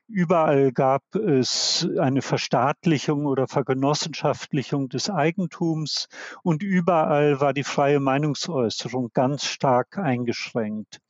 Überall 0.09 0.71
gab 0.73 1.03
es 1.15 1.89
eine 1.99 2.21
Verstaatlichung 2.21 3.25
oder 3.25 3.49
Vergenossenschaftlichung 3.49 4.91
des 4.91 5.09
Eigentums 5.09 6.09
und 6.43 6.63
überall 6.63 7.41
war 7.41 7.55
die 7.55 7.65
freie 7.65 8.01
Meinungsäußerung 8.01 9.11
ganz 9.15 9.47
stark 9.47 9.97
eingeschränkt. 9.97 11.01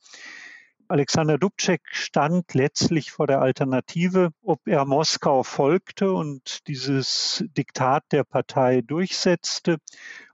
Alexander 0.87 1.37
Dubček 1.37 1.81
stand 1.91 2.53
letztlich 2.53 3.11
vor 3.11 3.27
der 3.27 3.41
Alternative, 3.41 4.29
ob 4.41 4.65
er 4.67 4.85
Moskau 4.85 5.43
folgte 5.43 6.13
und 6.13 6.67
dieses 6.67 7.43
Diktat 7.57 8.03
der 8.11 8.23
Partei 8.23 8.81
durchsetzte 8.81 9.77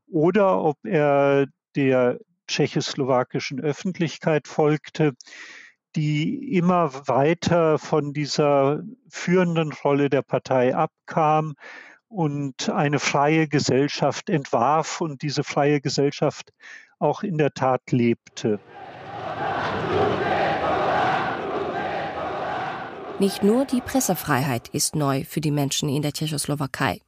oder 0.07 0.61
ob 0.61 0.77
er 0.83 1.47
der 1.75 2.19
tschechoslowakischen 2.47 3.61
Öffentlichkeit 3.61 4.47
folgte, 4.47 5.13
die 5.95 6.55
immer 6.55 7.07
weiter 7.07 7.77
von 7.77 8.13
dieser 8.13 8.83
führenden 9.09 9.71
Rolle 9.71 10.09
der 10.09 10.21
Partei 10.21 10.75
abkam 10.75 11.55
und 12.07 12.69
eine 12.69 12.99
freie 12.99 13.47
Gesellschaft 13.47 14.29
entwarf 14.29 15.01
und 15.01 15.21
diese 15.21 15.43
freie 15.43 15.81
Gesellschaft 15.81 16.51
auch 16.99 17.23
in 17.23 17.37
der 17.37 17.53
Tat 17.53 17.91
lebte. 17.91 18.59
Nicht 23.19 23.43
nur 23.43 23.65
die 23.65 23.81
Pressefreiheit 23.81 24.69
ist 24.69 24.95
neu 24.95 25.23
für 25.25 25.41
die 25.41 25.51
Menschen 25.51 25.89
in 25.89 26.01
der 26.01 26.11
Tschechoslowakei. 26.11 26.99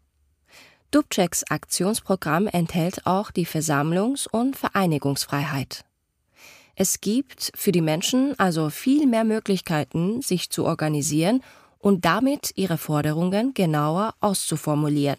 Dubčeks 0.92 1.44
Aktionsprogramm 1.50 2.46
enthält 2.46 3.08
auch 3.08 3.32
die 3.32 3.48
Versammlungs- 3.48 4.28
und 4.30 4.56
Vereinigungsfreiheit. 4.56 5.84
Es 6.76 7.02
gibt 7.02 7.52
für 7.56 7.72
die 7.72 7.82
Menschen 7.82 8.38
also 8.40 8.70
viel 8.70 9.06
mehr 9.06 9.24
Möglichkeiten, 9.24 10.22
sich 10.22 10.50
zu 10.50 10.66
organisieren 10.66 11.42
und 11.78 12.06
damit 12.06 12.52
ihre 12.56 12.78
Forderungen 12.78 13.54
genauer 13.54 14.16
auszuformulieren. 14.20 15.18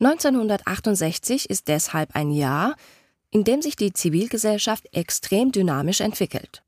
1968 0.00 1.50
ist 1.50 1.68
deshalb 1.68 2.14
ein 2.14 2.30
Jahr, 2.30 2.76
in 3.30 3.44
dem 3.44 3.60
sich 3.60 3.76
die 3.76 3.92
Zivilgesellschaft 3.92 4.86
extrem 4.92 5.52
dynamisch 5.52 6.00
entwickelt 6.00 6.62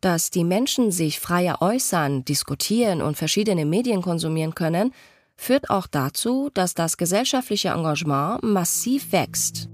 dass 0.00 0.30
die 0.30 0.44
Menschen 0.44 0.92
sich 0.92 1.20
freier 1.20 1.60
äußern, 1.60 2.24
diskutieren 2.24 3.02
und 3.02 3.16
verschiedene 3.16 3.64
Medien 3.64 4.02
konsumieren 4.02 4.54
können, 4.54 4.92
führt 5.36 5.70
auch 5.70 5.86
dazu, 5.86 6.50
dass 6.54 6.74
das 6.74 6.96
gesellschaftliche 6.96 7.68
Engagement 7.68 8.42
massiv 8.42 9.12
wächst. 9.12 9.68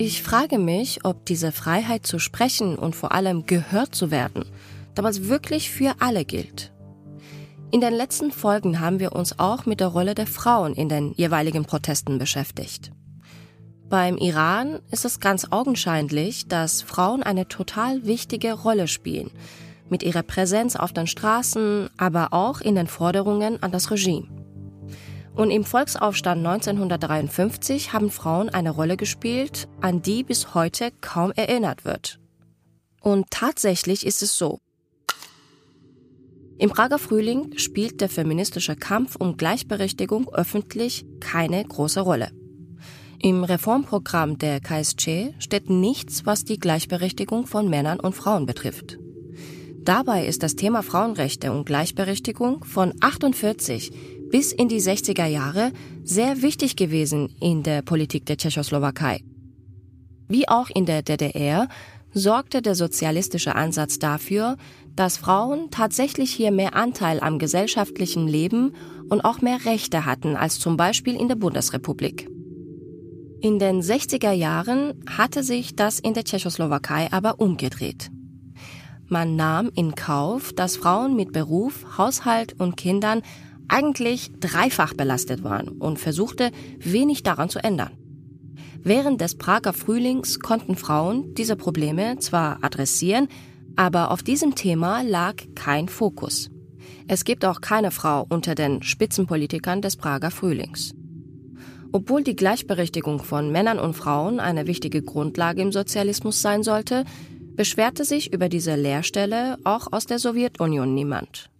Ich 0.00 0.22
frage 0.22 0.58
mich, 0.58 1.04
ob 1.04 1.26
diese 1.26 1.50
Freiheit 1.50 2.06
zu 2.06 2.20
sprechen 2.20 2.76
und 2.76 2.94
vor 2.94 3.10
allem 3.10 3.46
gehört 3.46 3.96
zu 3.96 4.12
werden 4.12 4.44
damals 4.98 5.28
wirklich 5.28 5.70
für 5.70 5.94
alle 6.00 6.24
gilt. 6.24 6.72
In 7.70 7.80
den 7.80 7.94
letzten 7.94 8.32
Folgen 8.32 8.80
haben 8.80 8.98
wir 8.98 9.12
uns 9.12 9.38
auch 9.38 9.64
mit 9.64 9.78
der 9.78 9.88
Rolle 9.88 10.14
der 10.14 10.26
Frauen 10.26 10.74
in 10.74 10.88
den 10.88 11.12
jeweiligen 11.12 11.64
Protesten 11.64 12.18
beschäftigt. 12.18 12.90
Beim 13.88 14.16
Iran 14.16 14.80
ist 14.90 15.04
es 15.04 15.20
ganz 15.20 15.46
augenscheinlich, 15.50 16.48
dass 16.48 16.82
Frauen 16.82 17.22
eine 17.22 17.46
total 17.46 18.06
wichtige 18.06 18.52
Rolle 18.52 18.88
spielen, 18.88 19.30
mit 19.88 20.02
ihrer 20.02 20.22
Präsenz 20.22 20.74
auf 20.74 20.92
den 20.92 21.06
Straßen, 21.06 21.90
aber 21.96 22.32
auch 22.32 22.60
in 22.60 22.74
den 22.74 22.88
Forderungen 22.88 23.62
an 23.62 23.70
das 23.70 23.90
Regime. 23.90 24.26
Und 25.38 25.52
im 25.52 25.62
Volksaufstand 25.62 26.44
1953 26.44 27.92
haben 27.92 28.10
Frauen 28.10 28.48
eine 28.48 28.70
Rolle 28.70 28.96
gespielt, 28.96 29.68
an 29.80 30.02
die 30.02 30.24
bis 30.24 30.52
heute 30.52 30.90
kaum 31.00 31.30
erinnert 31.30 31.84
wird. 31.84 32.18
Und 33.00 33.30
tatsächlich 33.30 34.04
ist 34.04 34.20
es 34.20 34.36
so. 34.36 34.58
Im 36.58 36.70
Prager 36.70 36.98
Frühling 36.98 37.56
spielt 37.56 38.00
der 38.00 38.08
feministische 38.08 38.74
Kampf 38.74 39.14
um 39.14 39.36
Gleichberechtigung 39.36 40.28
öffentlich 40.34 41.06
keine 41.20 41.64
große 41.64 42.00
Rolle. 42.00 42.32
Im 43.22 43.44
Reformprogramm 43.44 44.38
der 44.38 44.58
KSC 44.58 45.36
steht 45.38 45.70
nichts, 45.70 46.26
was 46.26 46.46
die 46.46 46.58
Gleichberechtigung 46.58 47.46
von 47.46 47.70
Männern 47.70 48.00
und 48.00 48.16
Frauen 48.16 48.44
betrifft. 48.44 48.98
Dabei 49.82 50.26
ist 50.26 50.42
das 50.42 50.56
Thema 50.56 50.82
Frauenrechte 50.82 51.52
und 51.52 51.64
Gleichberechtigung 51.64 52.64
von 52.64 52.92
48 53.00 54.17
bis 54.30 54.52
in 54.52 54.68
die 54.68 54.80
60er 54.80 55.26
Jahre 55.26 55.72
sehr 56.04 56.42
wichtig 56.42 56.76
gewesen 56.76 57.34
in 57.40 57.62
der 57.62 57.82
Politik 57.82 58.26
der 58.26 58.36
Tschechoslowakei. 58.36 59.22
Wie 60.28 60.48
auch 60.48 60.68
in 60.70 60.84
der 60.86 61.02
DDR 61.02 61.68
sorgte 62.12 62.62
der 62.62 62.74
sozialistische 62.74 63.54
Ansatz 63.54 63.98
dafür, 63.98 64.56
dass 64.94 65.16
Frauen 65.16 65.70
tatsächlich 65.70 66.32
hier 66.32 66.50
mehr 66.50 66.74
Anteil 66.74 67.20
am 67.20 67.38
gesellschaftlichen 67.38 68.26
Leben 68.26 68.74
und 69.08 69.24
auch 69.24 69.40
mehr 69.40 69.64
Rechte 69.64 70.04
hatten 70.04 70.36
als 70.36 70.58
zum 70.58 70.76
Beispiel 70.76 71.14
in 71.14 71.28
der 71.28 71.36
Bundesrepublik. 71.36 72.28
In 73.40 73.60
den 73.60 73.80
60er 73.82 74.32
Jahren 74.32 74.94
hatte 75.06 75.44
sich 75.44 75.76
das 75.76 76.00
in 76.00 76.14
der 76.14 76.24
Tschechoslowakei 76.24 77.08
aber 77.12 77.40
umgedreht. 77.40 78.10
Man 79.06 79.36
nahm 79.36 79.70
in 79.74 79.94
Kauf, 79.94 80.52
dass 80.52 80.76
Frauen 80.76 81.14
mit 81.14 81.32
Beruf, 81.32 81.86
Haushalt 81.96 82.58
und 82.58 82.76
Kindern 82.76 83.22
eigentlich 83.68 84.30
dreifach 84.40 84.94
belastet 84.94 85.44
waren 85.44 85.68
und 85.68 85.98
versuchte, 85.98 86.50
wenig 86.78 87.22
daran 87.22 87.48
zu 87.48 87.62
ändern. 87.62 87.92
Während 88.82 89.20
des 89.20 89.36
Prager 89.36 89.72
Frühlings 89.72 90.40
konnten 90.40 90.76
Frauen 90.76 91.34
diese 91.34 91.56
Probleme 91.56 92.18
zwar 92.18 92.62
adressieren, 92.62 93.28
aber 93.76 94.10
auf 94.10 94.22
diesem 94.22 94.54
Thema 94.54 95.02
lag 95.02 95.34
kein 95.54 95.88
Fokus. 95.88 96.50
Es 97.06 97.24
gibt 97.24 97.44
auch 97.44 97.60
keine 97.60 97.90
Frau 97.90 98.26
unter 98.28 98.54
den 98.54 98.82
Spitzenpolitikern 98.82 99.82
des 99.82 99.96
Prager 99.96 100.30
Frühlings. 100.30 100.94
Obwohl 101.92 102.22
die 102.22 102.36
Gleichberechtigung 102.36 103.22
von 103.22 103.50
Männern 103.50 103.78
und 103.78 103.94
Frauen 103.94 104.40
eine 104.40 104.66
wichtige 104.66 105.02
Grundlage 105.02 105.62
im 105.62 105.72
Sozialismus 105.72 106.42
sein 106.42 106.62
sollte, 106.62 107.04
beschwerte 107.54 108.04
sich 108.04 108.32
über 108.32 108.48
diese 108.48 108.76
Lehrstelle 108.76 109.58
auch 109.64 109.88
aus 109.90 110.06
der 110.06 110.18
Sowjetunion 110.18 110.94
niemand. 110.94 111.50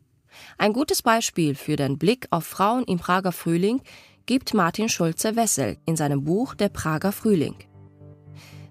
Ein 0.57 0.73
gutes 0.73 1.03
Beispiel 1.03 1.55
für 1.55 1.77
den 1.77 1.99
Blick 1.99 2.27
auf 2.31 2.45
Frauen 2.45 2.85
im 2.85 2.99
Prager 2.99 3.33
Frühling 3.33 3.81
gibt 4.27 4.55
Martin 4.55 4.89
Schulze-Wessel 4.89 5.79
in 5.87 5.97
seinem 5.97 6.25
Buch 6.25 6.55
Der 6.55 6.69
Prager 6.69 7.13
Frühling. 7.13 7.57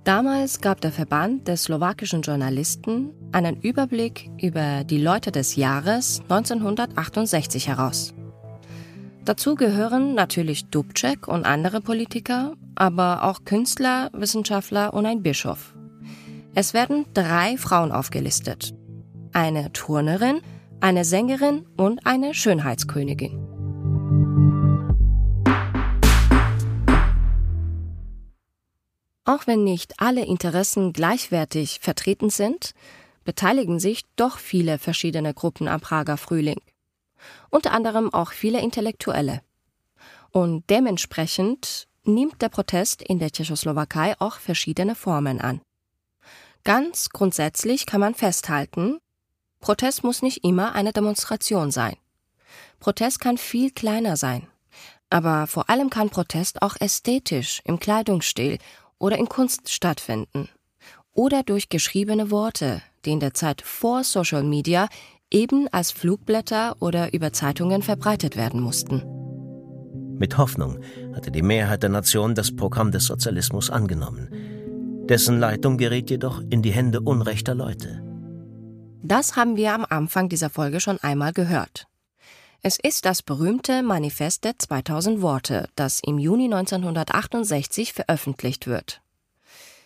Damals 0.04 0.62
gab 0.62 0.80
der 0.80 0.94
Verband 0.94 1.50
der 1.50 1.58
slowakischen 1.58 2.22
Journalisten 2.22 3.12
einen 3.34 3.60
Überblick 3.60 4.30
über 4.42 4.86
die 4.86 5.00
Leute 5.00 5.34
des 5.34 5.58
Jahres 5.58 6.22
1968 6.30 7.68
heraus. 7.68 8.14
Dazu 9.26 9.56
gehören 9.56 10.16
natürlich 10.16 10.68
Dubček 10.68 11.28
und 11.28 11.46
andere 11.46 11.82
Politiker, 11.82 12.54
aber 12.76 13.24
auch 13.24 13.44
Künstler, 13.44 14.10
Wissenschaftler 14.14 14.94
und 14.94 15.06
ein 15.06 15.24
Bischof. 15.24 15.76
Es 16.56 16.74
werden 16.74 17.06
drei 17.14 17.58
Frauen 17.58 17.92
aufgelistet. 17.92 18.74
Eine 19.34 19.74
Turnerin, 19.74 20.40
eine 20.80 21.06
Sängerin 21.06 21.66
und 21.78 22.06
eine 22.06 22.34
Schönheitskönigin. 22.34 23.44
Auch 29.26 29.46
wenn 29.46 29.63
nicht 29.63 30.00
alle 30.00 30.26
Interessen 30.26 30.94
gleichwertig 30.94 31.80
vertreten 31.82 32.30
sind, 32.30 32.74
beteiligen 33.26 33.80
sich 33.80 34.04
doch 34.16 34.38
viele 34.38 34.78
verschiedene 34.78 35.34
Gruppen 35.34 35.68
am 35.68 35.82
Prager 35.82 36.18
Frühling 36.18 36.62
unter 37.50 37.72
anderem 37.72 38.13
auch 38.13 38.32
viele 38.32 38.62
Intellektuelle. 38.62 39.42
Und 40.32 40.70
dementsprechend 40.70 41.88
nimmt 42.04 42.42
der 42.42 42.50
Protest 42.50 43.02
in 43.02 43.20
der 43.20 43.32
Tschechoslowakei 43.32 44.16
auch 44.20 44.38
verschiedene 44.38 44.96
Formen 44.96 45.42
an. 45.42 45.62
Ganz 46.63 47.10
grundsätzlich 47.10 47.86
kann 47.86 48.02
man 48.02 48.13
festhalten, 48.13 49.00
Protest 49.60 50.04
muss 50.04 50.22
nicht 50.22 50.43
immer 50.43 50.76
eine 50.76 50.93
Demonstration 50.93 51.72
sein. 51.72 51.96
Protest 52.80 53.20
kann 53.20 53.38
viel 53.38 53.72
kleiner 53.72 54.17
sein. 54.17 54.48
Aber 55.10 55.48
vor 55.48 55.70
allem 55.70 55.89
kann 55.89 56.10
Protest 56.10 56.62
auch 56.62 56.76
ästhetisch 56.80 57.62
im 57.65 57.80
Kleidungsstil 57.80 58.58
oder 59.00 59.17
in 59.17 59.30
Kunst 59.30 59.70
stattfinden. 59.70 60.50
Oder 61.13 61.43
durch 61.43 61.70
geschriebene 61.70 62.30
Worte, 62.30 62.82
die 63.06 63.12
in 63.12 63.20
der 63.20 63.34
Zeit 63.34 63.62
vor 63.62 64.04
Social 64.04 64.43
Media 64.43 64.88
eben 65.32 65.67
als 65.70 65.91
Flugblätter 65.91 66.76
oder 66.80 67.13
über 67.13 67.34
Zeitungen 67.34 67.82
verbreitet 67.82 68.38
werden 68.38 68.62
mussten. 68.62 69.04
Mit 70.17 70.38
Hoffnung 70.38 70.80
hatte 71.13 71.32
die 71.32 71.41
Mehrheit 71.41 71.84
der 71.84 71.89
Nation 71.89 72.36
das 72.36 72.56
Programm 72.56 72.91
des 72.91 73.06
Sozialismus 73.06 73.70
angenommen. 73.70 74.30
Dessen 75.08 75.39
Leitung 75.39 75.78
geriet 75.78 76.10
jedoch 76.10 76.41
in 76.50 76.62
die 76.62 76.72
Hände 76.72 77.02
unrechter 77.02 77.56
Leute. 77.56 78.07
Das 79.08 79.38
haben 79.38 79.56
wir 79.56 79.74
am 79.74 79.86
Anfang 79.88 80.28
dieser 80.28 80.50
Folge 80.50 80.82
schon 80.82 81.00
einmal 81.00 81.32
gehört. 81.32 81.88
Es 82.62 82.78
ist 82.78 83.06
das 83.06 83.22
berühmte 83.22 83.82
Manifest 83.82 84.43
der 84.43 84.60
2000 84.60 85.22
Worte, 85.22 85.70
das 85.76 86.02
im 86.06 86.20
Juni 86.20 86.54
1968 86.54 87.93
veröffentlicht 87.93 88.67
wird. 88.67 89.02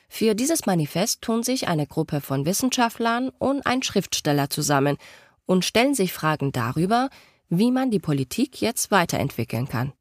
Für 0.10 0.34
dieses 0.34 0.65
Manifest 0.65 1.21
tun 1.21 1.43
sich 1.43 1.67
eine 1.67 1.86
Gruppe 1.86 2.19
von 2.19 2.47
Wissenschaftlern 2.47 3.29
und 3.38 3.63
ein 3.67 3.84
Schriftsteller 3.84 4.49
zusammen 4.49 4.97
und 5.45 5.65
stellen 5.65 5.93
sich 5.93 6.13
Fragen 6.13 6.51
darüber, 6.51 7.12
wie 7.47 7.69
man 7.69 7.91
die 7.91 7.99
Politik 7.99 8.60
jetzt 8.60 8.89
weiterentwickeln 8.89 9.67
kann. 9.67 9.93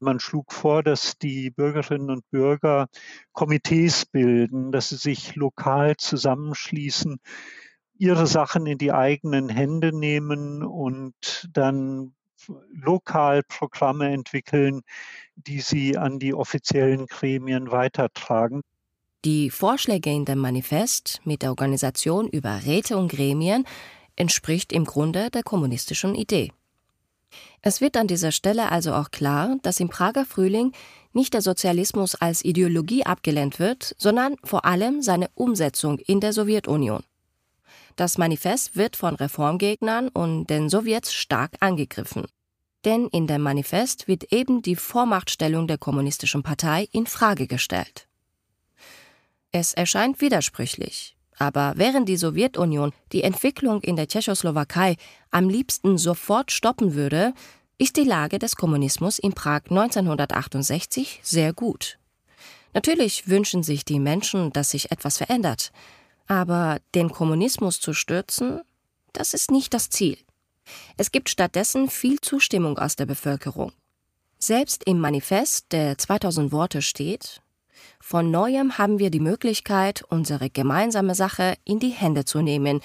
Man 0.00 0.18
schlug 0.18 0.52
vor, 0.52 0.82
dass 0.82 1.16
die 1.18 1.50
Bürgerinnen 1.50 2.10
und 2.10 2.28
Bürger 2.30 2.88
Komitees 3.32 4.06
bilden, 4.06 4.72
dass 4.72 4.88
sie 4.88 4.96
sich 4.96 5.36
lokal 5.36 5.96
zusammenschließen, 5.98 7.20
ihre 8.00 8.26
Sachen 8.26 8.66
in 8.66 8.78
die 8.78 8.92
eigenen 8.92 9.50
Hände 9.50 9.96
nehmen 9.96 10.64
und 10.64 11.48
dann 11.52 12.14
lokal 12.72 13.42
Programme 13.46 14.10
entwickeln, 14.10 14.80
die 15.36 15.60
sie 15.60 15.98
an 15.98 16.18
die 16.18 16.32
offiziellen 16.32 17.06
Gremien 17.06 17.70
weitertragen. 17.70 18.62
Die 19.26 19.50
Vorschläge 19.50 20.10
in 20.10 20.24
dem 20.24 20.38
Manifest 20.38 21.20
mit 21.24 21.42
der 21.42 21.50
Organisation 21.50 22.26
über 22.26 22.64
Räte 22.64 22.96
und 22.96 23.12
Gremien 23.12 23.66
entspricht 24.16 24.72
im 24.72 24.86
Grunde 24.86 25.30
der 25.30 25.42
kommunistischen 25.42 26.14
Idee. 26.14 26.52
Es 27.60 27.82
wird 27.82 27.98
an 27.98 28.06
dieser 28.06 28.32
Stelle 28.32 28.72
also 28.72 28.94
auch 28.94 29.10
klar, 29.10 29.58
dass 29.60 29.78
im 29.78 29.90
Prager 29.90 30.24
Frühling 30.24 30.72
nicht 31.12 31.34
der 31.34 31.42
Sozialismus 31.42 32.14
als 32.14 32.42
Ideologie 32.46 33.04
abgelehnt 33.04 33.58
wird, 33.58 33.94
sondern 33.98 34.36
vor 34.42 34.64
allem 34.64 35.02
seine 35.02 35.28
Umsetzung 35.34 35.98
in 35.98 36.20
der 36.20 36.32
Sowjetunion. 36.32 37.02
Das 37.96 38.18
Manifest 38.18 38.76
wird 38.76 38.96
von 38.96 39.14
Reformgegnern 39.14 40.08
und 40.08 40.48
den 40.48 40.68
Sowjets 40.68 41.12
stark 41.12 41.56
angegriffen. 41.60 42.26
Denn 42.84 43.08
in 43.08 43.26
dem 43.26 43.42
Manifest 43.42 44.08
wird 44.08 44.32
eben 44.32 44.62
die 44.62 44.76
Vormachtstellung 44.76 45.66
der 45.66 45.78
kommunistischen 45.78 46.42
Partei 46.42 46.88
in 46.92 47.06
Frage 47.06 47.46
gestellt. 47.46 48.06
Es 49.52 49.74
erscheint 49.74 50.20
widersprüchlich, 50.20 51.16
aber 51.36 51.74
während 51.76 52.08
die 52.08 52.16
Sowjetunion 52.16 52.92
die 53.12 53.22
Entwicklung 53.22 53.82
in 53.82 53.96
der 53.96 54.08
Tschechoslowakei 54.08 54.96
am 55.30 55.48
liebsten 55.48 55.98
sofort 55.98 56.52
stoppen 56.52 56.94
würde, 56.94 57.34
ist 57.76 57.96
die 57.96 58.04
Lage 58.04 58.38
des 58.38 58.56
Kommunismus 58.56 59.18
in 59.18 59.32
Prag 59.32 59.62
1968 59.70 61.20
sehr 61.22 61.52
gut. 61.52 61.98
Natürlich 62.74 63.26
wünschen 63.28 63.62
sich 63.62 63.84
die 63.84 63.98
Menschen, 63.98 64.52
dass 64.52 64.70
sich 64.70 64.92
etwas 64.92 65.18
verändert, 65.18 65.72
aber 66.30 66.78
den 66.94 67.10
Kommunismus 67.10 67.80
zu 67.80 67.92
stürzen, 67.92 68.60
das 69.12 69.34
ist 69.34 69.50
nicht 69.50 69.74
das 69.74 69.90
Ziel. 69.90 70.16
Es 70.96 71.10
gibt 71.10 71.28
stattdessen 71.28 71.90
viel 71.90 72.20
Zustimmung 72.20 72.78
aus 72.78 72.94
der 72.94 73.06
Bevölkerung. 73.06 73.72
Selbst 74.38 74.84
im 74.84 75.00
Manifest, 75.00 75.72
der 75.72 75.98
2000 75.98 76.52
Worte 76.52 76.82
steht, 76.82 77.42
von 77.98 78.30
neuem 78.30 78.78
haben 78.78 79.00
wir 79.00 79.10
die 79.10 79.18
Möglichkeit, 79.18 80.04
unsere 80.08 80.50
gemeinsame 80.50 81.16
Sache 81.16 81.54
in 81.64 81.80
die 81.80 81.90
Hände 81.90 82.24
zu 82.24 82.42
nehmen, 82.42 82.80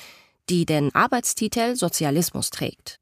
die 0.50 0.66
den 0.66 0.94
Arbeitstitel 0.96 1.76
Sozialismus 1.76 2.50
trägt. 2.50 3.00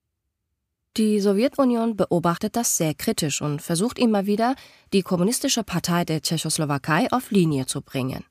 Die 0.97 1.21
Sowjetunion 1.21 1.95
beobachtet 1.95 2.57
das 2.57 2.75
sehr 2.75 2.93
kritisch 2.93 3.41
und 3.41 3.61
versucht 3.61 3.97
immer 3.97 4.25
wieder, 4.25 4.55
die 4.91 5.03
Kommunistische 5.03 5.63
Partei 5.63 6.03
der 6.03 6.21
Tschechoslowakei 6.21 7.09
auf 7.13 7.31
Linie 7.31 7.65
zu 7.65 7.81
bringen. 7.81 8.25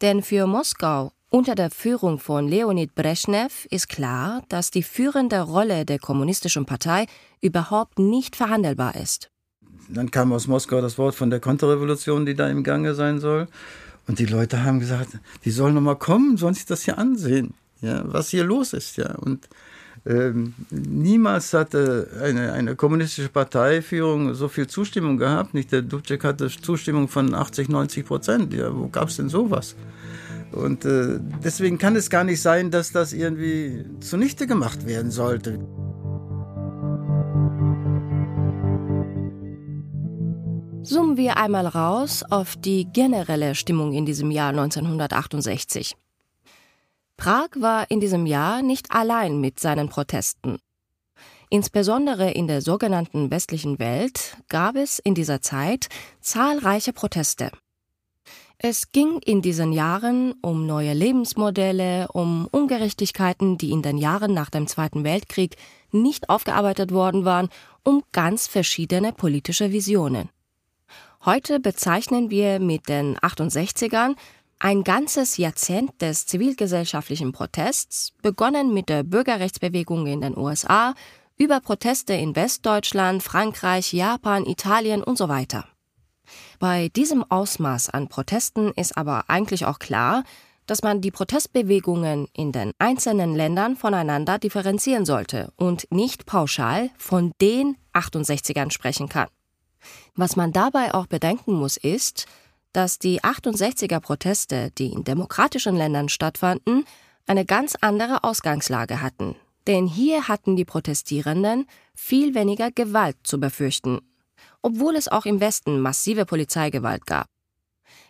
Denn 0.00 0.22
für 0.22 0.46
Moskau 0.46 1.12
unter 1.32 1.54
der 1.54 1.70
Führung 1.70 2.18
von 2.18 2.46
Leonid 2.46 2.94
Brezhnev 2.94 3.66
ist 3.70 3.88
klar, 3.88 4.42
dass 4.50 4.70
die 4.70 4.82
führende 4.82 5.40
Rolle 5.40 5.86
der 5.86 5.98
Kommunistischen 5.98 6.66
Partei 6.66 7.06
überhaupt 7.40 7.98
nicht 7.98 8.36
verhandelbar 8.36 8.96
ist. 8.96 9.30
Dann 9.88 10.10
kam 10.10 10.32
aus 10.32 10.46
Moskau 10.46 10.82
das 10.82 10.98
Wort 10.98 11.14
von 11.14 11.30
der 11.30 11.40
Konterrevolution, 11.40 12.26
die 12.26 12.34
da 12.34 12.48
im 12.48 12.62
Gange 12.62 12.94
sein 12.94 13.18
soll. 13.18 13.48
Und 14.06 14.18
die 14.18 14.26
Leute 14.26 14.62
haben 14.62 14.78
gesagt, 14.78 15.18
die 15.44 15.50
sollen 15.50 15.74
noch 15.74 15.80
mal 15.80 15.96
kommen, 15.96 16.36
sollen 16.36 16.54
sich 16.54 16.66
das 16.66 16.82
hier 16.82 16.98
ansehen, 16.98 17.54
ja, 17.80 18.02
was 18.04 18.28
hier 18.28 18.44
los 18.44 18.74
ist. 18.74 18.98
Ja. 18.98 19.14
Und 19.14 19.48
ähm, 20.04 20.52
niemals 20.70 21.54
hatte 21.54 22.10
eine, 22.22 22.52
eine 22.52 22.76
kommunistische 22.76 23.30
Parteiführung 23.30 24.34
so 24.34 24.48
viel 24.48 24.66
Zustimmung 24.66 25.16
gehabt. 25.16 25.54
Nicht 25.54 25.72
der 25.72 25.80
Dubček 25.80 26.24
hatte 26.24 26.48
Zustimmung 26.48 27.08
von 27.08 27.34
80, 27.34 27.70
90 27.70 28.04
Prozent. 28.04 28.52
Ja, 28.52 28.76
wo 28.76 28.88
gab 28.88 29.08
es 29.08 29.16
denn 29.16 29.30
sowas? 29.30 29.76
Und 30.52 30.84
äh, 30.84 31.18
deswegen 31.42 31.78
kann 31.78 31.96
es 31.96 32.10
gar 32.10 32.24
nicht 32.24 32.42
sein, 32.42 32.70
dass 32.70 32.92
das 32.92 33.12
irgendwie 33.12 33.84
zunichte 34.00 34.46
gemacht 34.46 34.86
werden 34.86 35.10
sollte. 35.10 35.58
Zoomen 40.84 41.16
wir 41.16 41.36
einmal 41.36 41.66
raus 41.66 42.24
auf 42.28 42.56
die 42.56 42.86
generelle 42.92 43.54
Stimmung 43.54 43.92
in 43.92 44.04
diesem 44.04 44.30
Jahr 44.30 44.50
1968. 44.50 45.96
Prag 47.16 47.48
war 47.54 47.90
in 47.90 48.00
diesem 48.00 48.26
Jahr 48.26 48.62
nicht 48.62 48.90
allein 48.90 49.40
mit 49.40 49.60
seinen 49.60 49.88
Protesten. 49.88 50.58
Insbesondere 51.50 52.30
in 52.30 52.48
der 52.48 52.62
sogenannten 52.62 53.30
westlichen 53.30 53.78
Welt 53.78 54.38
gab 54.48 54.74
es 54.74 54.98
in 54.98 55.14
dieser 55.14 55.40
Zeit 55.40 55.88
zahlreiche 56.20 56.92
Proteste. 56.92 57.52
Es 58.64 58.92
ging 58.92 59.18
in 59.24 59.42
diesen 59.42 59.72
Jahren 59.72 60.34
um 60.40 60.66
neue 60.66 60.92
Lebensmodelle, 60.92 62.06
um 62.12 62.46
Ungerechtigkeiten, 62.52 63.58
die 63.58 63.72
in 63.72 63.82
den 63.82 63.98
Jahren 63.98 64.34
nach 64.34 64.50
dem 64.50 64.68
Zweiten 64.68 65.02
Weltkrieg 65.02 65.56
nicht 65.90 66.28
aufgearbeitet 66.28 66.92
worden 66.92 67.24
waren, 67.24 67.48
um 67.82 68.04
ganz 68.12 68.46
verschiedene 68.46 69.12
politische 69.12 69.72
Visionen. 69.72 70.28
Heute 71.24 71.58
bezeichnen 71.58 72.30
wir 72.30 72.60
mit 72.60 72.88
den 72.88 73.18
68ern 73.18 74.14
ein 74.60 74.84
ganzes 74.84 75.38
Jahrzehnt 75.38 76.00
des 76.00 76.26
zivilgesellschaftlichen 76.26 77.32
Protests, 77.32 78.12
begonnen 78.22 78.72
mit 78.72 78.88
der 78.88 79.02
Bürgerrechtsbewegung 79.02 80.06
in 80.06 80.20
den 80.20 80.38
USA, 80.38 80.94
über 81.36 81.58
Proteste 81.58 82.12
in 82.12 82.36
Westdeutschland, 82.36 83.24
Frankreich, 83.24 83.92
Japan, 83.92 84.46
Italien 84.46 85.02
und 85.02 85.18
so 85.18 85.28
weiter. 85.28 85.66
Bei 86.62 86.90
diesem 86.90 87.28
Ausmaß 87.28 87.90
an 87.90 88.06
Protesten 88.06 88.70
ist 88.76 88.96
aber 88.96 89.24
eigentlich 89.28 89.66
auch 89.66 89.80
klar, 89.80 90.22
dass 90.66 90.84
man 90.84 91.00
die 91.00 91.10
Protestbewegungen 91.10 92.28
in 92.34 92.52
den 92.52 92.70
einzelnen 92.78 93.34
Ländern 93.34 93.74
voneinander 93.74 94.38
differenzieren 94.38 95.04
sollte 95.04 95.52
und 95.56 95.90
nicht 95.90 96.24
pauschal 96.24 96.90
von 96.96 97.32
den 97.40 97.76
68ern 97.94 98.70
sprechen 98.70 99.08
kann. 99.08 99.26
Was 100.14 100.36
man 100.36 100.52
dabei 100.52 100.94
auch 100.94 101.08
bedenken 101.08 101.52
muss, 101.52 101.76
ist, 101.76 102.26
dass 102.72 103.00
die 103.00 103.20
68er 103.22 103.98
Proteste, 103.98 104.70
die 104.78 104.92
in 104.92 105.02
demokratischen 105.02 105.74
Ländern 105.74 106.08
stattfanden, 106.08 106.84
eine 107.26 107.44
ganz 107.44 107.74
andere 107.80 108.22
Ausgangslage 108.22 109.00
hatten. 109.00 109.34
Denn 109.66 109.88
hier 109.88 110.28
hatten 110.28 110.54
die 110.54 110.64
Protestierenden 110.64 111.66
viel 111.96 112.36
weniger 112.36 112.70
Gewalt 112.70 113.16
zu 113.24 113.40
befürchten, 113.40 113.98
obwohl 114.62 114.96
es 114.96 115.08
auch 115.08 115.26
im 115.26 115.40
Westen 115.40 115.80
massive 115.80 116.24
Polizeigewalt 116.24 117.06
gab. 117.06 117.26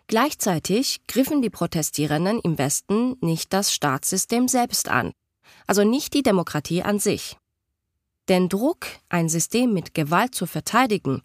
Gleichzeitig 0.06 1.00
griffen 1.06 1.42
die 1.42 1.50
Protestierenden 1.50 2.40
im 2.40 2.58
Westen 2.58 3.16
nicht 3.20 3.52
das 3.52 3.72
Staatssystem 3.72 4.48
selbst 4.48 4.88
an, 4.88 5.12
also 5.66 5.84
nicht 5.84 6.14
die 6.14 6.22
Demokratie 6.22 6.82
an 6.82 6.98
sich. 6.98 7.38
Den 8.28 8.48
Druck, 8.48 8.86
ein 9.08 9.28
System 9.28 9.72
mit 9.72 9.94
Gewalt 9.94 10.34
zu 10.34 10.46
verteidigen, 10.46 11.22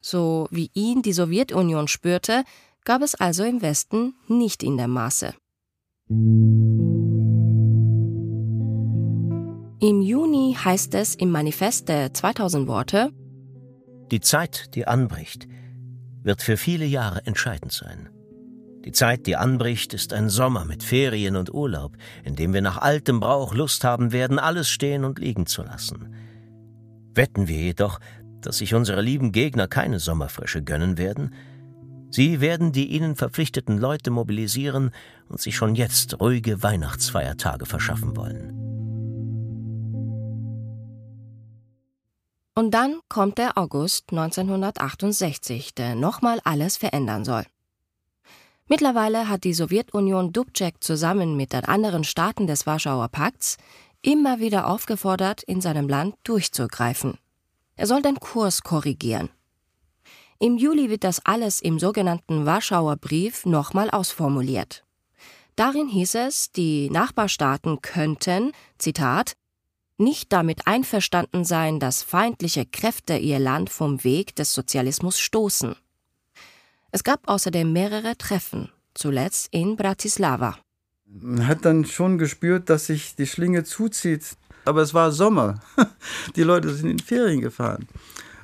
so 0.00 0.48
wie 0.50 0.70
ihn 0.74 1.02
die 1.02 1.12
Sowjetunion 1.12 1.86
spürte, 1.86 2.44
gab 2.84 3.02
es 3.02 3.14
also 3.14 3.44
im 3.44 3.62
Westen 3.62 4.14
nicht 4.26 4.62
in 4.62 4.78
dem 4.78 4.90
Maße. 4.90 5.34
Im 9.82 10.02
Juni 10.02 10.56
heißt 10.62 10.94
es 10.94 11.14
im 11.14 11.30
Manifest 11.30 11.88
der 11.88 12.12
2000 12.12 12.66
Worte 12.66 13.12
Die 14.10 14.20
Zeit, 14.20 14.74
die 14.74 14.88
anbricht, 14.88 15.46
wird 16.22 16.42
für 16.42 16.56
viele 16.56 16.84
Jahre 16.84 17.26
entscheidend 17.26 17.72
sein. 17.72 18.08
Die 18.84 18.92
Zeit, 18.92 19.26
die 19.26 19.36
anbricht, 19.36 19.94
ist 19.94 20.12
ein 20.12 20.30
Sommer 20.30 20.64
mit 20.64 20.82
Ferien 20.82 21.36
und 21.36 21.52
Urlaub, 21.52 21.96
in 22.24 22.34
dem 22.34 22.52
wir 22.52 22.62
nach 22.62 22.78
altem 22.78 23.20
Brauch 23.20 23.54
Lust 23.54 23.84
haben 23.84 24.10
werden, 24.10 24.38
alles 24.38 24.68
stehen 24.68 25.04
und 25.04 25.18
liegen 25.18 25.46
zu 25.46 25.62
lassen. 25.62 26.14
Wetten 27.14 27.46
wir 27.46 27.58
jedoch, 27.58 28.00
dass 28.40 28.58
sich 28.58 28.74
unsere 28.74 29.02
lieben 29.02 29.32
Gegner 29.32 29.68
keine 29.68 30.00
Sommerfrische 30.00 30.62
gönnen 30.62 30.98
werden. 30.98 31.34
Sie 32.10 32.40
werden 32.40 32.72
die 32.72 32.88
ihnen 32.88 33.14
verpflichteten 33.14 33.78
Leute 33.78 34.10
mobilisieren 34.10 34.90
und 35.28 35.40
sich 35.40 35.54
schon 35.54 35.74
jetzt 35.74 36.20
ruhige 36.20 36.62
Weihnachtsfeiertage 36.62 37.66
verschaffen 37.66 38.16
wollen. 38.16 38.79
Und 42.60 42.72
dann 42.72 43.00
kommt 43.08 43.38
der 43.38 43.56
August 43.56 44.10
1968, 44.10 45.74
der 45.74 45.94
nochmal 45.94 46.40
alles 46.44 46.76
verändern 46.76 47.24
soll. 47.24 47.46
Mittlerweile 48.68 49.30
hat 49.30 49.44
die 49.44 49.54
Sowjetunion 49.54 50.34
Dubček 50.34 50.74
zusammen 50.84 51.38
mit 51.38 51.54
den 51.54 51.64
anderen 51.64 52.04
Staaten 52.04 52.46
des 52.46 52.66
Warschauer 52.66 53.08
Pakts 53.08 53.56
immer 54.02 54.40
wieder 54.40 54.66
aufgefordert, 54.66 55.42
in 55.42 55.62
seinem 55.62 55.88
Land 55.88 56.16
durchzugreifen. 56.24 57.16
Er 57.76 57.86
soll 57.86 58.02
den 58.02 58.20
Kurs 58.20 58.62
korrigieren. 58.62 59.30
Im 60.38 60.58
Juli 60.58 60.90
wird 60.90 61.04
das 61.04 61.24
alles 61.24 61.62
im 61.62 61.78
sogenannten 61.78 62.44
Warschauer 62.44 62.96
Brief 62.96 63.46
nochmal 63.46 63.88
ausformuliert. 63.88 64.84
Darin 65.56 65.88
hieß 65.88 66.14
es, 66.16 66.52
die 66.52 66.90
Nachbarstaaten 66.90 67.80
könnten, 67.80 68.52
Zitat, 68.76 69.32
nicht 70.00 70.32
damit 70.32 70.66
einverstanden 70.66 71.44
seien, 71.44 71.78
dass 71.78 72.02
feindliche 72.02 72.66
Kräfte 72.66 73.16
ihr 73.16 73.38
Land 73.38 73.70
vom 73.70 74.02
Weg 74.02 74.34
des 74.34 74.52
Sozialismus 74.52 75.20
stoßen. 75.20 75.76
Es 76.90 77.04
gab 77.04 77.28
außerdem 77.28 77.72
mehrere 77.72 78.16
Treffen, 78.18 78.70
zuletzt 78.94 79.48
in 79.52 79.76
Bratislava. 79.76 80.58
Man 81.04 81.46
hat 81.46 81.64
dann 81.64 81.84
schon 81.84 82.18
gespürt, 82.18 82.68
dass 82.70 82.86
sich 82.86 83.14
die 83.16 83.26
Schlinge 83.26 83.64
zuzieht. 83.64 84.24
Aber 84.64 84.82
es 84.82 84.94
war 84.94 85.10
Sommer. 85.10 85.60
Die 86.36 86.42
Leute 86.42 86.72
sind 86.74 86.90
in 86.90 86.98
Ferien 86.98 87.40
gefahren. 87.40 87.88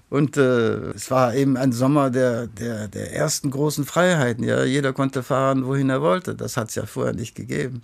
Und 0.08 0.36
äh, 0.36 0.90
es 0.90 1.10
war 1.10 1.34
eben 1.34 1.56
ein 1.56 1.72
Sommer 1.72 2.10
der, 2.10 2.46
der, 2.46 2.88
der 2.88 3.12
ersten 3.12 3.50
großen 3.50 3.84
Freiheiten. 3.84 4.44
Ja, 4.44 4.64
jeder 4.64 4.92
konnte 4.92 5.22
fahren, 5.22 5.66
wohin 5.66 5.90
er 5.90 6.00
wollte. 6.00 6.34
Das 6.34 6.56
hat 6.56 6.70
es 6.70 6.76
ja 6.76 6.86
vorher 6.86 7.12
nicht 7.12 7.34
gegeben. 7.34 7.82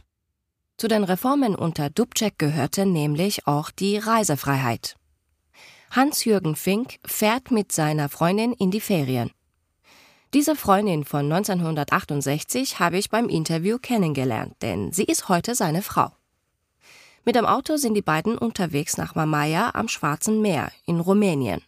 Zu 0.83 0.89
den 0.89 1.05
Reformen 1.05 1.55
unter 1.55 1.91
Dubček 1.91 2.41
gehörte 2.41 2.87
nämlich 2.87 3.47
auch 3.47 3.71
die 3.71 3.99
Reisefreiheit. 3.99 4.97
Hans-Jürgen 5.93 6.57
Fink 6.57 6.99
fährt 7.07 7.53
mit 7.53 7.71
seiner 7.71 8.09
Freundin 8.09 8.53
in 8.53 8.73
die 8.73 8.81
Ferien. 8.81 9.31
Diese 10.35 10.57
Freundin 10.57 11.05
von 11.05 11.33
1968 11.33 12.81
habe 12.81 12.99
ich 12.99 13.11
beim 13.11 13.29
Interview 13.29 13.79
kennengelernt, 13.79 14.57
denn 14.61 14.91
sie 14.91 15.05
ist 15.05 15.29
heute 15.29 15.55
seine 15.55 15.83
Frau. 15.83 16.11
Mit 17.25 17.37
dem 17.37 17.47
Auto 17.47 17.77
sind 17.77 17.95
die 17.95 18.03
beiden 18.03 18.37
unterwegs 18.37 18.97
nach 18.97 19.15
Mamaia 19.15 19.77
am 19.77 19.87
Schwarzen 19.87 20.43
Meer 20.43 20.73
in 20.85 20.99
Rumänien. 20.99 21.63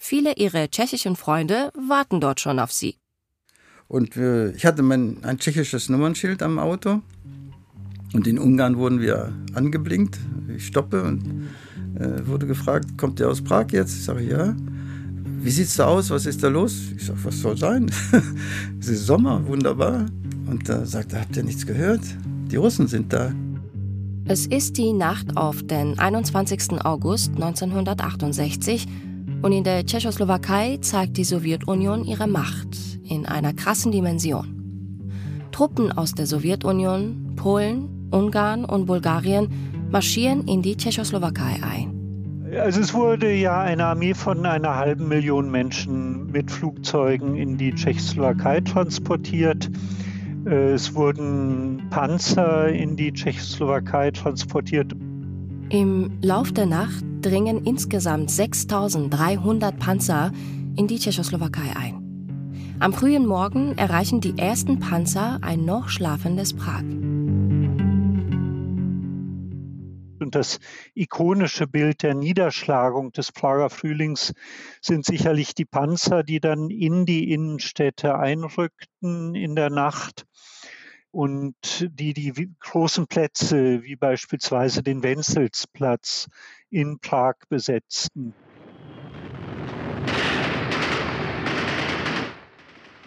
Viele 0.00 0.34
ihrer 0.34 0.68
tschechischen 0.68 1.14
Freunde 1.14 1.70
warten 1.76 2.20
dort 2.20 2.40
schon 2.40 2.58
auf 2.58 2.72
sie. 2.72 2.96
Und 3.86 4.16
äh, 4.16 4.50
ich 4.50 4.66
hatte 4.66 4.82
mein, 4.82 5.22
ein 5.22 5.38
tschechisches 5.38 5.88
Nummernschild 5.88 6.42
am 6.42 6.58
Auto. 6.58 7.00
Und 8.14 8.28
in 8.28 8.38
Ungarn 8.38 8.76
wurden 8.78 9.00
wir 9.00 9.32
angeblinkt. 9.54 10.18
Ich 10.56 10.68
stoppe 10.68 11.02
und 11.02 11.48
äh, 11.98 12.26
wurde 12.26 12.46
gefragt, 12.46 12.96
kommt 12.96 13.18
ihr 13.18 13.28
aus 13.28 13.42
Prag 13.42 13.66
jetzt? 13.72 13.94
Ich 13.96 14.04
sage, 14.04 14.22
ja. 14.22 14.54
Wie 15.40 15.50
sieht 15.50 15.66
es 15.66 15.76
da 15.76 15.86
aus? 15.86 16.10
Was 16.10 16.24
ist 16.24 16.42
da 16.42 16.48
los? 16.48 16.92
Ich 16.96 17.06
sage, 17.06 17.18
was 17.24 17.40
soll 17.40 17.56
sein? 17.56 17.90
es 18.80 18.88
ist 18.88 19.06
Sommer, 19.06 19.44
wunderbar. 19.46 20.06
Und 20.46 20.68
da 20.68 20.86
sagt 20.86 21.12
er, 21.12 21.22
habt 21.22 21.36
ihr 21.36 21.42
nichts 21.42 21.66
gehört? 21.66 22.02
Die 22.50 22.56
Russen 22.56 22.86
sind 22.86 23.12
da. 23.12 23.32
Es 24.26 24.46
ist 24.46 24.78
die 24.78 24.92
Nacht 24.92 25.36
auf 25.36 25.64
den 25.64 25.98
21. 25.98 26.84
August 26.84 27.32
1968 27.34 28.86
und 29.42 29.52
in 29.52 29.64
der 29.64 29.84
Tschechoslowakei 29.84 30.78
zeigt 30.80 31.16
die 31.16 31.24
Sowjetunion 31.24 32.04
ihre 32.04 32.28
Macht 32.28 32.68
in 33.02 33.26
einer 33.26 33.52
krassen 33.52 33.90
Dimension. 33.90 35.48
Truppen 35.50 35.92
aus 35.92 36.12
der 36.12 36.26
Sowjetunion, 36.26 37.34
Polen, 37.36 37.93
Ungarn 38.14 38.64
und 38.64 38.86
Bulgarien 38.86 39.48
marschieren 39.90 40.46
in 40.46 40.62
die 40.62 40.76
Tschechoslowakei 40.76 41.60
ein. 41.62 41.94
Also 42.56 42.80
es 42.80 42.94
wurde 42.94 43.32
ja 43.32 43.60
eine 43.60 43.86
Armee 43.86 44.14
von 44.14 44.46
einer 44.46 44.76
halben 44.76 45.08
Million 45.08 45.50
Menschen 45.50 46.30
mit 46.30 46.50
Flugzeugen 46.50 47.34
in 47.34 47.58
die 47.58 47.74
Tschechoslowakei 47.74 48.60
transportiert. 48.60 49.68
Äh, 50.46 50.72
es 50.72 50.94
wurden 50.94 51.88
Panzer 51.90 52.68
in 52.68 52.96
die 52.96 53.12
Tschechoslowakei 53.12 54.12
transportiert. 54.12 54.92
Im 55.70 56.18
Lauf 56.22 56.52
der 56.52 56.66
Nacht 56.66 57.04
dringen 57.22 57.64
insgesamt 57.64 58.30
6300 58.30 59.76
Panzer 59.78 60.30
in 60.76 60.86
die 60.86 60.98
Tschechoslowakei 60.98 61.74
ein. 61.74 62.76
Am 62.78 62.92
frühen 62.92 63.26
Morgen 63.26 63.76
erreichen 63.78 64.20
die 64.20 64.38
ersten 64.38 64.78
Panzer 64.78 65.38
ein 65.42 65.64
noch 65.64 65.88
schlafendes 65.88 66.52
Prag. 66.52 66.84
Das 70.34 70.58
ikonische 70.94 71.68
Bild 71.68 72.02
der 72.02 72.14
Niederschlagung 72.14 73.12
des 73.12 73.30
Prager 73.30 73.70
Frühlings 73.70 74.34
sind 74.80 75.04
sicherlich 75.04 75.54
die 75.54 75.64
Panzer, 75.64 76.24
die 76.24 76.40
dann 76.40 76.70
in 76.70 77.06
die 77.06 77.30
Innenstädte 77.30 78.18
einrückten 78.18 79.36
in 79.36 79.54
der 79.54 79.70
Nacht 79.70 80.26
und 81.12 81.54
die 81.88 82.14
die 82.14 82.52
großen 82.58 83.06
Plätze 83.06 83.84
wie 83.84 83.94
beispielsweise 83.94 84.82
den 84.82 85.04
Wenzelsplatz 85.04 86.26
in 86.68 86.98
Prag 86.98 87.34
besetzten. 87.48 88.34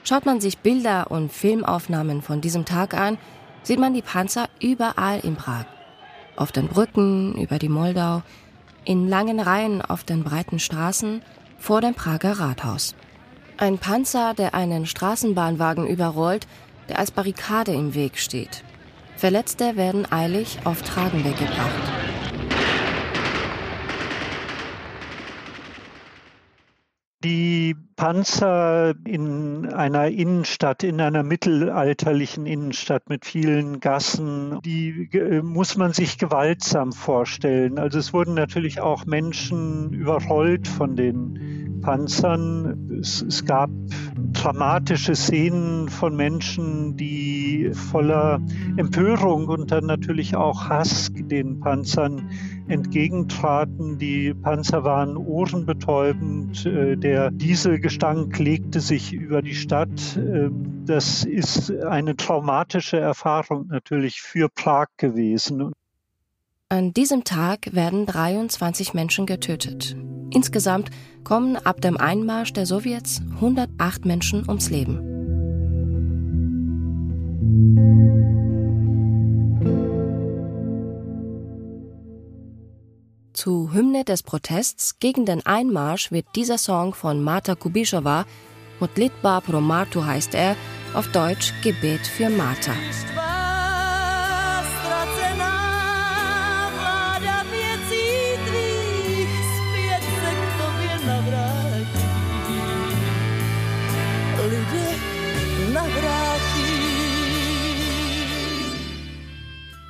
Schaut 0.05 0.25
man 0.25 0.39
sich 0.39 0.59
Bilder 0.59 1.11
und 1.11 1.33
Filmaufnahmen 1.33 2.21
von 2.21 2.39
diesem 2.39 2.63
Tag 2.63 2.93
an, 2.93 3.17
sieht 3.63 3.79
man 3.79 3.93
die 3.93 4.01
Panzer 4.01 4.47
überall 4.61 5.19
in 5.19 5.35
Prag 5.35 5.65
auf 6.37 6.51
den 6.51 6.67
Brücken, 6.67 7.33
über 7.35 7.59
die 7.59 7.69
Moldau, 7.69 8.23
in 8.85 9.09
langen 9.09 9.39
Reihen 9.39 9.81
auf 9.81 10.03
den 10.03 10.23
breiten 10.23 10.59
Straßen 10.59 11.21
vor 11.59 11.81
dem 11.81 11.93
Prager 11.93 12.39
Rathaus. 12.39 12.95
Ein 13.57 13.79
Panzer, 13.79 14.33
der 14.33 14.53
einen 14.53 14.85
Straßenbahnwagen 14.85 15.87
überrollt, 15.87 16.47
der 16.89 16.99
als 16.99 17.11
Barrikade 17.11 17.73
im 17.73 17.93
Weg 17.95 18.17
steht. 18.17 18.63
Verletzte 19.17 19.75
werden 19.75 20.09
eilig 20.11 20.59
auf 20.63 20.83
Tragende 20.83 21.31
gebracht. 21.31 22.26
Die 27.23 27.75
Panzer 27.95 28.93
in 29.03 29.65
einer 29.73 30.07
Innenstadt, 30.07 30.83
in 30.83 31.01
einer 31.01 31.23
mittelalterlichen 31.23 32.45
Innenstadt 32.45 33.09
mit 33.09 33.25
vielen 33.25 33.79
Gassen, 33.79 34.59
die 34.63 35.09
muss 35.41 35.77
man 35.77 35.93
sich 35.93 36.19
gewaltsam 36.19 36.91
vorstellen. 36.91 37.79
Also 37.79 37.97
es 37.97 38.13
wurden 38.13 38.35
natürlich 38.35 38.81
auch 38.81 39.07
Menschen 39.07 39.93
überrollt 39.93 40.67
von 40.67 40.95
den 40.95 41.79
Panzern. 41.81 42.99
Es, 43.01 43.23
es 43.23 43.45
gab 43.45 43.71
dramatische 44.33 45.15
Szenen 45.15 45.89
von 45.89 46.15
Menschen, 46.15 46.97
die 46.97 47.71
voller 47.73 48.41
Empörung 48.77 49.47
und 49.47 49.71
dann 49.71 49.85
natürlich 49.85 50.35
auch 50.35 50.69
Hass 50.69 51.09
den 51.13 51.59
Panzern 51.59 52.29
entgegentraten. 52.67 53.97
Die 53.97 54.33
Panzer 54.33 54.83
waren 54.83 55.17
ohrenbetäubend. 55.17 56.65
Äh, 56.65 56.97
der 56.97 57.31
Dieselgestank 57.31 58.37
legte 58.39 58.79
sich 58.79 59.13
über 59.13 59.41
die 59.41 59.55
Stadt. 59.55 60.17
Ähm, 60.17 60.83
das 60.85 61.23
ist 61.23 61.71
eine 61.71 62.15
traumatische 62.15 62.97
Erfahrung 62.97 63.67
natürlich 63.67 64.21
für 64.21 64.49
Prag 64.49 64.87
gewesen. 64.97 65.71
An 66.69 66.93
diesem 66.93 67.23
Tag 67.23 67.73
werden 67.73 68.05
23 68.05 68.93
Menschen 68.93 69.25
getötet. 69.25 69.95
Insgesamt 70.31 70.91
kommen 71.23 71.55
ab 71.55 71.79
dem 71.81 71.97
Einmarsch 71.97 72.51
der 72.51 72.65
Sowjets 72.65 73.21
108 73.35 74.05
Menschen 74.05 74.43
ums 74.47 74.69
Leben. 74.69 75.17
Zu 83.37 83.71
Hymne 83.71 84.03
des 84.03 84.23
Protests 84.23 84.97
gegen 84.97 85.27
den 85.27 85.45
Einmarsch 85.45 86.11
wird 86.11 86.25
dieser 86.35 86.57
Song 86.57 86.95
von 86.95 87.23
Marta 87.23 87.53
Kubischowa, 87.53 88.25
Modlitba 88.79 89.41
pro 89.41 89.61
Martu 89.61 90.03
heißt 90.03 90.33
er, 90.33 90.55
auf 90.95 91.07
Deutsch 91.11 91.53
Gebet 91.61 92.07
für 92.07 92.31
Marta. 92.31 92.73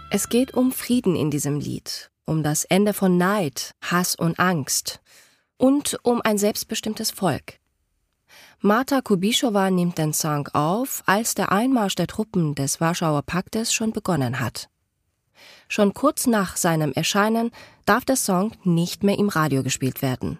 Es 0.09 0.27
geht 0.27 0.53
um 0.53 0.73
Frieden 0.73 1.15
in 1.15 1.31
diesem 1.31 1.61
Lied 1.61 2.11
um 2.27 2.43
das 2.43 2.65
Ende 2.65 2.93
von 2.93 3.17
Neid, 3.17 3.71
Hass 3.81 4.15
und 4.15 4.39
Angst 4.39 4.99
und 5.57 5.97
um 6.03 6.21
ein 6.21 6.37
selbstbestimmtes 6.37 7.09
Volk. 7.09 7.59
Marta 8.59 9.01
Kubischowa 9.01 9.71
nimmt 9.71 9.97
den 9.97 10.13
Song 10.13 10.47
auf, 10.49 11.03
als 11.05 11.35
der 11.35 11.51
Einmarsch 11.51 11.95
der 11.95 12.07
Truppen 12.07 12.53
des 12.55 12.81
Warschauer 12.81 13.23
Paktes 13.23 13.73
schon 13.73 13.93
begonnen 13.93 14.39
hat. 14.39 14.69
Schon 15.67 15.93
kurz 15.93 16.27
nach 16.27 16.57
seinem 16.57 16.91
Erscheinen 16.93 17.51
darf 17.85 18.05
der 18.05 18.15
Song 18.15 18.51
nicht 18.63 19.03
mehr 19.03 19.17
im 19.17 19.29
Radio 19.29 19.63
gespielt 19.63 20.01
werden. 20.01 20.39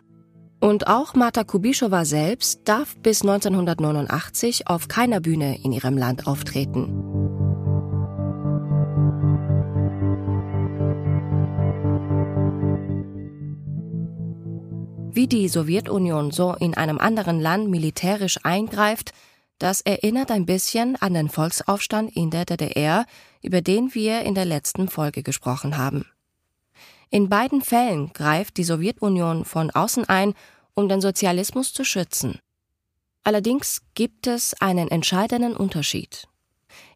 Und 0.60 0.88
auch 0.88 1.14
Marta 1.14 1.44
Kubischowa 1.44 2.06
selbst 2.06 2.62
darf 2.66 2.96
bis 2.98 3.22
1989 3.22 4.68
auf 4.68 4.88
keiner 4.88 5.20
Bühne 5.20 5.64
in 5.64 5.72
ihrem 5.72 5.98
Land 5.98 6.26
auftreten. 6.26 7.47
Wie 15.18 15.26
die 15.26 15.48
Sowjetunion 15.48 16.30
so 16.30 16.54
in 16.54 16.76
einem 16.76 17.00
anderen 17.00 17.42
Land 17.42 17.72
militärisch 17.72 18.38
eingreift, 18.44 19.14
das 19.58 19.82
erinnert 19.82 20.30
ein 20.30 20.46
bisschen 20.46 20.96
an 20.96 21.16
den 21.16 21.28
Volksaufstand 21.28 22.16
in 22.16 22.30
der 22.30 22.46
DDR, 22.46 23.08
über 23.42 23.62
den 23.62 23.96
wir 23.96 24.22
in 24.22 24.36
der 24.36 24.46
letzten 24.46 24.90
Folge 24.90 25.24
gesprochen 25.24 25.76
haben. 25.76 26.06
In 27.10 27.30
beiden 27.30 27.64
Fällen 27.64 28.14
greift 28.14 28.58
die 28.58 28.64
Sowjetunion 28.64 29.44
von 29.44 29.72
außen 29.72 30.08
ein, 30.08 30.36
um 30.76 30.88
den 30.88 31.02
Sozialismus 31.02 31.74
zu 31.74 31.84
schützen. 31.84 32.38
Allerdings 33.24 33.82
gibt 33.96 34.28
es 34.28 34.54
einen 34.62 34.88
entscheidenden 34.88 35.56
Unterschied. 35.56 36.28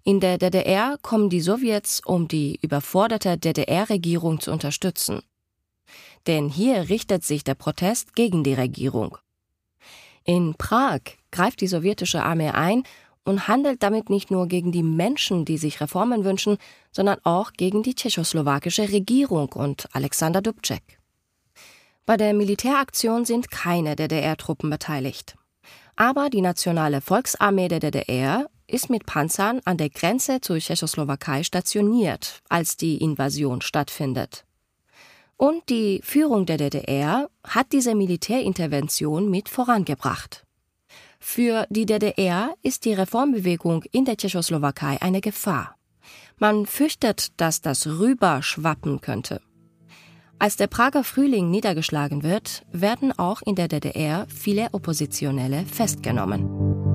In 0.03 0.19
der 0.19 0.37
DDR 0.37 0.99
kommen 1.01 1.31
die 1.31 1.41
Sowjets, 1.41 2.01
um 2.05 2.27
die 2.27 2.59
überforderte 2.61 3.39
DDR-Regierung 3.39 4.39
zu 4.39 4.51
unterstützen. 4.51 5.23
Denn 6.27 6.49
hier 6.49 6.89
richtet 6.89 7.23
sich 7.23 7.43
der 7.43 7.55
Protest 7.55 8.15
gegen 8.15 8.43
die 8.43 8.53
Regierung. 8.53 9.17
In 10.23 10.53
Prag 10.55 11.01
greift 11.31 11.61
die 11.61 11.67
sowjetische 11.67 12.23
Armee 12.23 12.51
ein 12.51 12.83
und 13.23 13.47
handelt 13.47 13.83
damit 13.83 14.09
nicht 14.09 14.31
nur 14.31 14.47
gegen 14.47 14.71
die 14.71 14.83
Menschen, 14.83 15.45
die 15.45 15.57
sich 15.57 15.81
Reformen 15.81 16.23
wünschen, 16.23 16.57
sondern 16.91 17.19
auch 17.23 17.53
gegen 17.53 17.83
die 17.83 17.95
tschechoslowakische 17.95 18.91
Regierung 18.91 19.49
und 19.53 19.87
Alexander 19.93 20.41
Dubček. 20.41 20.99
Bei 22.05 22.17
der 22.17 22.33
Militäraktion 22.33 23.25
sind 23.25 23.51
keine 23.51 23.95
DDR-Truppen 23.95 24.69
beteiligt. 24.69 25.35
Aber 25.95 26.29
die 26.29 26.41
Nationale 26.41 27.01
Volksarmee 27.01 27.67
der 27.67 27.79
DDR 27.79 28.47
ist 28.67 28.89
mit 28.89 29.05
Panzern 29.05 29.61
an 29.65 29.77
der 29.77 29.89
Grenze 29.89 30.41
zur 30.41 30.57
Tschechoslowakei 30.57 31.43
stationiert, 31.43 32.41
als 32.49 32.77
die 32.77 32.97
Invasion 32.97 33.61
stattfindet. 33.61 34.45
Und 35.41 35.69
die 35.69 36.01
Führung 36.03 36.45
der 36.45 36.57
DDR 36.57 37.27
hat 37.43 37.71
diese 37.71 37.95
Militärintervention 37.95 39.27
mit 39.27 39.49
vorangebracht. 39.49 40.45
Für 41.19 41.65
die 41.71 41.87
DDR 41.87 42.53
ist 42.61 42.85
die 42.85 42.93
Reformbewegung 42.93 43.83
in 43.91 44.05
der 44.05 44.17
Tschechoslowakei 44.17 45.01
eine 45.01 45.19
Gefahr. 45.19 45.77
Man 46.37 46.67
fürchtet, 46.67 47.41
dass 47.41 47.59
das 47.59 47.87
rüberschwappen 47.87 49.01
könnte. 49.01 49.41
Als 50.37 50.57
der 50.57 50.67
Prager 50.67 51.03
Frühling 51.03 51.49
niedergeschlagen 51.49 52.21
wird, 52.21 52.61
werden 52.71 53.11
auch 53.11 53.41
in 53.41 53.55
der 53.55 53.67
DDR 53.67 54.27
viele 54.29 54.67
Oppositionelle 54.73 55.65
festgenommen. 55.65 56.90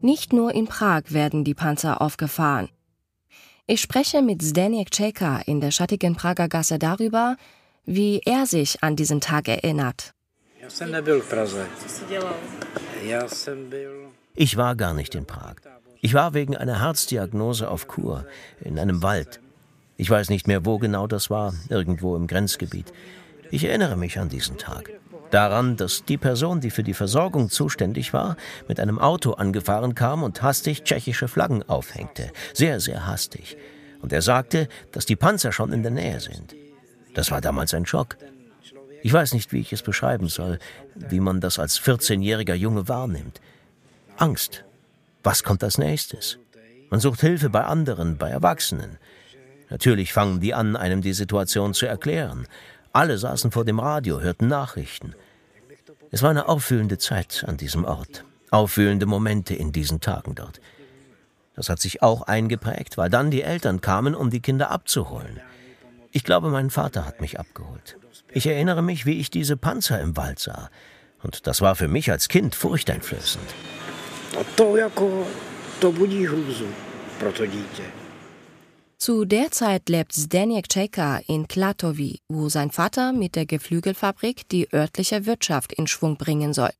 Nicht 0.00 0.32
nur 0.32 0.54
in 0.54 0.66
Prag 0.66 1.02
werden 1.08 1.42
die 1.42 1.54
Panzer 1.54 2.00
aufgefahren. 2.00 2.68
Ich 3.66 3.80
spreche 3.80 4.22
mit 4.22 4.42
Zdeněk 4.42 4.90
Čeka 4.92 5.40
in 5.40 5.60
der 5.60 5.72
schattigen 5.72 6.14
Prager 6.14 6.48
Gasse 6.48 6.78
darüber, 6.78 7.36
wie 7.84 8.20
er 8.24 8.46
sich 8.46 8.82
an 8.82 8.94
diesen 8.94 9.20
Tag 9.20 9.48
erinnert. 9.48 10.14
Ich 14.34 14.56
war 14.56 14.76
gar 14.76 14.94
nicht 14.94 15.14
in 15.14 15.26
Prag. 15.26 15.56
Ich 16.00 16.14
war 16.14 16.32
wegen 16.32 16.56
einer 16.56 16.80
Herzdiagnose 16.80 17.68
auf 17.68 17.88
Kur, 17.88 18.24
in 18.60 18.78
einem 18.78 19.02
Wald. 19.02 19.40
Ich 19.96 20.08
weiß 20.08 20.30
nicht 20.30 20.46
mehr, 20.46 20.64
wo 20.64 20.78
genau 20.78 21.08
das 21.08 21.28
war, 21.28 21.54
irgendwo 21.68 22.14
im 22.14 22.28
Grenzgebiet. 22.28 22.92
Ich 23.50 23.64
erinnere 23.64 23.96
mich 23.96 24.18
an 24.18 24.28
diesen 24.28 24.58
Tag. 24.58 24.90
Daran, 25.30 25.76
dass 25.76 26.04
die 26.04 26.16
Person, 26.16 26.60
die 26.60 26.70
für 26.70 26.82
die 26.82 26.94
Versorgung 26.94 27.50
zuständig 27.50 28.12
war, 28.12 28.36
mit 28.66 28.80
einem 28.80 28.98
Auto 28.98 29.32
angefahren 29.32 29.94
kam 29.94 30.22
und 30.22 30.42
hastig 30.42 30.84
tschechische 30.84 31.28
Flaggen 31.28 31.62
aufhängte. 31.68 32.30
Sehr, 32.54 32.80
sehr 32.80 33.06
hastig. 33.06 33.56
Und 34.00 34.12
er 34.12 34.22
sagte, 34.22 34.68
dass 34.92 35.06
die 35.06 35.16
Panzer 35.16 35.52
schon 35.52 35.72
in 35.72 35.82
der 35.82 35.92
Nähe 35.92 36.20
sind. 36.20 36.54
Das 37.14 37.30
war 37.30 37.40
damals 37.40 37.74
ein 37.74 37.84
Schock. 37.84 38.16
Ich 39.02 39.12
weiß 39.12 39.34
nicht, 39.34 39.52
wie 39.52 39.60
ich 39.60 39.72
es 39.72 39.82
beschreiben 39.82 40.28
soll, 40.28 40.58
wie 40.94 41.20
man 41.20 41.40
das 41.40 41.58
als 41.58 41.80
14-jähriger 41.80 42.54
Junge 42.54 42.88
wahrnimmt. 42.88 43.40
Angst. 44.16 44.64
Was 45.22 45.42
kommt 45.42 45.62
als 45.62 45.78
nächstes? 45.78 46.38
Man 46.90 47.00
sucht 47.00 47.20
Hilfe 47.20 47.50
bei 47.50 47.64
anderen, 47.64 48.16
bei 48.16 48.30
Erwachsenen. 48.30 48.98
Natürlich 49.68 50.12
fangen 50.12 50.40
die 50.40 50.54
an, 50.54 50.76
einem 50.76 51.02
die 51.02 51.12
Situation 51.12 51.74
zu 51.74 51.86
erklären. 51.86 52.46
Alle 52.98 53.16
saßen 53.16 53.52
vor 53.52 53.64
dem 53.64 53.78
Radio, 53.78 54.20
hörten 54.20 54.48
Nachrichten. 54.48 55.14
Es 56.10 56.24
war 56.24 56.30
eine 56.30 56.48
auffühlende 56.48 56.98
Zeit 56.98 57.44
an 57.46 57.56
diesem 57.56 57.84
Ort, 57.84 58.24
auffühlende 58.50 59.06
Momente 59.06 59.54
in 59.54 59.70
diesen 59.70 60.00
Tagen 60.00 60.34
dort. 60.34 60.60
Das 61.54 61.68
hat 61.68 61.78
sich 61.78 62.02
auch 62.02 62.22
eingeprägt, 62.22 62.98
weil 62.98 63.08
dann 63.08 63.30
die 63.30 63.42
Eltern 63.42 63.80
kamen, 63.80 64.16
um 64.16 64.30
die 64.30 64.40
Kinder 64.40 64.72
abzuholen. 64.72 65.38
Ich 66.10 66.24
glaube, 66.24 66.50
mein 66.50 66.70
Vater 66.70 67.06
hat 67.06 67.20
mich 67.20 67.38
abgeholt. 67.38 67.96
Ich 68.32 68.48
erinnere 68.48 68.82
mich, 68.82 69.06
wie 69.06 69.20
ich 69.20 69.30
diese 69.30 69.56
Panzer 69.56 70.00
im 70.00 70.16
Wald 70.16 70.40
sah. 70.40 70.68
Und 71.22 71.46
das 71.46 71.60
war 71.60 71.76
für 71.76 71.86
mich 71.86 72.10
als 72.10 72.26
Kind 72.26 72.56
furchteinflößend. 72.56 73.48
To 74.56 74.76
jako, 74.76 75.24
to 75.80 75.92
budí 75.92 76.26
hruzu 76.26 76.66
pro 77.20 77.30
to 77.30 77.46
dítě. 77.46 77.97
Zu 79.00 79.24
der 79.24 79.52
Zeit 79.52 79.88
lebt 79.88 80.12
Zdeněk 80.12 80.68
Čeka 80.68 81.20
in 81.28 81.46
Klatovi, 81.46 82.18
wo 82.28 82.48
sein 82.48 82.72
Vater 82.72 83.12
mit 83.12 83.36
der 83.36 83.46
Geflügelfabrik 83.46 84.48
die 84.48 84.66
örtliche 84.72 85.24
Wirtschaft 85.24 85.72
in 85.72 85.86
Schwung 85.86 86.16
bringen 86.16 86.52
soll. 86.52 86.72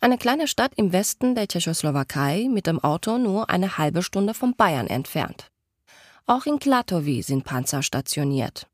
Eine 0.00 0.18
kleine 0.18 0.48
Stadt 0.48 0.72
im 0.74 0.92
Westen 0.92 1.36
der 1.36 1.46
Tschechoslowakei 1.46 2.48
mit 2.50 2.66
dem 2.66 2.80
Auto 2.82 3.18
nur 3.18 3.50
eine 3.50 3.78
halbe 3.78 4.02
Stunde 4.02 4.34
von 4.34 4.56
Bayern 4.56 4.88
entfernt. 4.88 5.46
Auch 6.26 6.44
in 6.44 6.58
Klatovi 6.58 7.22
sind 7.22 7.44
Panzer 7.44 7.84
stationiert. 7.84 8.66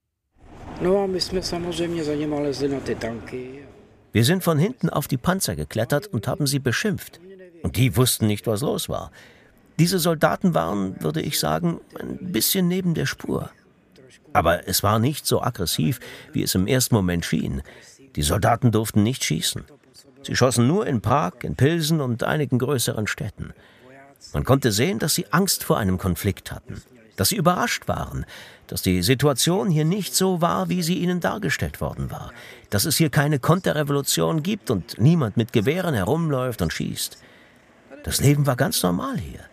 Wir 4.13 4.25
sind 4.25 4.43
von 4.43 4.59
hinten 4.59 4.89
auf 4.89 5.07
die 5.07 5.19
Panzer 5.19 5.55
geklettert 5.55 6.07
und 6.07 6.27
haben 6.27 6.47
sie 6.47 6.61
beschimpft. 6.61 7.21
Und 7.63 7.77
die 7.77 7.95
wussten 7.95 8.27
nicht, 8.27 8.47
was 8.47 8.63
los 8.63 8.89
war. 8.89 9.13
Diese 9.79 9.99
Soldaten 9.99 10.55
waren, 10.55 11.01
würde 11.03 11.21
ich 11.21 11.39
sagen, 11.39 11.81
ein 11.99 12.33
bisschen 12.33 12.67
neben 12.67 12.95
der 12.95 13.07
Spur. 13.07 13.51
Aber 14.33 14.67
es 14.69 14.83
war 14.83 14.99
nicht 14.99 15.27
so 15.27 15.43
aggressiv, 15.43 16.01
wie 16.33 16.43
es 16.43 16.55
im 16.55 16.67
ersten 16.67 16.95
Moment 16.95 17.25
schien. 17.25 17.63
Die 18.17 18.23
Soldaten 18.23 18.73
durften 18.73 19.03
nicht 19.03 19.25
schießen. 19.25 19.65
Sie 20.23 20.37
schossen 20.37 20.67
nur 20.67 20.87
in 20.87 21.01
Prag, 21.01 21.33
in 21.43 21.55
Pilsen 21.55 22.01
und 22.01 22.25
einigen 22.25 22.59
größeren 22.59 23.07
Städten. 23.07 23.55
Man 24.33 24.45
konnte 24.45 24.73
sehen, 24.73 24.99
dass 24.99 25.15
sie 25.15 25.27
Angst 25.31 25.65
vor 25.65 25.79
einem 25.79 25.97
Konflikt 25.97 26.51
hatten, 26.53 26.83
dass 27.17 27.29
sie 27.31 27.37
überrascht 27.37 27.87
waren, 27.87 28.27
dass 28.67 28.83
die 28.83 29.03
Situation 29.03 29.71
hier 29.71 29.85
nicht 29.85 30.15
so 30.15 30.41
war, 30.41 30.69
wie 30.69 30.83
sie 30.83 30.99
ihnen 30.99 31.21
dargestellt 31.21 31.81
worden 31.81 32.11
war, 32.11 32.33
dass 32.69 32.85
es 32.85 32.97
hier 32.97 33.11
keine 33.11 33.39
Konterrevolution 33.39 34.43
gibt 34.43 34.71
und 34.71 35.01
niemand 35.01 35.37
mit 35.37 35.53
Gewehren 35.53 35.95
herumläuft 35.95 36.61
und 36.61 36.73
schießt. 36.73 37.17
Das 38.03 38.21
Leben 38.21 38.47
war 38.47 38.57
ganz 38.57 38.83
normal 38.83 39.17
hier. 39.19 39.48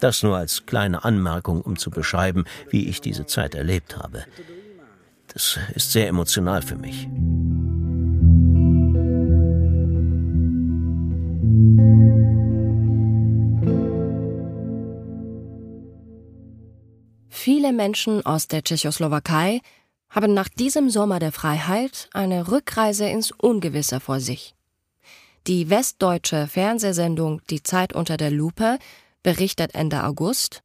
Das 0.00 0.22
nur 0.22 0.36
als 0.36 0.66
kleine 0.66 1.04
Anmerkung, 1.04 1.60
um 1.62 1.76
zu 1.76 1.90
beschreiben, 1.90 2.44
wie 2.70 2.88
ich 2.88 3.00
diese 3.00 3.26
Zeit 3.26 3.54
erlebt 3.54 3.96
habe. 3.96 4.24
Das 5.32 5.58
ist 5.74 5.92
sehr 5.92 6.08
emotional 6.08 6.62
für 6.62 6.76
mich. 6.76 7.08
Viele 17.28 17.72
Menschen 17.72 18.26
aus 18.26 18.48
der 18.48 18.64
Tschechoslowakei 18.64 19.60
haben 20.08 20.34
nach 20.34 20.48
diesem 20.48 20.90
Sommer 20.90 21.18
der 21.18 21.32
Freiheit 21.32 22.08
eine 22.12 22.50
Rückreise 22.50 23.06
ins 23.06 23.30
Ungewisse 23.30 24.00
vor 24.00 24.20
sich. 24.20 24.54
Die 25.46 25.70
westdeutsche 25.70 26.48
Fernsehsendung 26.48 27.40
Die 27.50 27.62
Zeit 27.62 27.92
unter 27.92 28.16
der 28.16 28.32
Lupe 28.32 28.78
berichtet 29.26 29.74
Ende 29.74 30.04
August. 30.04 30.60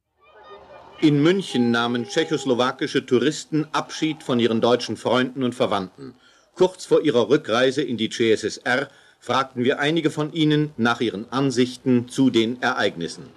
In 1.00 1.20
München 1.20 1.72
nahmen 1.72 2.06
tschechoslowakische 2.06 3.04
Touristen 3.04 3.66
Abschied 3.72 4.22
von 4.22 4.38
ihren 4.38 4.60
deutschen 4.60 4.96
Freunden 4.96 5.42
und 5.42 5.56
Verwandten. 5.56 6.14
Kurz 6.54 6.84
vor 6.84 7.00
ihrer 7.00 7.28
Rückreise 7.28 7.82
in 7.82 7.96
die 7.96 8.08
CSSR 8.08 8.86
fragten 9.18 9.64
wir 9.64 9.80
einige 9.80 10.12
von 10.12 10.32
ihnen 10.32 10.72
nach 10.76 11.00
ihren 11.00 11.26
Ansichten 11.32 12.08
zu 12.08 12.30
den 12.30 12.62
Ereignissen. 12.62 13.28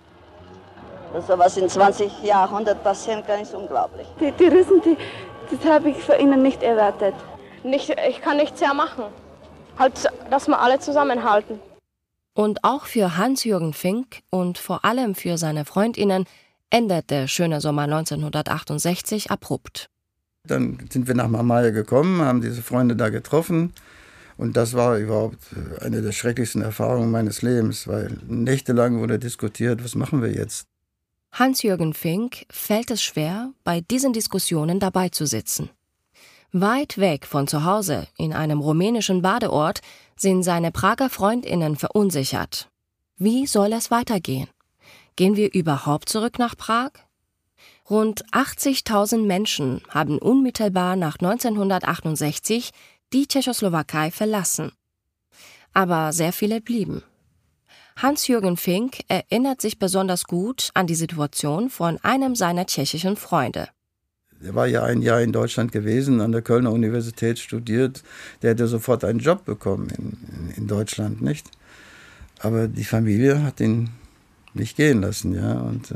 Also 1.11 1.39
was 1.39 1.57
in 1.57 1.69
20 1.69 2.21
Jahrhunderten 2.21 2.83
passieren 2.83 3.23
kann, 3.25 3.41
ist 3.41 3.55
unglaublich. 3.55 4.05
Die, 4.19 4.31
die 4.31 4.47
Russen, 4.55 4.79
die, 4.85 4.95
das 5.49 5.65
habe 5.67 5.89
ich 5.89 5.97
von 5.97 6.19
ihnen 6.19 6.43
nicht 6.43 6.61
erwartet. 6.61 7.15
Nicht, 7.63 7.95
ich 8.07 8.21
kann 8.21 8.37
nichts 8.37 8.61
mehr 8.61 8.75
machen. 8.75 9.05
Halt, 9.79 9.93
dass 10.29 10.47
wir 10.47 10.59
alle 10.59 10.77
zusammenhalten. 10.77 11.59
Und 12.35 12.65
auch 12.65 12.85
für 12.85 13.15
Hans-Jürgen 13.15 13.73
Fink 13.73 14.21
und 14.29 14.57
vor 14.57 14.83
allem 14.83 15.15
für 15.15 15.37
seine 15.37 15.63
Freundinnen 15.63 16.25
endet 16.69 17.09
der 17.09 17.27
schöne 17.27 17.61
Sommer 17.61 17.83
1968 17.83 19.31
abrupt. 19.31 19.89
Dann 20.43 20.77
sind 20.91 21.07
wir 21.07 21.15
nach 21.15 21.29
Mamaia 21.29 21.69
gekommen, 21.69 22.21
haben 22.21 22.41
diese 22.41 22.61
Freunde 22.61 22.97
da 22.97 23.07
getroffen. 23.07 23.73
Und 24.37 24.57
das 24.57 24.73
war 24.73 24.97
überhaupt 24.97 25.39
eine 25.79 26.01
der 26.01 26.11
schrecklichsten 26.11 26.61
Erfahrungen 26.61 27.09
meines 27.09 27.41
Lebens, 27.41 27.87
weil 27.87 28.17
nächtelang 28.27 28.99
wurde 28.99 29.17
diskutiert, 29.17 29.81
was 29.81 29.95
machen 29.95 30.21
wir 30.21 30.33
jetzt? 30.33 30.67
Hans-Jürgen 31.31 31.93
Fink 31.93 32.45
fällt 32.49 32.91
es 32.91 33.01
schwer, 33.01 33.53
bei 33.63 33.79
diesen 33.79 34.11
Diskussionen 34.11 34.81
dabei 34.81 35.07
zu 35.07 35.25
sitzen. 35.25 35.69
Weit 36.51 36.97
weg 36.97 37.25
von 37.25 37.47
zu 37.47 37.65
Hause, 37.65 38.07
in 38.17 38.33
einem 38.33 38.59
rumänischen 38.59 39.21
Badeort, 39.21 39.81
sind 40.17 40.43
seine 40.43 40.71
Prager 40.71 41.09
Freundinnen 41.09 41.75
verunsichert. 41.75 42.69
Wie 43.17 43.45
soll 43.47 43.73
es 43.73 43.91
weitergehen? 43.91 44.49
Gehen 45.15 45.35
wir 45.35 45.53
überhaupt 45.53 46.09
zurück 46.09 46.39
nach 46.39 46.57
Prag? 46.57 46.91
Rund 47.89 48.25
80.000 48.31 49.25
Menschen 49.25 49.81
haben 49.89 50.17
unmittelbar 50.17 50.95
nach 50.95 51.15
1968 51.19 52.71
die 53.13 53.27
Tschechoslowakei 53.27 54.11
verlassen. 54.11 54.71
Aber 55.73 56.11
sehr 56.11 56.33
viele 56.33 56.61
blieben. 56.61 57.03
Hans-Jürgen 57.97 58.57
Fink 58.57 59.03
erinnert 59.07 59.61
sich 59.61 59.79
besonders 59.79 60.25
gut 60.25 60.69
an 60.73 60.87
die 60.87 60.95
Situation 60.95 61.69
von 61.69 61.97
einem 62.03 62.35
seiner 62.35 62.65
tschechischen 62.65 63.15
Freunde. 63.15 63.69
Er 64.43 64.53
war 64.53 64.67
ja 64.67 64.83
ein 64.83 65.01
Jahr 65.01 65.21
in 65.21 65.31
Deutschland 65.31 65.71
gewesen, 65.71 66.21
an 66.21 66.31
der 66.31 66.41
Kölner 66.41 66.71
Universität 66.71 67.39
studiert. 67.39 68.03
Der 68.41 68.51
hätte 68.51 68.67
sofort 68.67 69.03
einen 69.03 69.19
Job 69.19 69.45
bekommen 69.45 69.89
in, 69.89 70.51
in 70.55 70.67
Deutschland, 70.67 71.21
nicht? 71.21 71.49
Aber 72.39 72.67
die 72.67 72.83
Familie 72.83 73.43
hat 73.43 73.59
ihn 73.59 73.89
nicht 74.53 74.75
gehen 74.75 75.01
lassen, 75.01 75.33
ja. 75.33 75.53
Und 75.53 75.91
äh, 75.91 75.95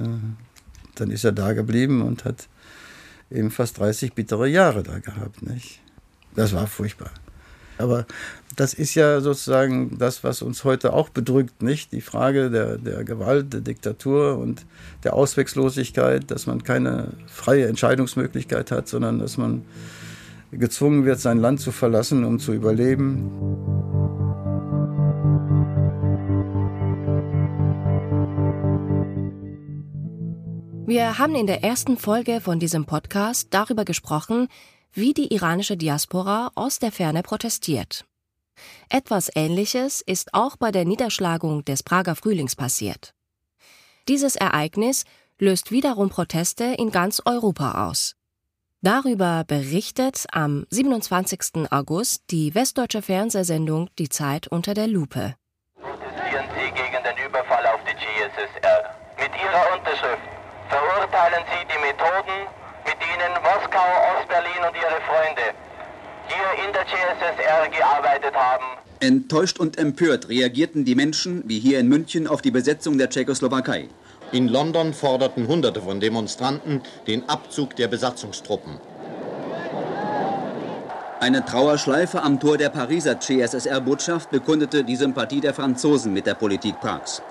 dann 0.96 1.12
ist 1.12 1.24
er 1.24 1.32
da 1.32 1.54
geblieben 1.54 2.02
und 2.02 2.26
hat 2.26 2.48
eben 3.30 3.52
fast 3.52 3.78
30 3.78 4.14
bittere 4.14 4.48
Jahre 4.48 4.84
da 4.84 5.00
gehabt, 5.00 5.42
nicht? 5.44 5.80
Das 6.36 6.54
war 6.54 6.68
furchtbar. 6.68 7.12
Aber 7.80 8.06
das 8.58 8.74
ist 8.74 8.94
ja 8.96 9.22
sozusagen 9.22 9.98
das, 9.98 10.24
was 10.26 10.42
uns 10.42 10.66
heute 10.66 10.92
auch 10.92 11.08
bedrückt, 11.08 11.64
nicht? 11.64 11.94
Die 11.94 12.02
Frage 12.02 12.52
der, 12.52 12.78
der 12.78 13.06
Gewalt, 13.06 13.54
der 13.54 13.62
Diktatur 13.62 14.38
und 14.38 14.66
der 15.06 15.14
Ausweglosigkeit, 15.14 16.30
dass 16.30 16.46
man 16.46 16.64
keine 16.64 17.14
freie 17.28 17.68
Entscheidungsmöglichkeit 17.68 18.72
hat, 18.72 18.90
sondern 18.90 19.20
dass 19.20 19.38
man 19.38 19.64
gezwungen 20.52 21.06
wird, 21.06 21.22
sein 21.22 21.38
Land 21.38 21.62
zu 21.62 21.72
verlassen, 21.72 22.26
um 22.26 22.38
zu 22.40 22.54
überleben. 22.54 23.32
Wir 30.86 31.18
haben 31.18 31.36
in 31.36 31.48
der 31.48 31.64
ersten 31.64 31.98
Folge 31.98 32.42
von 32.42 32.60
diesem 32.60 32.86
Podcast 32.86 33.50
darüber 33.52 33.86
gesprochen, 33.86 34.50
wie 34.94 35.14
die 35.14 35.34
iranische 35.34 35.78
Diaspora 35.78 36.52
aus 36.56 36.80
der 36.80 36.92
Ferne 36.92 37.24
protestiert. 37.24 38.06
Etwas 38.90 39.30
Ähnliches 39.36 40.02
ist 40.02 40.34
auch 40.34 40.58
bei 40.58 40.72
der 40.72 40.86
Niederschlagung 40.86 41.64
des 41.66 41.84
Prager 41.84 42.16
Frühlings 42.16 42.56
passiert. 42.56 43.14
Dieses 44.08 44.36
Ereignis 44.36 45.06
löst 45.38 45.72
wiederum 45.72 46.10
Proteste 46.10 46.66
in 46.66 46.92
ganz 46.92 47.22
Europa 47.26 47.88
aus. 47.88 48.16
Darüber 48.82 49.44
berichtet 49.46 50.26
am 50.32 50.66
27. 50.70 51.70
August 51.72 52.24
die 52.32 52.56
westdeutsche 52.56 53.02
Fernsehsendung 53.02 53.90
Die 54.00 54.08
Zeit 54.08 54.48
unter 54.48 54.74
der 54.74 54.88
Lupe. 54.88 55.36
Protestieren 55.76 56.46
Sie 56.56 56.72
gegen 56.72 57.04
den 57.04 57.28
Überfall 57.28 57.66
auf 57.68 57.82
die 57.84 57.96
GSSR. 57.96 58.96
Mit 59.20 59.32
Ihrer 59.36 59.78
Unterschrift 59.78 60.24
verurteilen 60.70 61.44
Sie 61.52 61.68
die 61.68 61.80
Methoden, 61.86 62.48
mit 63.20 63.28
denen 63.28 63.44
Moskau, 63.44 63.88
Ostberlin 64.16 64.64
und 64.68 64.76
ihre 64.76 65.02
Freunde 65.02 65.42
hier 66.28 66.66
in 66.66 66.74
der 66.74 66.86
CSSR 66.86 67.70
gearbeitet 67.70 68.34
haben. 68.36 68.66
Enttäuscht 69.00 69.60
und 69.60 69.78
empört 69.78 70.30
reagierten 70.30 70.86
die 70.86 70.96
Menschen, 70.96 71.44
wie 71.46 71.60
hier 71.60 71.80
in 71.80 71.88
München, 71.88 72.28
auf 72.28 72.42
die 72.42 72.52
Besetzung 72.52 72.98
der 72.98 73.10
Tschechoslowakei. 73.10 73.90
In 74.32 74.48
London 74.48 74.94
forderten 74.94 75.48
Hunderte 75.48 75.82
von 75.82 76.00
Demonstranten 76.00 76.82
den 77.08 77.28
Abzug 77.28 77.76
der 77.76 77.88
Besatzungstruppen. 77.88 78.80
Eine 81.20 81.44
Trauerschleife 81.44 82.22
am 82.22 82.40
Tor 82.40 82.58
der 82.58 82.70
Pariser 82.70 83.20
CSSR-Botschaft 83.20 84.30
bekundete 84.30 84.84
die 84.84 84.96
Sympathie 84.96 85.42
der 85.42 85.54
Franzosen 85.54 86.14
mit 86.14 86.26
der 86.26 86.36
Politik 86.36 86.80
Prags. 86.80 87.22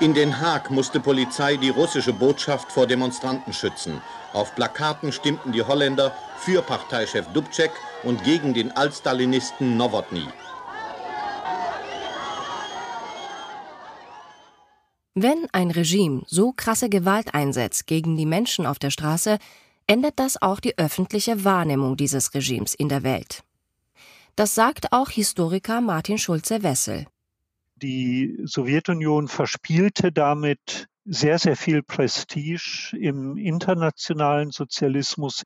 In 0.00 0.14
Den 0.14 0.40
Haag 0.40 0.70
musste 0.70 0.98
Polizei 0.98 1.56
die 1.56 1.68
russische 1.68 2.14
Botschaft 2.14 2.72
vor 2.72 2.86
Demonstranten 2.86 3.52
schützen. 3.52 4.00
Auf 4.32 4.54
Plakaten 4.54 5.12
stimmten 5.12 5.52
die 5.52 5.62
Holländer 5.62 6.16
für 6.38 6.62
Parteichef 6.62 7.26
Dubček 7.34 7.70
und 8.02 8.24
gegen 8.24 8.54
den 8.54 8.72
Altstalinisten 8.72 9.76
Nowotny. 9.76 10.26
Wenn 15.14 15.46
ein 15.52 15.70
Regime 15.70 16.22
so 16.26 16.52
krasse 16.56 16.88
Gewalt 16.88 17.34
einsetzt 17.34 17.86
gegen 17.86 18.16
die 18.16 18.24
Menschen 18.24 18.64
auf 18.64 18.78
der 18.78 18.90
Straße, 18.90 19.38
ändert 19.86 20.14
das 20.16 20.40
auch 20.40 20.60
die 20.60 20.78
öffentliche 20.78 21.44
Wahrnehmung 21.44 21.98
dieses 21.98 22.32
Regimes 22.32 22.74
in 22.74 22.88
der 22.88 23.02
Welt. 23.02 23.42
Das 24.34 24.54
sagt 24.54 24.92
auch 24.92 25.10
Historiker 25.10 25.82
Martin 25.82 26.16
Schulze-Wessel. 26.16 27.04
Die 27.82 28.38
Sowjetunion 28.44 29.28
verspielte 29.28 30.12
damit 30.12 30.88
sehr, 31.04 31.38
sehr 31.38 31.56
viel 31.56 31.82
Prestige 31.82 32.94
im 32.98 33.36
internationalen 33.36 34.50
Sozialismus 34.50 35.44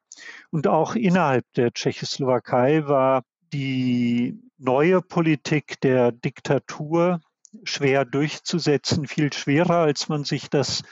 und 0.50 0.66
auch 0.66 0.94
innerhalb 0.96 1.44
der 1.54 1.72
Tschechoslowakei 1.72 2.86
war 2.86 3.22
die 3.52 4.40
neue 4.58 5.00
Politik 5.00 5.80
der 5.80 6.10
Diktatur 6.10 7.20
schwer 7.62 8.04
durchzusetzen, 8.04 9.06
viel 9.06 9.32
schwerer, 9.32 9.76
als 9.76 10.08
man 10.08 10.24
sich 10.24 10.50
das 10.50 10.82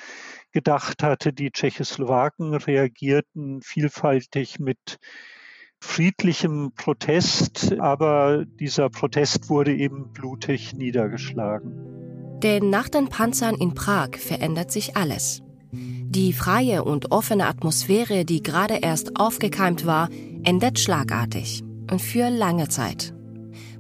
gedacht 0.52 1.02
hatte. 1.02 1.32
Die 1.32 1.50
Tschechoslowaken 1.50 2.54
reagierten 2.54 3.62
vielfältig 3.62 4.60
mit 4.60 4.98
friedlichem 5.82 6.72
Protest, 6.76 7.74
aber 7.78 8.44
dieser 8.60 8.88
Protest 8.88 9.50
wurde 9.50 9.74
eben 9.74 10.12
blutig 10.12 10.74
niedergeschlagen. 10.74 11.72
Denn 12.42 12.70
nach 12.70 12.88
den 12.88 13.08
Panzern 13.08 13.56
in 13.56 13.74
Prag 13.74 14.16
verändert 14.16 14.70
sich 14.70 14.96
alles. 14.96 15.42
Die 15.72 16.32
freie 16.32 16.84
und 16.84 17.10
offene 17.10 17.46
Atmosphäre, 17.46 18.24
die 18.24 18.42
gerade 18.42 18.78
erst 18.80 19.18
aufgekeimt 19.18 19.84
war, 19.84 20.08
endet 20.44 20.78
schlagartig 20.78 21.62
und 21.90 22.00
für 22.00 22.30
lange 22.30 22.68
Zeit. 22.68 23.12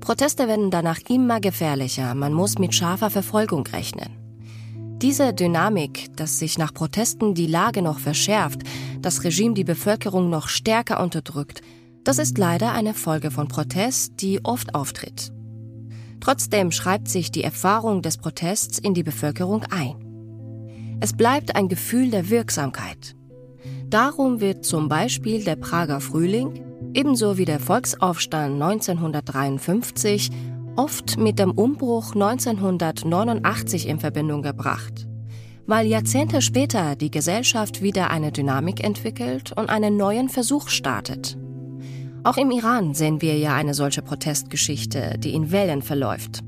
Proteste 0.00 0.48
werden 0.48 0.70
danach 0.70 0.98
immer 1.08 1.40
gefährlicher, 1.40 2.14
man 2.14 2.32
muss 2.32 2.58
mit 2.58 2.74
scharfer 2.74 3.10
Verfolgung 3.10 3.66
rechnen. 3.68 4.10
Diese 5.00 5.32
Dynamik, 5.32 6.14
dass 6.16 6.38
sich 6.38 6.58
nach 6.58 6.74
Protesten 6.74 7.34
die 7.34 7.46
Lage 7.46 7.80
noch 7.80 8.00
verschärft, 8.00 8.62
das 9.00 9.24
Regime 9.24 9.54
die 9.54 9.64
Bevölkerung 9.64 10.30
noch 10.30 10.48
stärker 10.48 11.00
unterdrückt, 11.02 11.62
das 12.04 12.18
ist 12.18 12.38
leider 12.38 12.72
eine 12.72 12.94
Folge 12.94 13.30
von 13.30 13.48
Protest, 13.48 14.20
die 14.20 14.44
oft 14.44 14.74
auftritt. 14.74 15.32
Trotzdem 16.20 16.70
schreibt 16.70 17.08
sich 17.08 17.30
die 17.30 17.44
Erfahrung 17.44 18.02
des 18.02 18.16
Protests 18.16 18.78
in 18.78 18.94
die 18.94 19.02
Bevölkerung 19.02 19.64
ein. 19.70 20.98
Es 21.00 21.12
bleibt 21.12 21.56
ein 21.56 21.68
Gefühl 21.68 22.10
der 22.10 22.30
Wirksamkeit. 22.30 23.16
Darum 23.88 24.40
wird 24.40 24.64
zum 24.64 24.88
Beispiel 24.88 25.44
der 25.44 25.56
Prager 25.56 26.00
Frühling, 26.00 26.62
ebenso 26.94 27.38
wie 27.38 27.44
der 27.44 27.60
Volksaufstand 27.60 28.62
1953, 28.62 30.30
oft 30.76 31.18
mit 31.18 31.38
dem 31.38 31.50
Umbruch 31.50 32.14
1989 32.14 33.88
in 33.88 33.98
Verbindung 33.98 34.42
gebracht. 34.42 35.06
Weil 35.66 35.86
Jahrzehnte 35.86 36.42
später 36.42 36.96
die 36.96 37.10
Gesellschaft 37.10 37.82
wieder 37.82 38.10
eine 38.10 38.32
Dynamik 38.32 38.82
entwickelt 38.82 39.52
und 39.52 39.68
einen 39.68 39.96
neuen 39.96 40.28
Versuch 40.28 40.68
startet. 40.68 41.36
Auch 42.24 42.36
im 42.36 42.52
Iran 42.52 42.94
sehen 42.94 43.20
wir 43.20 43.36
ja 43.36 43.56
eine 43.56 43.74
solche 43.74 44.00
Protestgeschichte, 44.00 45.16
die 45.18 45.34
in 45.34 45.50
Wellen 45.50 45.82
verläuft. 45.82 46.40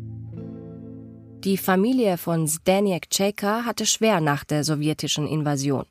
Die 1.45 1.59
Familie 1.59 2.17
von 2.17 2.47
Zdeniak 2.47 3.11
Cheka 3.11 3.65
hatte 3.65 3.85
schwer 3.85 4.21
nach 4.21 4.45
der 4.45 4.63
sowjetischen 4.63 5.27
Invasion. 5.27 5.85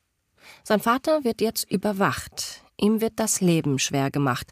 Sein 0.64 0.80
Vater 0.80 1.26
wird 1.26 1.42
jetzt 1.42 1.70
überwacht. 1.70 2.64
Ihm 2.80 3.02
wird 3.02 3.14
das 3.18 3.42
Leben 3.42 3.78
schwer 3.78 4.10
gemacht. 4.10 4.48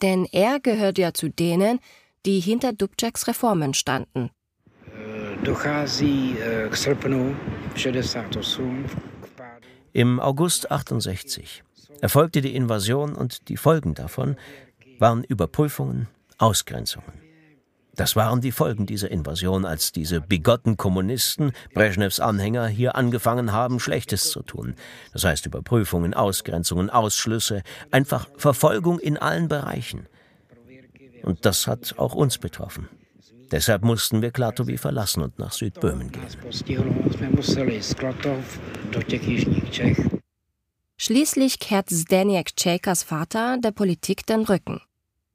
Denn 0.00 0.26
er 0.30 0.60
gehört 0.60 0.96
ja 0.96 1.12
zu 1.12 1.28
denen, 1.28 1.80
die 2.24 2.38
hinter 2.38 2.72
Dubčeks 2.72 3.26
Reformen 3.26 3.74
standen. 3.74 4.30
Im 9.92 10.20
August 10.20 10.70
68 10.70 11.64
erfolgte 12.00 12.40
die 12.40 12.54
Invasion 12.54 13.14
und 13.14 13.48
die 13.48 13.56
Folgen 13.56 13.94
davon 13.94 14.36
waren 15.00 15.24
Überprüfungen, 15.24 16.08
Ausgrenzungen. 16.38 17.28
Das 17.98 18.14
waren 18.14 18.40
die 18.40 18.52
Folgen 18.52 18.86
dieser 18.86 19.10
Invasion, 19.10 19.64
als 19.64 19.90
diese 19.90 20.20
bigotten 20.20 20.76
Kommunisten, 20.76 21.50
Brezhnevs 21.74 22.20
Anhänger, 22.20 22.68
hier 22.68 22.94
angefangen 22.94 23.50
haben, 23.50 23.80
Schlechtes 23.80 24.30
zu 24.30 24.42
tun. 24.42 24.76
Das 25.12 25.24
heißt 25.24 25.46
Überprüfungen, 25.46 26.14
Ausgrenzungen, 26.14 26.90
Ausschlüsse, 26.90 27.62
einfach 27.90 28.28
Verfolgung 28.36 29.00
in 29.00 29.16
allen 29.16 29.48
Bereichen. 29.48 30.06
Und 31.24 31.44
das 31.44 31.66
hat 31.66 31.96
auch 31.98 32.14
uns 32.14 32.38
betroffen. 32.38 32.88
Deshalb 33.50 33.82
mussten 33.82 34.22
wir 34.22 34.30
Klatovy 34.30 34.78
verlassen 34.78 35.22
und 35.22 35.40
nach 35.40 35.52
Südböhmen 35.52 36.12
gehen. 36.12 36.22
Schließlich 40.96 41.58
kehrt 41.58 41.90
Zdeniak 41.90 42.56
Čekas 42.56 43.02
Vater 43.02 43.58
der 43.58 43.72
Politik 43.72 44.24
den 44.26 44.42
Rücken. 44.42 44.80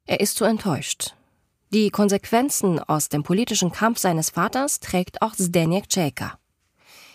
Er 0.06 0.20
ist 0.20 0.36
so 0.36 0.44
enttäuscht. 0.44 1.14
Die 1.72 1.90
Konsequenzen 1.90 2.78
aus 2.78 3.08
dem 3.08 3.22
politischen 3.22 3.72
Kampf 3.72 3.98
seines 3.98 4.30
Vaters 4.30 4.80
trägt 4.80 5.22
auch 5.22 5.34
Zdeněk 5.34 5.88
Čeka. 5.88 6.38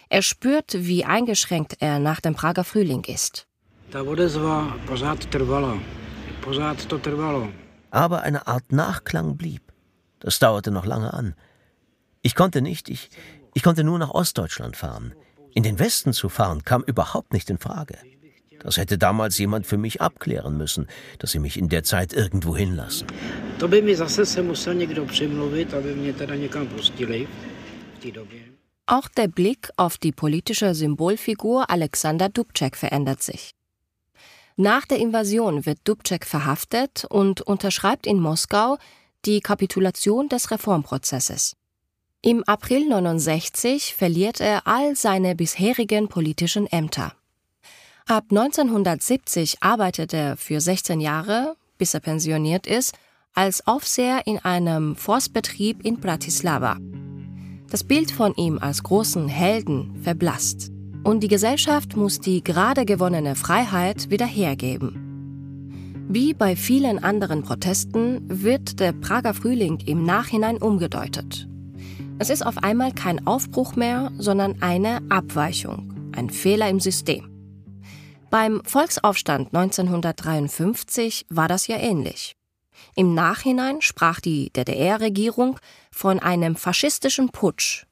Er 0.10 0.24
spürt, 0.24 0.74
wie 0.74 1.06
eingeschränkt 1.06 1.78
er 1.82 2.00
nach 2.00 2.20
dem 2.20 2.34
Prager 2.34 2.64
Frühling 2.64 3.04
ist. 3.04 3.46
Aber 7.92 8.22
eine 8.24 8.48
Art 8.48 8.72
Nachklang 8.72 9.38
blieb. 9.38 9.62
Das 10.20 10.40
dauerte 10.40 10.72
noch 10.72 10.86
lange 10.86 11.14
an. 11.14 11.36
Ich 12.24 12.34
konnte 12.34 12.62
nicht, 12.62 12.90
ich, 12.90 13.12
ich 13.54 13.62
konnte 13.62 13.84
nur 13.84 14.00
nach 14.00 14.10
Ostdeutschland 14.10 14.76
fahren. 14.76 15.14
In 15.54 15.62
den 15.62 15.78
Westen 15.78 16.12
zu 16.12 16.28
fahren 16.28 16.64
kam 16.64 16.84
überhaupt 16.84 17.34
nicht 17.34 17.50
in 17.52 17.60
Frage. 17.60 17.98
Das 18.60 18.78
hätte 18.78 18.98
damals 18.98 19.38
jemand 19.38 19.66
für 19.66 19.78
mich 19.78 20.02
abklären 20.02 20.58
müssen, 20.58 20.88
dass 21.18 21.32
sie 21.32 21.40
mich 21.40 21.58
in 21.58 21.70
der 21.70 21.84
Zeit 21.84 22.14
irgendwo 22.14 22.56
hinlassen. 22.56 23.08
Auch 28.86 29.08
der 29.08 29.28
Blick 29.28 29.70
auf 29.78 29.98
die 29.98 30.12
politische 30.12 30.74
Symbolfigur 30.74 31.70
Alexander 31.70 32.30
Dubček 32.30 32.76
verändert 32.76 33.22
sich. 33.22 33.52
Nach 34.56 34.86
der 34.86 35.00
Invasion 35.00 35.66
wird 35.66 35.80
Dubček 35.86 36.26
verhaftet 36.26 37.06
und 37.10 37.42
unterschreibt 37.42 38.06
in 38.06 38.20
Moskau 38.20 38.78
die 39.26 39.40
Kapitulation 39.40 40.28
des 40.28 40.52
Reformprozesses. 40.52 41.56
Im 42.22 42.44
April 42.44 42.90
69 42.90 43.96
verliert 43.96 44.42
er 44.42 44.68
all 44.68 44.96
seine 44.98 45.36
bisherigen 45.36 46.10
politischen 46.10 46.68
Ämter. 46.68 47.14
Ab 48.10 48.26
1970 48.32 49.58
arbeitet 49.62 50.16
er 50.16 50.36
für 50.36 50.60
16 50.60 51.00
Jahre, 51.00 51.56
bis 51.78 51.94
er 51.94 52.00
pensioniert 52.00 52.66
ist, 52.66 52.96
als 53.36 53.68
Aufseher 53.68 54.26
in 54.26 54.40
einem 54.40 54.96
Forstbetrieb 54.96 55.86
in 55.86 56.00
Bratislava. 56.00 56.78
Das 57.70 57.84
Bild 57.84 58.10
von 58.10 58.34
ihm 58.34 58.58
als 58.58 58.82
großen 58.82 59.28
Helden 59.28 59.96
verblasst 60.02 60.72
und 61.04 61.20
die 61.20 61.28
Gesellschaft 61.28 61.96
muss 61.96 62.20
die 62.20 62.44
gerade 62.44 62.84
gewonnene 62.84 63.36
Freiheit 63.36 64.10
wieder 64.10 64.26
hergeben. 64.26 66.08
Wie 66.10 66.34
bei 66.34 66.56
vielen 66.56 67.04
anderen 67.04 67.44
Protesten 67.44 68.24
wird 68.28 68.80
der 68.80 68.92
Prager 68.94 69.36
Frühling 69.36 69.82
im 69.86 70.04
Nachhinein 70.04 70.58
umgedeutet. 70.58 71.48
Es 72.18 72.32
ist 72.32 72.44
auf 72.44 72.58
einmal 72.64 72.92
kein 72.92 73.28
Aufbruch 73.28 73.76
mehr, 73.76 74.12
sondern 74.18 74.64
eine 74.64 75.00
Abweichung, 75.10 76.12
ein 76.16 76.32
Fehler 76.32 76.70
im 76.70 76.80
System. 76.80 77.39
Beim 78.30 78.62
Volksaufstand 78.64 79.56
1953 79.56 81.26
war 81.30 81.48
das 81.48 81.66
ja 81.66 81.78
ähnlich. 81.78 82.36
Im 82.96 83.16
Nachhinein 83.16 83.82
sprach 83.82 84.20
die 84.20 84.52
DDR-Regierung 84.52 85.60
von 85.92 86.20
einem 86.20 86.56
faschistischen 86.56 87.30
Putsch. 87.30 87.86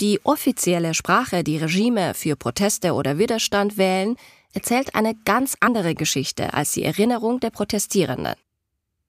Die 0.00 0.18
offizielle 0.24 0.94
Sprache, 0.94 1.44
die 1.44 1.58
Regime 1.58 2.14
für 2.14 2.36
Proteste 2.36 2.94
oder 2.94 3.18
Widerstand 3.18 3.76
wählen, 3.76 4.16
erzählt 4.54 4.94
eine 4.94 5.14
ganz 5.14 5.56
andere 5.60 5.94
Geschichte 5.94 6.54
als 6.54 6.72
die 6.72 6.84
Erinnerung 6.84 7.38
der 7.38 7.50
Protestierenden. 7.50 8.34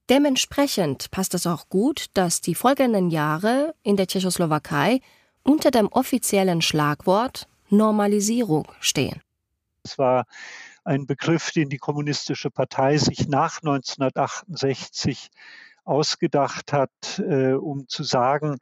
Dementsprechend 0.09 1.09
passt 1.11 1.33
es 1.33 1.47
auch 1.47 1.69
gut, 1.69 2.07
dass 2.13 2.41
die 2.41 2.55
folgenden 2.55 3.09
Jahre 3.09 3.73
in 3.83 3.95
der 3.95 4.07
Tschechoslowakei 4.07 4.99
unter 5.43 5.71
dem 5.71 5.87
offiziellen 5.87 6.61
Schlagwort 6.61 7.47
Normalisierung 7.69 8.67
stehen. 8.81 9.21
Es 9.85 9.97
war 9.97 10.25
ein 10.83 11.05
Begriff, 11.05 11.51
den 11.51 11.69
die 11.69 11.77
Kommunistische 11.77 12.51
Partei 12.51 12.97
sich 12.97 13.27
nach 13.27 13.61
1968 13.61 15.29
ausgedacht 15.83 16.73
hat, 16.73 16.91
äh, 17.19 17.53
um 17.53 17.87
zu 17.87 18.03
sagen, 18.03 18.57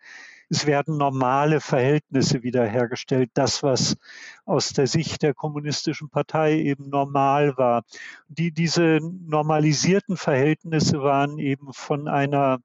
es 0.49 0.67
werden 0.67 0.97
normale 0.97 1.61
Verhältnisse 1.61 2.43
wiederhergestellt, 2.43 3.31
das, 3.33 3.63
was 3.63 3.95
aus 4.45 4.69
der 4.69 4.87
Sicht 4.87 5.23
der 5.23 5.33
kommunistischen 5.33 6.09
Partei 6.09 6.59
eben 6.59 6.89
normal 6.89 7.57
war. 7.57 7.83
Die, 8.27 8.51
diese 8.51 8.99
normalisierten 9.01 10.17
Verhältnisse 10.17 11.01
waren 11.01 11.39
eben 11.39 11.73
von 11.73 12.07
einer 12.07 12.59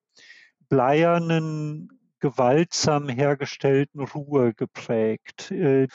bleiernen, 0.68 1.88
gewaltsam 2.20 3.08
hergestellten 3.08 4.00
Ruhe 4.00 4.52
geprägt. 4.52 5.50
Äh, 5.52 5.86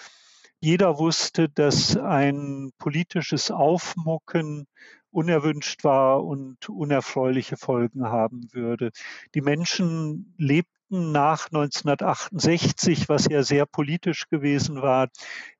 jeder 0.64 0.98
wusste, 0.98 1.50
dass 1.50 1.98
ein 1.98 2.72
politisches 2.78 3.52
Aufmucken 3.52 4.66
unerwünscht 5.12 5.84
war 5.84 6.24
und 6.24 6.70
unerfreuliche 6.70 7.58
Folgen 7.58 8.06
haben 8.06 8.48
würde. 8.54 8.92
Die 9.36 9.42
Menschen 9.42 10.34
lebten 10.38 11.12
nach 11.12 11.48
1968, 11.48 13.10
was 13.10 13.28
ja 13.30 13.44
sehr 13.44 13.66
politisch 13.66 14.30
gewesen 14.30 14.82
war, 14.82 15.10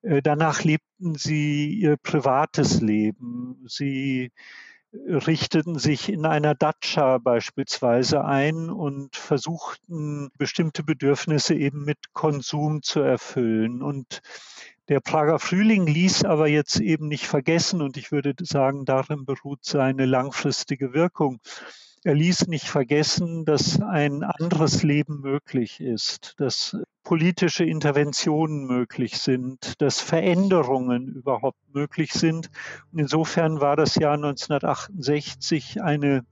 äh, 0.00 0.22
danach 0.22 0.64
lebten 0.64 1.16
sie 1.16 1.74
ihr 1.74 1.98
privates 1.98 2.80
Leben. 2.80 3.62
Sie 3.66 4.32
richteten 5.06 5.78
sich 5.78 6.08
in 6.08 6.24
einer 6.24 6.54
Datscha 6.54 7.18
beispielsweise 7.18 8.24
ein 8.24 8.70
und 8.70 9.16
versuchten 9.16 10.30
bestimmte 10.38 10.82
Bedürfnisse 10.82 11.54
eben 11.54 11.84
mit 11.84 12.12
Konsum 12.12 12.82
zu 12.82 13.00
erfüllen. 13.00 13.82
Und 13.82 14.22
der 14.88 15.00
Prager 15.00 15.38
Frühling 15.38 15.86
ließ 15.86 16.24
aber 16.24 16.46
jetzt 16.46 16.80
eben 16.80 17.08
nicht 17.08 17.26
vergessen, 17.26 17.82
und 17.82 17.96
ich 17.96 18.12
würde 18.12 18.34
sagen, 18.44 18.84
darin 18.84 19.24
beruht 19.24 19.64
seine 19.64 20.06
langfristige 20.06 20.92
Wirkung. 20.92 21.40
Er 22.04 22.14
ließ 22.14 22.48
nicht 22.48 22.68
vergessen, 22.68 23.44
dass 23.46 23.80
ein 23.80 24.22
anderes 24.22 24.82
Leben 24.82 25.20
möglich 25.20 25.80
ist, 25.80 26.34
dass 26.38 26.76
politische 27.04 27.64
Interventionen 27.64 28.66
möglich 28.66 29.18
sind, 29.18 29.80
dass 29.80 30.00
Veränderungen 30.00 31.06
überhaupt 31.06 31.58
möglich 31.72 32.12
sind. 32.12 32.50
Und 32.92 32.98
insofern 32.98 33.60
war 33.60 33.76
das 33.76 33.94
Jahr 33.94 34.14
1968 34.14 35.82
eine 35.82 36.24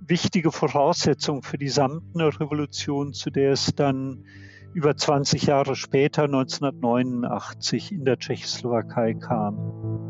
wichtige 0.00 0.50
Voraussetzung 0.50 1.42
für 1.42 1.58
die 1.58 1.68
Samtner 1.68 2.40
Revolution, 2.40 3.12
zu 3.12 3.30
der 3.30 3.52
es 3.52 3.72
dann 3.74 4.24
über 4.74 4.96
20 4.96 5.44
Jahre 5.44 5.76
später, 5.76 6.24
1989, 6.24 7.92
in 7.92 8.04
der 8.04 8.18
Tschechoslowakei 8.18 9.14
kam. 9.14 10.00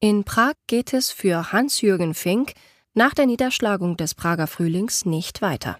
In 0.00 0.24
Prag 0.24 0.54
geht 0.68 0.92
es 0.92 1.10
für 1.10 1.52
Hans-Jürgen 1.52 2.14
Fink 2.14 2.52
nach 2.98 3.14
der 3.14 3.26
Niederschlagung 3.26 3.96
des 3.96 4.16
Prager 4.16 4.48
Frühlings 4.48 5.06
nicht 5.06 5.40
weiter. 5.40 5.78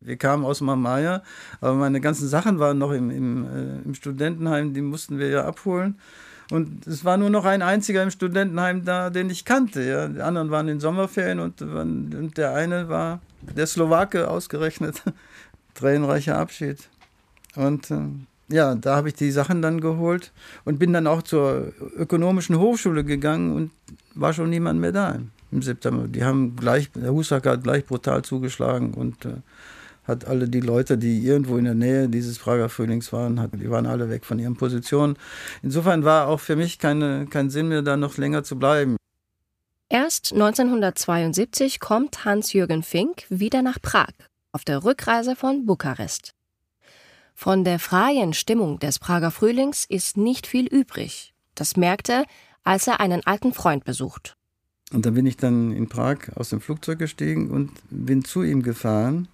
Wir 0.00 0.16
kamen 0.16 0.44
aus 0.44 0.60
Mamaja, 0.60 1.22
aber 1.62 1.74
meine 1.74 2.00
ganzen 2.00 2.28
Sachen 2.28 2.58
waren 2.58 2.76
noch 2.76 2.92
im, 2.92 3.10
im, 3.10 3.44
äh, 3.44 3.86
im 3.86 3.94
Studentenheim, 3.94 4.74
die 4.74 4.82
mussten 4.82 5.18
wir 5.18 5.28
ja 5.28 5.46
abholen. 5.46 5.98
Und 6.50 6.86
es 6.86 7.06
war 7.06 7.16
nur 7.16 7.30
noch 7.30 7.46
ein 7.46 7.62
einziger 7.62 8.02
im 8.02 8.10
Studentenheim 8.10 8.84
da, 8.84 9.08
den 9.08 9.30
ich 9.30 9.46
kannte. 9.46 9.82
Ja. 9.82 10.08
Die 10.08 10.20
anderen 10.20 10.50
waren 10.50 10.68
in 10.68 10.78
Sommerferien 10.78 11.40
und, 11.40 11.62
und 11.62 12.36
der 12.36 12.52
eine 12.54 12.90
war 12.90 13.20
der 13.40 13.66
Slowake 13.66 14.28
ausgerechnet. 14.28 15.02
Tränenreicher 15.74 16.36
Abschied. 16.36 16.86
Und 17.56 17.90
äh, 17.90 18.02
ja, 18.48 18.74
da 18.74 18.96
habe 18.96 19.08
ich 19.08 19.14
die 19.14 19.30
Sachen 19.30 19.62
dann 19.62 19.80
geholt 19.80 20.32
und 20.66 20.78
bin 20.78 20.92
dann 20.92 21.06
auch 21.06 21.22
zur 21.22 21.72
ökonomischen 21.96 22.58
Hochschule 22.58 23.04
gegangen 23.04 23.56
und 23.56 23.70
war 24.14 24.34
schon 24.34 24.50
niemand 24.50 24.80
mehr 24.80 24.92
da 24.92 25.18
im 25.52 25.62
September. 25.62 26.08
Die 26.08 26.24
haben 26.24 26.56
gleich, 26.56 26.90
der 26.92 27.12
Husacker 27.12 27.50
hat 27.52 27.62
gleich 27.62 27.84
brutal 27.84 28.22
zugeschlagen 28.22 28.94
und 28.94 29.24
äh, 29.24 29.36
hat 30.04 30.26
alle 30.26 30.48
die 30.48 30.60
Leute, 30.60 30.98
die 30.98 31.24
irgendwo 31.24 31.56
in 31.58 31.64
der 31.64 31.74
Nähe 31.74 32.08
dieses 32.08 32.38
Prager 32.38 32.68
Frühlings 32.68 33.12
waren, 33.12 33.38
hat, 33.40 33.50
die 33.54 33.70
waren 33.70 33.86
alle 33.86 34.10
weg 34.10 34.24
von 34.24 34.38
ihren 34.38 34.56
Positionen. 34.56 35.16
Insofern 35.62 36.04
war 36.04 36.28
auch 36.28 36.40
für 36.40 36.56
mich 36.56 36.78
keine, 36.78 37.26
kein 37.30 37.50
Sinn 37.50 37.68
mehr, 37.68 37.82
da 37.82 37.96
noch 37.96 38.16
länger 38.16 38.42
zu 38.42 38.58
bleiben. 38.58 38.96
Erst 39.88 40.32
1972 40.32 41.78
kommt 41.78 42.24
Hans-Jürgen 42.24 42.82
Fink 42.82 43.26
wieder 43.28 43.62
nach 43.62 43.80
Prag 43.80 44.12
auf 44.50 44.64
der 44.64 44.84
Rückreise 44.84 45.36
von 45.36 45.66
Bukarest. 45.66 46.32
Von 47.34 47.64
der 47.64 47.78
freien 47.78 48.32
Stimmung 48.32 48.78
des 48.78 48.98
Prager 48.98 49.30
Frühlings 49.30 49.84
ist 49.84 50.16
nicht 50.16 50.46
viel 50.46 50.66
übrig. 50.66 51.34
Das 51.54 51.76
merkt 51.76 52.08
er, 52.08 52.24
als 52.62 52.86
er 52.86 53.00
einen 53.00 53.24
alten 53.26 53.52
Freund 53.52 53.84
besucht. 53.84 54.36
Und 54.92 55.06
dann 55.06 55.14
bin 55.14 55.26
ich 55.26 55.36
dann 55.36 55.72
in 55.72 55.88
Prag 55.88 56.18
aus 56.34 56.50
dem 56.50 56.60
Flugzeug 56.60 56.98
gestiegen 56.98 57.50
und 57.50 57.70
bin 57.90 58.24
zu 58.24 58.42
ihm 58.42 58.62
gefahren 58.62 59.28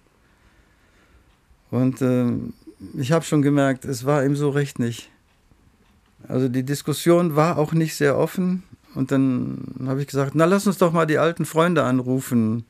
und 1.71 2.01
äh, 2.01 2.31
ich 2.97 3.11
habe 3.11 3.25
schon 3.25 3.41
gemerkt, 3.41 3.85
es 3.85 4.05
war 4.05 4.25
ihm 4.25 4.35
so 4.35 4.49
recht 4.49 4.79
nicht. 4.79 5.09
Also 6.27 6.49
die 6.49 6.63
Diskussion 6.63 7.35
war 7.35 7.57
auch 7.57 7.73
nicht 7.73 7.95
sehr 7.95 8.17
offen. 8.17 8.63
Und 8.95 9.11
dann 9.11 9.85
habe 9.85 10.01
ich 10.01 10.07
gesagt, 10.07 10.33
na 10.33 10.45
lass 10.45 10.65
uns 10.65 10.77
doch 10.77 10.91
mal 10.91 11.05
die 11.05 11.19
alten 11.19 11.45
Freunde 11.45 11.83
anrufen. 11.83 12.65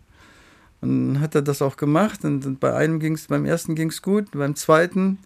Und 0.82 1.14
dann 1.14 1.22
hat 1.22 1.36
er 1.36 1.42
das 1.42 1.62
auch 1.62 1.78
gemacht. 1.78 2.26
Und 2.26 2.60
bei 2.60 2.74
einem 2.76 3.00
ging's, 3.00 3.28
beim 3.28 3.46
ersten 3.46 3.76
ging 3.76 3.90
es 3.90 4.02
gut, 4.02 4.32
beim 4.32 4.56
zweiten 4.56 5.18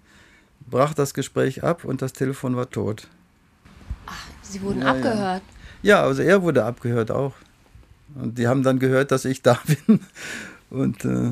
brach 0.70 0.93
das 0.93 1.14
Gespräch 1.14 1.64
ab 1.64 1.84
und 1.84 2.01
das 2.01 2.14
Telefon 2.14 2.55
war 2.55 2.70
tot. 2.70 3.07
Ach, 4.05 4.26
Sie 4.41 4.61
wurden 4.61 4.82
ja, 4.82 4.91
abgehört. 4.91 5.41
Ja. 5.82 5.97
ja, 5.97 6.03
also 6.03 6.22
er 6.22 6.41
wurde 6.41 6.64
abgehört 6.64 7.11
auch. 7.11 7.34
Und 8.16 8.38
die 8.38 8.47
haben 8.47 8.64
dann 8.64 8.80
gehört, 8.80 9.11
dass 9.11 9.26
ich 9.26 9.41
da 9.43 9.59
bin. 9.88 9.99
Und 10.70 11.05
äh, 11.05 11.32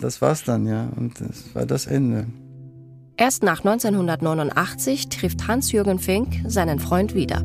das 0.00 0.20
war's 0.20 0.44
dann, 0.44 0.66
ja. 0.66 0.88
Und 0.96 1.20
das 1.20 1.54
war 1.54 1.66
das 1.66 1.86
Ende. 1.86 2.26
Erst 3.16 3.42
nach 3.42 3.58
1989 3.58 5.08
trifft 5.08 5.46
Hans-Jürgen 5.46 5.98
Fink 5.98 6.42
seinen 6.46 6.78
Freund 6.78 7.14
wieder. 7.14 7.42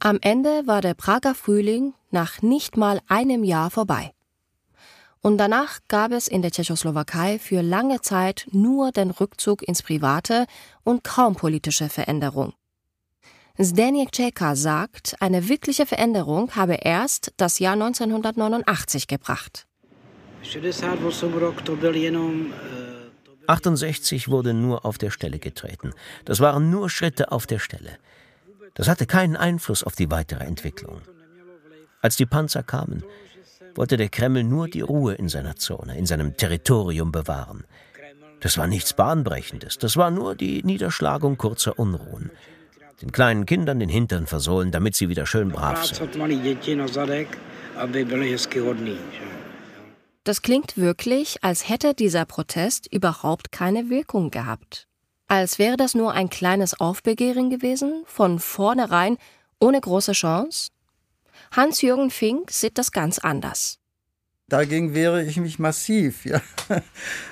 Am 0.00 0.18
Ende 0.20 0.66
war 0.66 0.82
der 0.82 0.92
Prager 0.92 1.34
Frühling 1.34 1.94
nach 2.10 2.42
nicht 2.42 2.76
mal 2.76 3.00
einem 3.08 3.42
Jahr 3.42 3.70
vorbei. 3.70 4.13
Und 5.24 5.38
danach 5.38 5.78
gab 5.88 6.12
es 6.12 6.28
in 6.28 6.42
der 6.42 6.50
Tschechoslowakei 6.50 7.38
für 7.38 7.62
lange 7.62 8.02
Zeit 8.02 8.46
nur 8.52 8.92
den 8.92 9.10
Rückzug 9.10 9.62
ins 9.66 9.82
Private 9.82 10.44
und 10.82 11.02
kaum 11.02 11.34
politische 11.34 11.88
Veränderung. 11.88 12.52
Zdeněk 13.58 14.12
Čeka 14.12 14.54
sagt, 14.54 15.16
eine 15.20 15.48
wirkliche 15.48 15.86
Veränderung 15.86 16.50
habe 16.56 16.74
erst 16.74 17.32
das 17.38 17.58
Jahr 17.58 17.72
1989 17.72 19.06
gebracht. 19.06 19.66
68 23.46 24.28
wurde 24.28 24.52
nur 24.52 24.84
auf 24.84 24.98
der 24.98 25.10
Stelle 25.10 25.38
getreten. 25.38 25.94
Das 26.26 26.40
waren 26.40 26.68
nur 26.68 26.90
Schritte 26.90 27.32
auf 27.32 27.46
der 27.46 27.60
Stelle. 27.60 27.96
Das 28.74 28.88
hatte 28.88 29.06
keinen 29.06 29.36
Einfluss 29.36 29.84
auf 29.84 29.96
die 29.96 30.10
weitere 30.10 30.44
Entwicklung. 30.44 31.00
Als 32.02 32.16
die 32.16 32.26
Panzer 32.26 32.62
kamen, 32.62 33.02
wollte 33.74 33.96
der 33.96 34.08
Kreml 34.08 34.44
nur 34.44 34.68
die 34.68 34.80
Ruhe 34.80 35.14
in 35.14 35.28
seiner 35.28 35.56
Zone, 35.56 35.96
in 35.98 36.06
seinem 36.06 36.36
Territorium 36.36 37.12
bewahren. 37.12 37.64
Das 38.40 38.58
war 38.58 38.66
nichts 38.66 38.92
Bahnbrechendes, 38.92 39.78
das 39.78 39.96
war 39.96 40.10
nur 40.10 40.34
die 40.34 40.62
Niederschlagung 40.62 41.38
kurzer 41.38 41.78
Unruhen. 41.78 42.30
Den 43.00 43.10
kleinen 43.10 43.46
Kindern 43.46 43.80
den 43.80 43.88
Hintern 43.88 44.26
versohlen, 44.26 44.70
damit 44.70 44.94
sie 44.94 45.08
wieder 45.08 45.26
schön 45.26 45.50
brav 45.50 45.84
sind. 45.84 46.00
Das 50.24 50.42
klingt 50.42 50.76
wirklich, 50.78 51.44
als 51.44 51.68
hätte 51.68 51.94
dieser 51.94 52.24
Protest 52.24 52.90
überhaupt 52.92 53.52
keine 53.52 53.90
Wirkung 53.90 54.30
gehabt. 54.30 54.86
Als 55.26 55.58
wäre 55.58 55.76
das 55.76 55.94
nur 55.94 56.12
ein 56.12 56.30
kleines 56.30 56.78
Aufbegehren 56.78 57.50
gewesen, 57.50 58.04
von 58.06 58.38
vornherein 58.38 59.16
ohne 59.60 59.80
große 59.80 60.12
Chance? 60.12 60.70
Hans-Jürgen 61.56 62.10
Fink 62.10 62.50
sieht 62.50 62.78
das 62.78 62.90
ganz 62.90 63.20
anders. 63.20 63.78
Dagegen 64.48 64.92
wehre 64.92 65.22
ich 65.22 65.38
mich 65.38 65.58
massiv, 65.60 66.26
ja, 66.26 66.42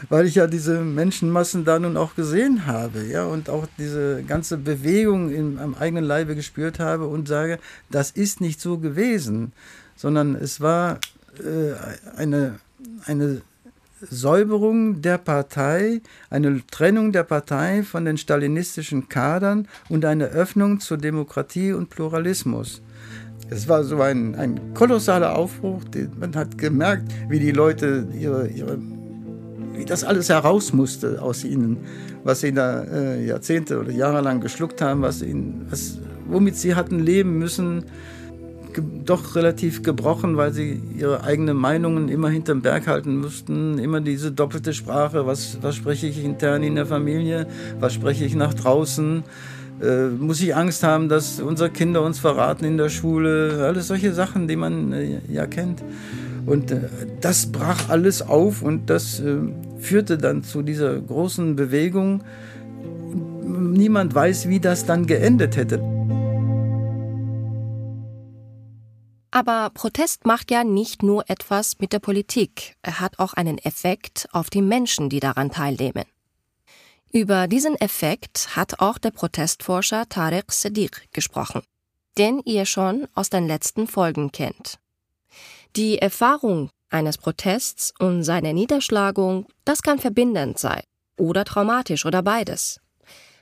weil 0.09 0.27
ich 0.27 0.37
ja 0.37 0.47
diese 0.47 0.81
Menschenmassen 0.81 1.65
da 1.65 1.79
nun 1.79 1.97
auch 1.97 2.15
gesehen 2.15 2.67
habe, 2.67 3.05
ja, 3.05 3.27
und 3.27 3.51
auch 3.51 3.67
diese 3.79 4.23
ganze 4.23 4.57
Bewegung 4.57 5.31
in, 5.31 5.59
am 5.59 5.75
eigenen 5.75 6.05
Leibe 6.05 6.37
gespürt 6.37 6.79
habe 6.79 7.09
und 7.09 7.27
sage, 7.27 7.59
das 7.91 8.13
ist 8.13 8.41
nicht 8.41 8.61
so 8.61 8.79
gewesen, 8.79 9.53
sondern 9.97 10.37
es 10.37 10.61
war 10.61 11.01
äh, 11.39 11.75
eine, 12.17 12.61
eine 13.05 13.43
Säuberung 14.01 15.03
der 15.03 15.19
Partei, 15.19 16.01
eine 16.31 16.65
Trennung 16.69 17.13
der 17.13 17.25
Partei 17.25 17.83
von 17.83 18.05
den 18.05 18.17
stalinistischen 18.17 19.09
Kadern 19.09 19.69
und 19.89 20.05
eine 20.05 20.27
Öffnung 20.27 20.81
zur 20.81 20.97
Demokratie 20.97 21.73
und 21.73 21.91
Pluralismus. 21.91 22.83
Es 23.53 23.69
war 23.69 23.85
so 23.85 24.01
ein, 24.01 24.35
ein 24.35 24.73
kolossaler 24.73 25.37
Aufbruch. 25.37 25.83
Man 26.19 26.35
hat 26.35 26.57
gemerkt, 26.57 27.13
wie 27.29 27.39
die 27.39 27.51
Leute 27.51 28.07
ihre, 28.19 28.49
ihre 28.49 28.79
wie 29.75 29.85
das 29.85 30.05
alles 30.05 30.29
heraus 30.29 30.73
musste 30.73 31.21
aus 31.21 31.45
ihnen, 31.45 31.79
was 32.25 32.41
sie 32.41 32.53
da 32.53 32.83
äh, 32.85 33.27
Jahrzehnte 33.27 33.79
oder 33.79 33.91
Jahre 33.91 34.23
lang 34.23 34.41
geschluckt 34.41 34.81
haben, 34.81 35.03
was 35.03 35.23
ihnen, 35.23 35.67
was, 35.69 35.99
womit 36.27 36.57
sie 36.57 36.75
hatten 36.75 36.99
leben 36.99 37.39
müssen, 37.39 37.85
doch 39.05 39.35
relativ 39.37 39.83
gebrochen, 39.83 40.39
weil 40.39 40.53
sie 40.53 40.81
ihre 40.99 41.25
eigenen 41.25 41.57
Meinungen 41.57 42.09
immer 42.09 42.31
hinterm 42.31 42.63
Berg 42.63 42.87
halten 42.87 43.17
mussten, 43.19 43.79
immer 43.79 44.01
diese 44.01 44.33
doppelte 44.33 44.73
Sprache, 44.73 45.27
was, 45.27 45.59
was 45.61 45.77
spreche 45.77 46.07
ich 46.07 46.25
intern 46.25 46.63
in 46.63 46.75
der 46.77 46.87
Familie, 46.87 47.47
was 47.81 47.93
spreche 47.93 48.25
ich 48.25 48.35
nach 48.35 48.55
draußen 48.55 49.25
äh, 49.81 50.09
muss 50.09 50.41
ich 50.41 50.55
Angst 50.55 50.83
haben, 50.83 51.09
dass 51.09 51.41
unsere 51.41 51.71
Kinder 51.71 52.03
uns 52.03 52.19
verraten 52.19 52.65
in 52.65 52.77
der 52.77 52.89
Schule? 52.89 53.65
Alles 53.67 53.89
solche 53.89 54.13
Sachen, 54.13 54.49
die 54.49 54.57
man 54.57 54.93
äh, 54.93 55.21
ja 55.29 55.47
kennt. 55.47 55.83
Und 56.47 56.71
äh, 56.71 56.81
das 57.21 57.51
brach 57.51 57.89
alles 57.89 58.23
auf 58.23 58.63
und 58.63 58.91
das 58.91 59.21
äh, 59.21 59.37
führte 59.79 60.19
dann 60.19 60.43
zu 60.43 60.63
dieser 60.63 60.99
großen 61.01 61.57
Bewegung. 61.57 62.23
Niemand 63.45 64.15
weiß, 64.15 64.49
wie 64.49 64.61
das 64.61 64.87
dann 64.87 65.07
geendet 65.07 65.57
hätte. 65.57 65.81
Aber 69.35 69.71
Protest 69.73 70.27
macht 70.27 70.51
ja 70.51 70.63
nicht 70.63 71.03
nur 71.03 71.31
etwas 71.31 71.79
mit 71.79 71.95
der 71.95 72.01
Politik, 72.01 72.75
er 72.83 73.01
hat 73.01 73.19
auch 73.19 73.33
einen 73.33 73.57
Effekt 73.57 74.29
auf 74.31 74.51
die 74.51 74.61
Menschen, 74.61 75.09
die 75.09 75.21
daran 75.21 75.51
teilnehmen. 75.51 76.05
Über 77.15 77.47
diesen 77.47 77.77
Effekt 77.77 78.57
hat 78.57 78.81
auch 78.81 78.97
der 78.97 79.11
Protestforscher 79.11 80.09
Tarek 80.09 80.51
Sadiq 80.51 81.13
gesprochen, 81.13 81.61
den 82.17 82.41
ihr 82.41 82.65
schon 82.65 83.07
aus 83.15 83.29
den 83.29 83.47
letzten 83.47 83.87
Folgen 83.87 84.33
kennt. 84.33 84.79
Die 85.77 85.99
Erfahrung 85.99 86.71
eines 86.89 87.19
Protests 87.19 87.93
und 87.99 88.23
seine 88.23 88.55
Niederschlagung, 88.55 89.47
das 89.67 89.83
kann 89.83 89.99
verbindend 89.99 90.59
sein 90.59 90.81
oder 91.19 91.45
traumatisch 91.45 92.07
oder 92.07 92.23
beides. 92.23 92.81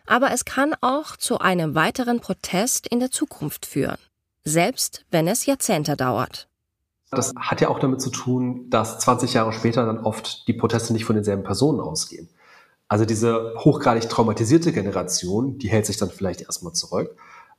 Aber 0.05 0.33
es 0.33 0.45
kann 0.45 0.75
auch 0.81 1.17
zu 1.17 1.39
einem 1.39 1.77
weiteren 1.77 2.19
Protest 2.19 2.89
in 2.89 2.99
der 2.99 3.13
Zukunft 3.13 3.67
führen, 3.67 3.99
selbst 4.43 5.05
wenn 5.13 5.29
es 5.29 5.47
Jahrzehnte 5.47 5.97
dauert. 5.97 6.49
Das 7.13 7.33
hat 7.39 7.61
ja 7.61 7.69
auch 7.69 7.79
damit 7.79 8.01
zu 8.01 8.11
tun, 8.11 8.69
dass 8.69 8.99
20 8.99 9.35
Jahre 9.35 9.53
später 9.53 9.87
dann 9.87 10.01
oft 10.01 10.49
die 10.49 10.55
Proteste 10.55 10.93
nicht 10.93 11.05
von 11.05 11.15
denselben 11.15 11.45
Personen 11.45 11.79
ausgehen. 11.79 12.29
Also 12.91 13.05
diese 13.05 13.55
hochgradig 13.57 14.09
traumatisierte 14.09 14.73
Generation, 14.73 15.59
die 15.59 15.69
hält 15.69 15.87
sich 15.87 15.97
dann 15.97 16.11
vielleicht 16.11 16.41
erstmal 16.41 16.73
zurück. 16.73 17.15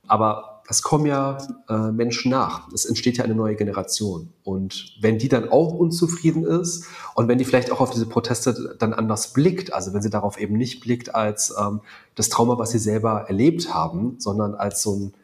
Aber 0.06 0.60
es 0.68 0.82
kommen 0.82 1.06
ja 1.06 1.38
äh, 1.70 1.90
Menschen 1.90 2.30
nach. 2.30 2.70
Es 2.70 2.84
entsteht 2.84 3.16
ja 3.16 3.24
eine 3.24 3.34
neue 3.34 3.56
Generation. 3.56 4.30
Und 4.44 4.94
wenn 5.00 5.16
die 5.16 5.30
dann 5.30 5.48
auch 5.48 5.72
unzufrieden 5.72 6.44
ist 6.44 6.84
und 7.14 7.28
wenn 7.28 7.38
die 7.38 7.46
vielleicht 7.46 7.72
auch 7.72 7.80
auf 7.80 7.88
diese 7.88 8.04
Proteste 8.04 8.76
dann 8.78 8.92
anders 8.92 9.32
blickt, 9.32 9.72
also 9.72 9.94
wenn 9.94 10.02
sie 10.02 10.10
darauf 10.10 10.38
eben 10.38 10.58
nicht 10.58 10.80
blickt 10.80 11.14
als 11.14 11.54
ähm, 11.58 11.80
das 12.14 12.28
Trauma, 12.28 12.58
was 12.58 12.72
sie 12.72 12.78
selber 12.78 13.24
erlebt 13.26 13.72
haben, 13.72 14.16
sondern 14.18 14.54
als 14.54 14.82
so 14.82 14.96
ein 14.96 15.14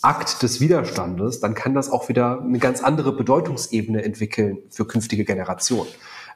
Akt 0.00 0.42
des 0.42 0.62
Widerstandes, 0.62 1.40
dann 1.40 1.52
kann 1.52 1.74
das 1.74 1.90
auch 1.90 2.08
wieder 2.08 2.40
eine 2.40 2.58
ganz 2.58 2.82
andere 2.82 3.12
Bedeutungsebene 3.12 4.02
entwickeln 4.02 4.60
für 4.70 4.86
künftige 4.86 5.26
Generationen. 5.26 5.90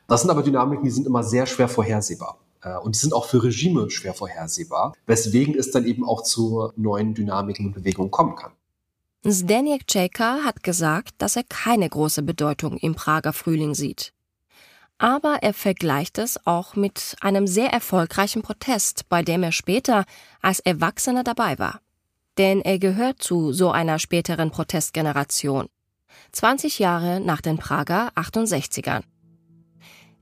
Das 0.07 0.20
sind 0.20 0.28
aber 0.28 0.43
Dynamiken, 0.43 0.85
die 0.85 0.91
sind 0.91 1.07
immer 1.07 1.24
sehr 1.24 1.47
schwer 1.47 1.68
vorhersehbar. 1.68 2.39
Äh, 2.63 2.77
und 2.79 2.95
die 2.95 3.01
sind 3.01 3.13
auch 3.13 3.27
für 3.27 3.43
Regime 3.43 3.91
schwer 3.91 4.15
vorhersehbar, 4.15 4.95
weswegen 5.07 5.55
es 5.55 5.71
dann 5.71 5.85
eben 5.85 6.05
auch 6.05 6.23
zu 6.23 6.73
neuen 6.77 7.15
Dynamiken 7.15 7.67
und 7.67 7.73
Bewegungen 7.75 8.11
kommen 8.11 8.37
kann. 8.37 8.53
Zdeněk 9.25 9.87
Čeka 9.87 10.41
hat 10.45 10.65
gesagt, 10.65 11.15
dass 11.19 11.37
er 11.37 11.45
keine 11.45 11.89
große 11.89 12.23
Bedeutung 12.23 12.77
im 12.79 12.97
Prager 12.97 13.33
Frühling 13.33 13.75
sieht. 13.75 14.13
Aber 14.99 15.39
er 15.43 15.55
vergleicht 15.55 16.19
es 16.19 16.45
auch 16.47 16.75
mit 16.75 17.17
einem 17.21 17.47
sehr 17.47 17.73
erfolgreichen 17.73 18.43
Protest, 18.43 19.09
bei 19.09 19.23
dem 19.23 19.43
er 19.43 19.53
später 19.53 20.05
als 20.41 20.61
Erwachsener 20.61 21.25
dabei 21.25 21.59
war. 21.59 21.81
Denn 22.39 22.61
er 22.63 22.79
gehört 22.79 23.23
zu 23.23 23.53
so 23.53 23.71
einer 23.71 23.99
späteren 23.99 24.51
Protestgeneration. 24.51 25.69
20 26.33 26.79
Jahre 26.79 27.21
nach 27.21 27.41
den 27.41 27.59
Prager 27.59 28.11
68ern. 28.17 29.03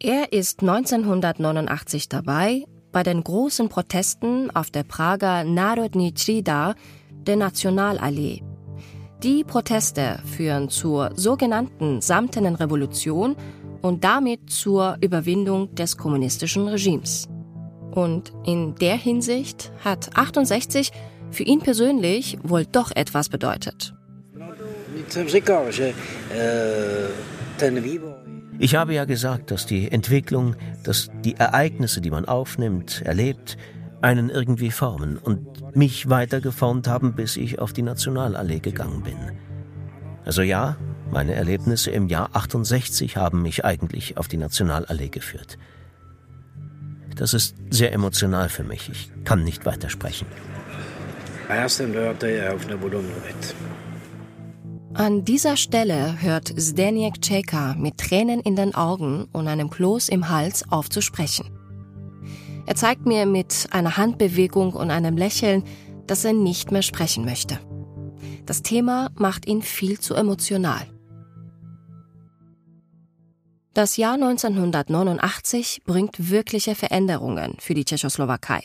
Er 0.02 0.32
ist 0.32 0.62
1989 0.62 2.08
dabei 2.08 2.64
bei 2.90 3.02
den 3.02 3.22
großen 3.22 3.68
Protesten 3.68 4.50
auf 4.50 4.70
der 4.70 4.82
Prager 4.82 5.44
Narodni 5.44 6.14
Trida, 6.14 6.74
der 7.10 7.36
Nationalallee. 7.36 8.42
Die 9.22 9.44
Proteste 9.44 10.18
führen 10.24 10.70
zur 10.70 11.10
sogenannten 11.16 12.00
Samtenen 12.00 12.54
Revolution 12.54 13.36
und 13.82 14.02
damit 14.02 14.48
zur 14.48 14.96
Überwindung 15.02 15.74
des 15.74 15.98
kommunistischen 15.98 16.66
Regimes. 16.66 17.28
Und 17.90 18.32
in 18.46 18.76
der 18.76 18.96
Hinsicht 18.96 19.70
hat 19.84 20.16
68 20.16 20.92
für 21.30 21.42
ihn 21.42 21.58
persönlich 21.58 22.38
wohl 22.42 22.64
doch 22.64 22.90
etwas 22.96 23.28
bedeutet. 23.28 23.92
Ich 28.62 28.74
habe 28.74 28.92
ja 28.92 29.06
gesagt, 29.06 29.50
dass 29.50 29.64
die 29.64 29.90
Entwicklung, 29.90 30.54
dass 30.84 31.10
die 31.24 31.34
Ereignisse, 31.34 32.02
die 32.02 32.10
man 32.10 32.26
aufnimmt, 32.26 33.00
erlebt, 33.06 33.56
einen 34.02 34.28
irgendwie 34.28 34.70
formen 34.70 35.16
und 35.16 35.74
mich 35.74 36.10
weiter 36.10 36.42
geformt 36.42 36.86
haben, 36.86 37.14
bis 37.14 37.38
ich 37.38 37.58
auf 37.58 37.72
die 37.72 37.80
Nationalallee 37.80 38.60
gegangen 38.60 39.02
bin. 39.02 39.16
Also 40.26 40.42
ja, 40.42 40.76
meine 41.10 41.32
Erlebnisse 41.32 41.90
im 41.90 42.08
Jahr 42.08 42.28
68 42.34 43.16
haben 43.16 43.40
mich 43.40 43.64
eigentlich 43.64 44.18
auf 44.18 44.28
die 44.28 44.36
Nationalallee 44.36 45.08
geführt. 45.08 45.56
Das 47.16 47.32
ist 47.32 47.56
sehr 47.70 47.94
emotional 47.94 48.50
für 48.50 48.62
mich. 48.62 48.90
Ich 48.90 49.10
kann 49.24 49.42
nicht 49.42 49.64
weitersprechen. 49.64 50.26
A 51.48 51.54
já 51.54 51.68
jsem 51.68 51.92
do 51.92 52.00
a 52.00 52.52
už 52.54 52.66
nebudu 52.66 53.02
mluvit. 53.02 53.56
An 54.94 55.24
dieser 55.24 55.56
Stelle 55.56 56.20
hört 56.20 56.48
Zdeněk 56.48 57.22
Čeka 57.22 57.74
mit 57.78 57.98
Tränen 57.98 58.40
in 58.40 58.56
den 58.56 58.74
Augen 58.74 59.28
und 59.32 59.46
einem 59.46 59.70
Kloß 59.70 60.08
im 60.08 60.28
Hals 60.28 60.64
auf 60.68 60.90
zu 60.90 61.00
sprechen. 61.00 61.48
Er 62.66 62.74
zeigt 62.74 63.06
mir 63.06 63.24
mit 63.24 63.68
einer 63.70 63.96
Handbewegung 63.96 64.72
und 64.72 64.90
einem 64.90 65.16
Lächeln, 65.16 65.62
dass 66.08 66.24
er 66.24 66.32
nicht 66.32 66.72
mehr 66.72 66.82
sprechen 66.82 67.24
möchte. 67.24 67.60
Das 68.46 68.62
Thema 68.62 69.10
macht 69.14 69.46
ihn 69.46 69.62
viel 69.62 70.00
zu 70.00 70.14
emotional. 70.14 70.88
Das 73.74 73.96
Jahr 73.96 74.14
1989 74.14 75.82
bringt 75.84 76.30
wirkliche 76.30 76.74
Veränderungen 76.74 77.54
für 77.60 77.74
die 77.74 77.84
Tschechoslowakei. 77.84 78.64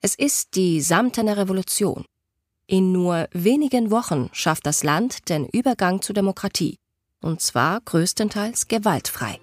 Es 0.00 0.14
ist 0.14 0.56
die 0.56 0.80
samtene 0.80 1.36
Revolution. 1.36 2.06
In 2.66 2.92
nur 2.92 3.28
wenigen 3.32 3.90
Wochen 3.90 4.30
schafft 4.32 4.64
das 4.64 4.82
Land 4.82 5.28
den 5.28 5.46
Übergang 5.46 6.00
zur 6.00 6.14
Demokratie, 6.14 6.78
und 7.22 7.42
zwar 7.42 7.80
größtenteils 7.82 8.68
gewaltfrei. 8.68 9.38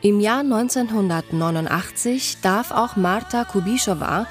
Im 0.00 0.20
Jahr 0.20 0.40
1989 0.40 2.38
darf 2.40 2.70
auch 2.70 2.94
Marta 2.94 3.44
Kubischowa, 3.44 4.28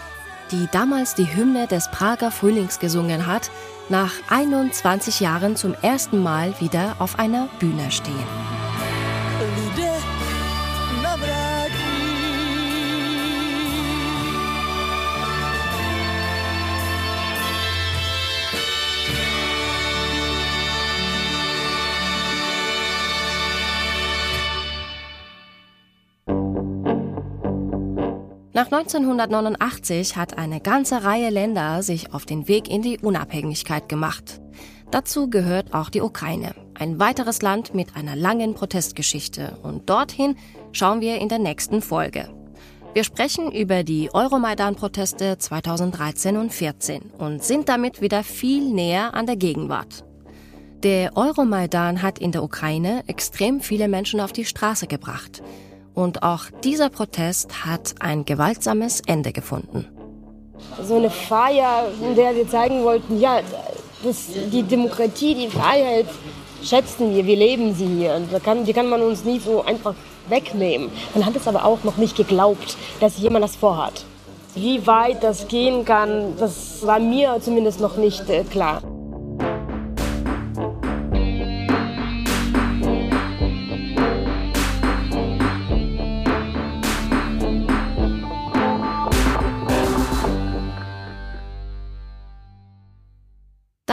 die 0.51 0.67
damals 0.71 1.13
die 1.13 1.35
Hymne 1.35 1.67
des 1.67 1.91
Prager 1.91 2.31
Frühlings 2.31 2.79
gesungen 2.79 3.27
hat, 3.27 3.51
nach 3.89 4.13
21 4.29 5.19
Jahren 5.19 5.57
zum 5.57 5.73
ersten 5.81 6.23
Mal 6.23 6.59
wieder 6.61 6.95
auf 6.99 7.19
einer 7.19 7.49
Bühne 7.59 7.91
stehen. 7.91 8.15
Nach 28.51 28.65
1989 28.65 30.17
hat 30.17 30.39
eine 30.39 30.59
ganze 30.59 31.03
Reihe 31.03 31.29
Länder 31.29 31.83
sich 31.83 32.13
auf 32.13 32.25
den 32.25 32.47
Weg 32.47 32.67
in 32.67 32.81
die 32.81 32.97
Unabhängigkeit 32.97 33.87
gemacht. 33.87 34.41
Dazu 34.89 35.29
gehört 35.29 35.75
auch 35.75 35.91
die 35.91 36.01
Ukraine, 36.01 36.55
ein 36.73 36.99
weiteres 36.99 37.43
Land 37.43 37.75
mit 37.75 37.95
einer 37.95 38.15
langen 38.15 38.55
Protestgeschichte. 38.55 39.59
Und 39.61 39.87
dorthin 39.87 40.35
schauen 40.71 40.99
wir 40.99 41.19
in 41.19 41.29
der 41.29 41.37
nächsten 41.37 41.83
Folge. 41.83 42.27
Wir 42.95 43.03
sprechen 43.03 43.51
über 43.51 43.83
die 43.83 44.09
Euromaidan-Proteste 44.11 45.37
2013 45.37 46.35
und 46.35 46.51
2014 46.51 47.01
und 47.19 47.43
sind 47.43 47.69
damit 47.69 48.01
wieder 48.01 48.23
viel 48.23 48.67
näher 48.73 49.13
an 49.13 49.27
der 49.27 49.35
Gegenwart. 49.35 50.03
Der 50.81 51.15
Euromaidan 51.15 52.01
hat 52.01 52.17
in 52.17 52.31
der 52.31 52.41
Ukraine 52.41 53.03
extrem 53.05 53.61
viele 53.61 53.87
Menschen 53.87 54.19
auf 54.19 54.31
die 54.31 54.45
Straße 54.45 54.87
gebracht. 54.87 55.43
Und 55.93 56.23
auch 56.23 56.45
dieser 56.63 56.89
Protest 56.89 57.65
hat 57.65 57.95
ein 57.99 58.25
gewaltsames 58.25 59.01
Ende 59.05 59.31
gefunden. 59.31 59.87
So 60.83 60.97
eine 60.97 61.09
Feier, 61.09 61.85
in 62.01 62.15
der 62.15 62.35
wir 62.35 62.47
zeigen 62.47 62.83
wollten, 62.83 63.19
ja, 63.19 63.39
das, 64.03 64.27
die 64.51 64.63
Demokratie, 64.63 65.35
die 65.35 65.49
Freiheit 65.49 66.07
schätzen 66.63 67.13
wir, 67.13 67.25
wir 67.25 67.35
leben 67.35 67.73
sie 67.73 67.87
hier. 67.87 68.15
Und 68.15 68.43
kann, 68.43 68.65
die 68.65 68.73
kann 68.73 68.89
man 68.89 69.01
uns 69.01 69.23
nie 69.23 69.39
so 69.39 69.63
einfach 69.63 69.95
wegnehmen. 70.27 70.89
Man 71.13 71.25
hat 71.25 71.35
es 71.35 71.47
aber 71.47 71.65
auch 71.65 71.83
noch 71.83 71.97
nicht 71.97 72.15
geglaubt, 72.15 72.77
dass 72.99 73.17
jemand 73.17 73.43
das 73.43 73.55
vorhat. 73.55 74.05
Wie 74.55 74.85
weit 74.87 75.23
das 75.23 75.47
gehen 75.47 75.85
kann, 75.85 76.35
das 76.37 76.85
war 76.85 76.99
mir 76.99 77.37
zumindest 77.41 77.79
noch 77.79 77.97
nicht 77.97 78.29
äh, 78.29 78.43
klar. 78.43 78.81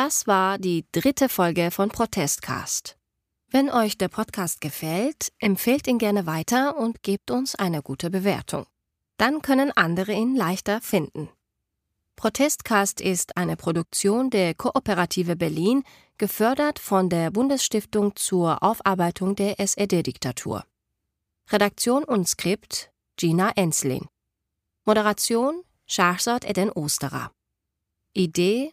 Das 0.06 0.28
war 0.28 0.56
die 0.58 0.86
dritte 0.92 1.28
Folge 1.28 1.72
von 1.72 1.88
Protestcast. 1.88 2.96
Wenn 3.50 3.68
euch 3.68 3.98
der 3.98 4.06
Podcast 4.06 4.60
gefällt, 4.60 5.32
empfehlt 5.40 5.88
ihn 5.88 5.98
gerne 5.98 6.26
weiter 6.26 6.76
und 6.76 7.02
gebt 7.02 7.32
uns 7.32 7.56
eine 7.56 7.82
gute 7.82 8.08
Bewertung. 8.08 8.66
Dann 9.16 9.42
können 9.42 9.72
andere 9.72 10.12
ihn 10.12 10.36
leichter 10.36 10.80
finden. 10.80 11.28
Protestcast 12.14 13.00
ist 13.00 13.36
eine 13.36 13.56
Produktion 13.56 14.30
der 14.30 14.54
Kooperative 14.54 15.34
Berlin, 15.34 15.82
gefördert 16.18 16.78
von 16.78 17.08
der 17.08 17.32
Bundesstiftung 17.32 18.14
zur 18.14 18.62
Aufarbeitung 18.62 19.34
der 19.34 19.58
SED-Diktatur. 19.58 20.64
Redaktion 21.50 22.04
und 22.04 22.28
Skript 22.28 22.92
Gina 23.16 23.50
Enslin. 23.56 24.06
Moderation 24.84 25.64
Shahzad 25.84 26.48
Eden 26.48 26.70
Osterer. 26.70 27.32
Idee 28.12 28.70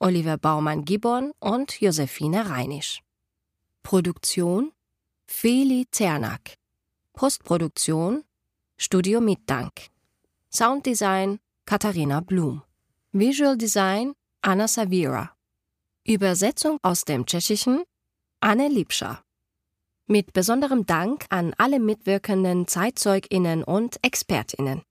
Oliver 0.00 0.38
Baumann-Gibbon 0.38 1.32
und 1.40 1.80
Josephine 1.80 2.48
Reinisch. 2.48 3.02
Produktion 3.82 4.72
Feli 5.26 5.86
Zernak. 5.90 6.54
Postproduktion 7.14 8.22
Studio 8.76 9.20
Mitdank. 9.20 9.88
Sounddesign 10.52 11.40
Katharina 11.66 12.20
Blum. 12.20 12.62
Visual 13.12 13.56
Design 13.56 14.14
Anna 14.40 14.68
Savira. 14.68 15.34
Übersetzung 16.06 16.78
aus 16.82 17.04
dem 17.04 17.26
Tschechischen 17.26 17.82
Anne 18.40 18.68
Liebscher. 18.68 19.24
Mit 20.06 20.32
besonderem 20.32 20.86
Dank 20.86 21.26
an 21.28 21.54
alle 21.58 21.80
mitwirkenden 21.80 22.68
ZeitzeugInnen 22.68 23.64
und 23.64 23.98
ExpertInnen. 24.02 24.82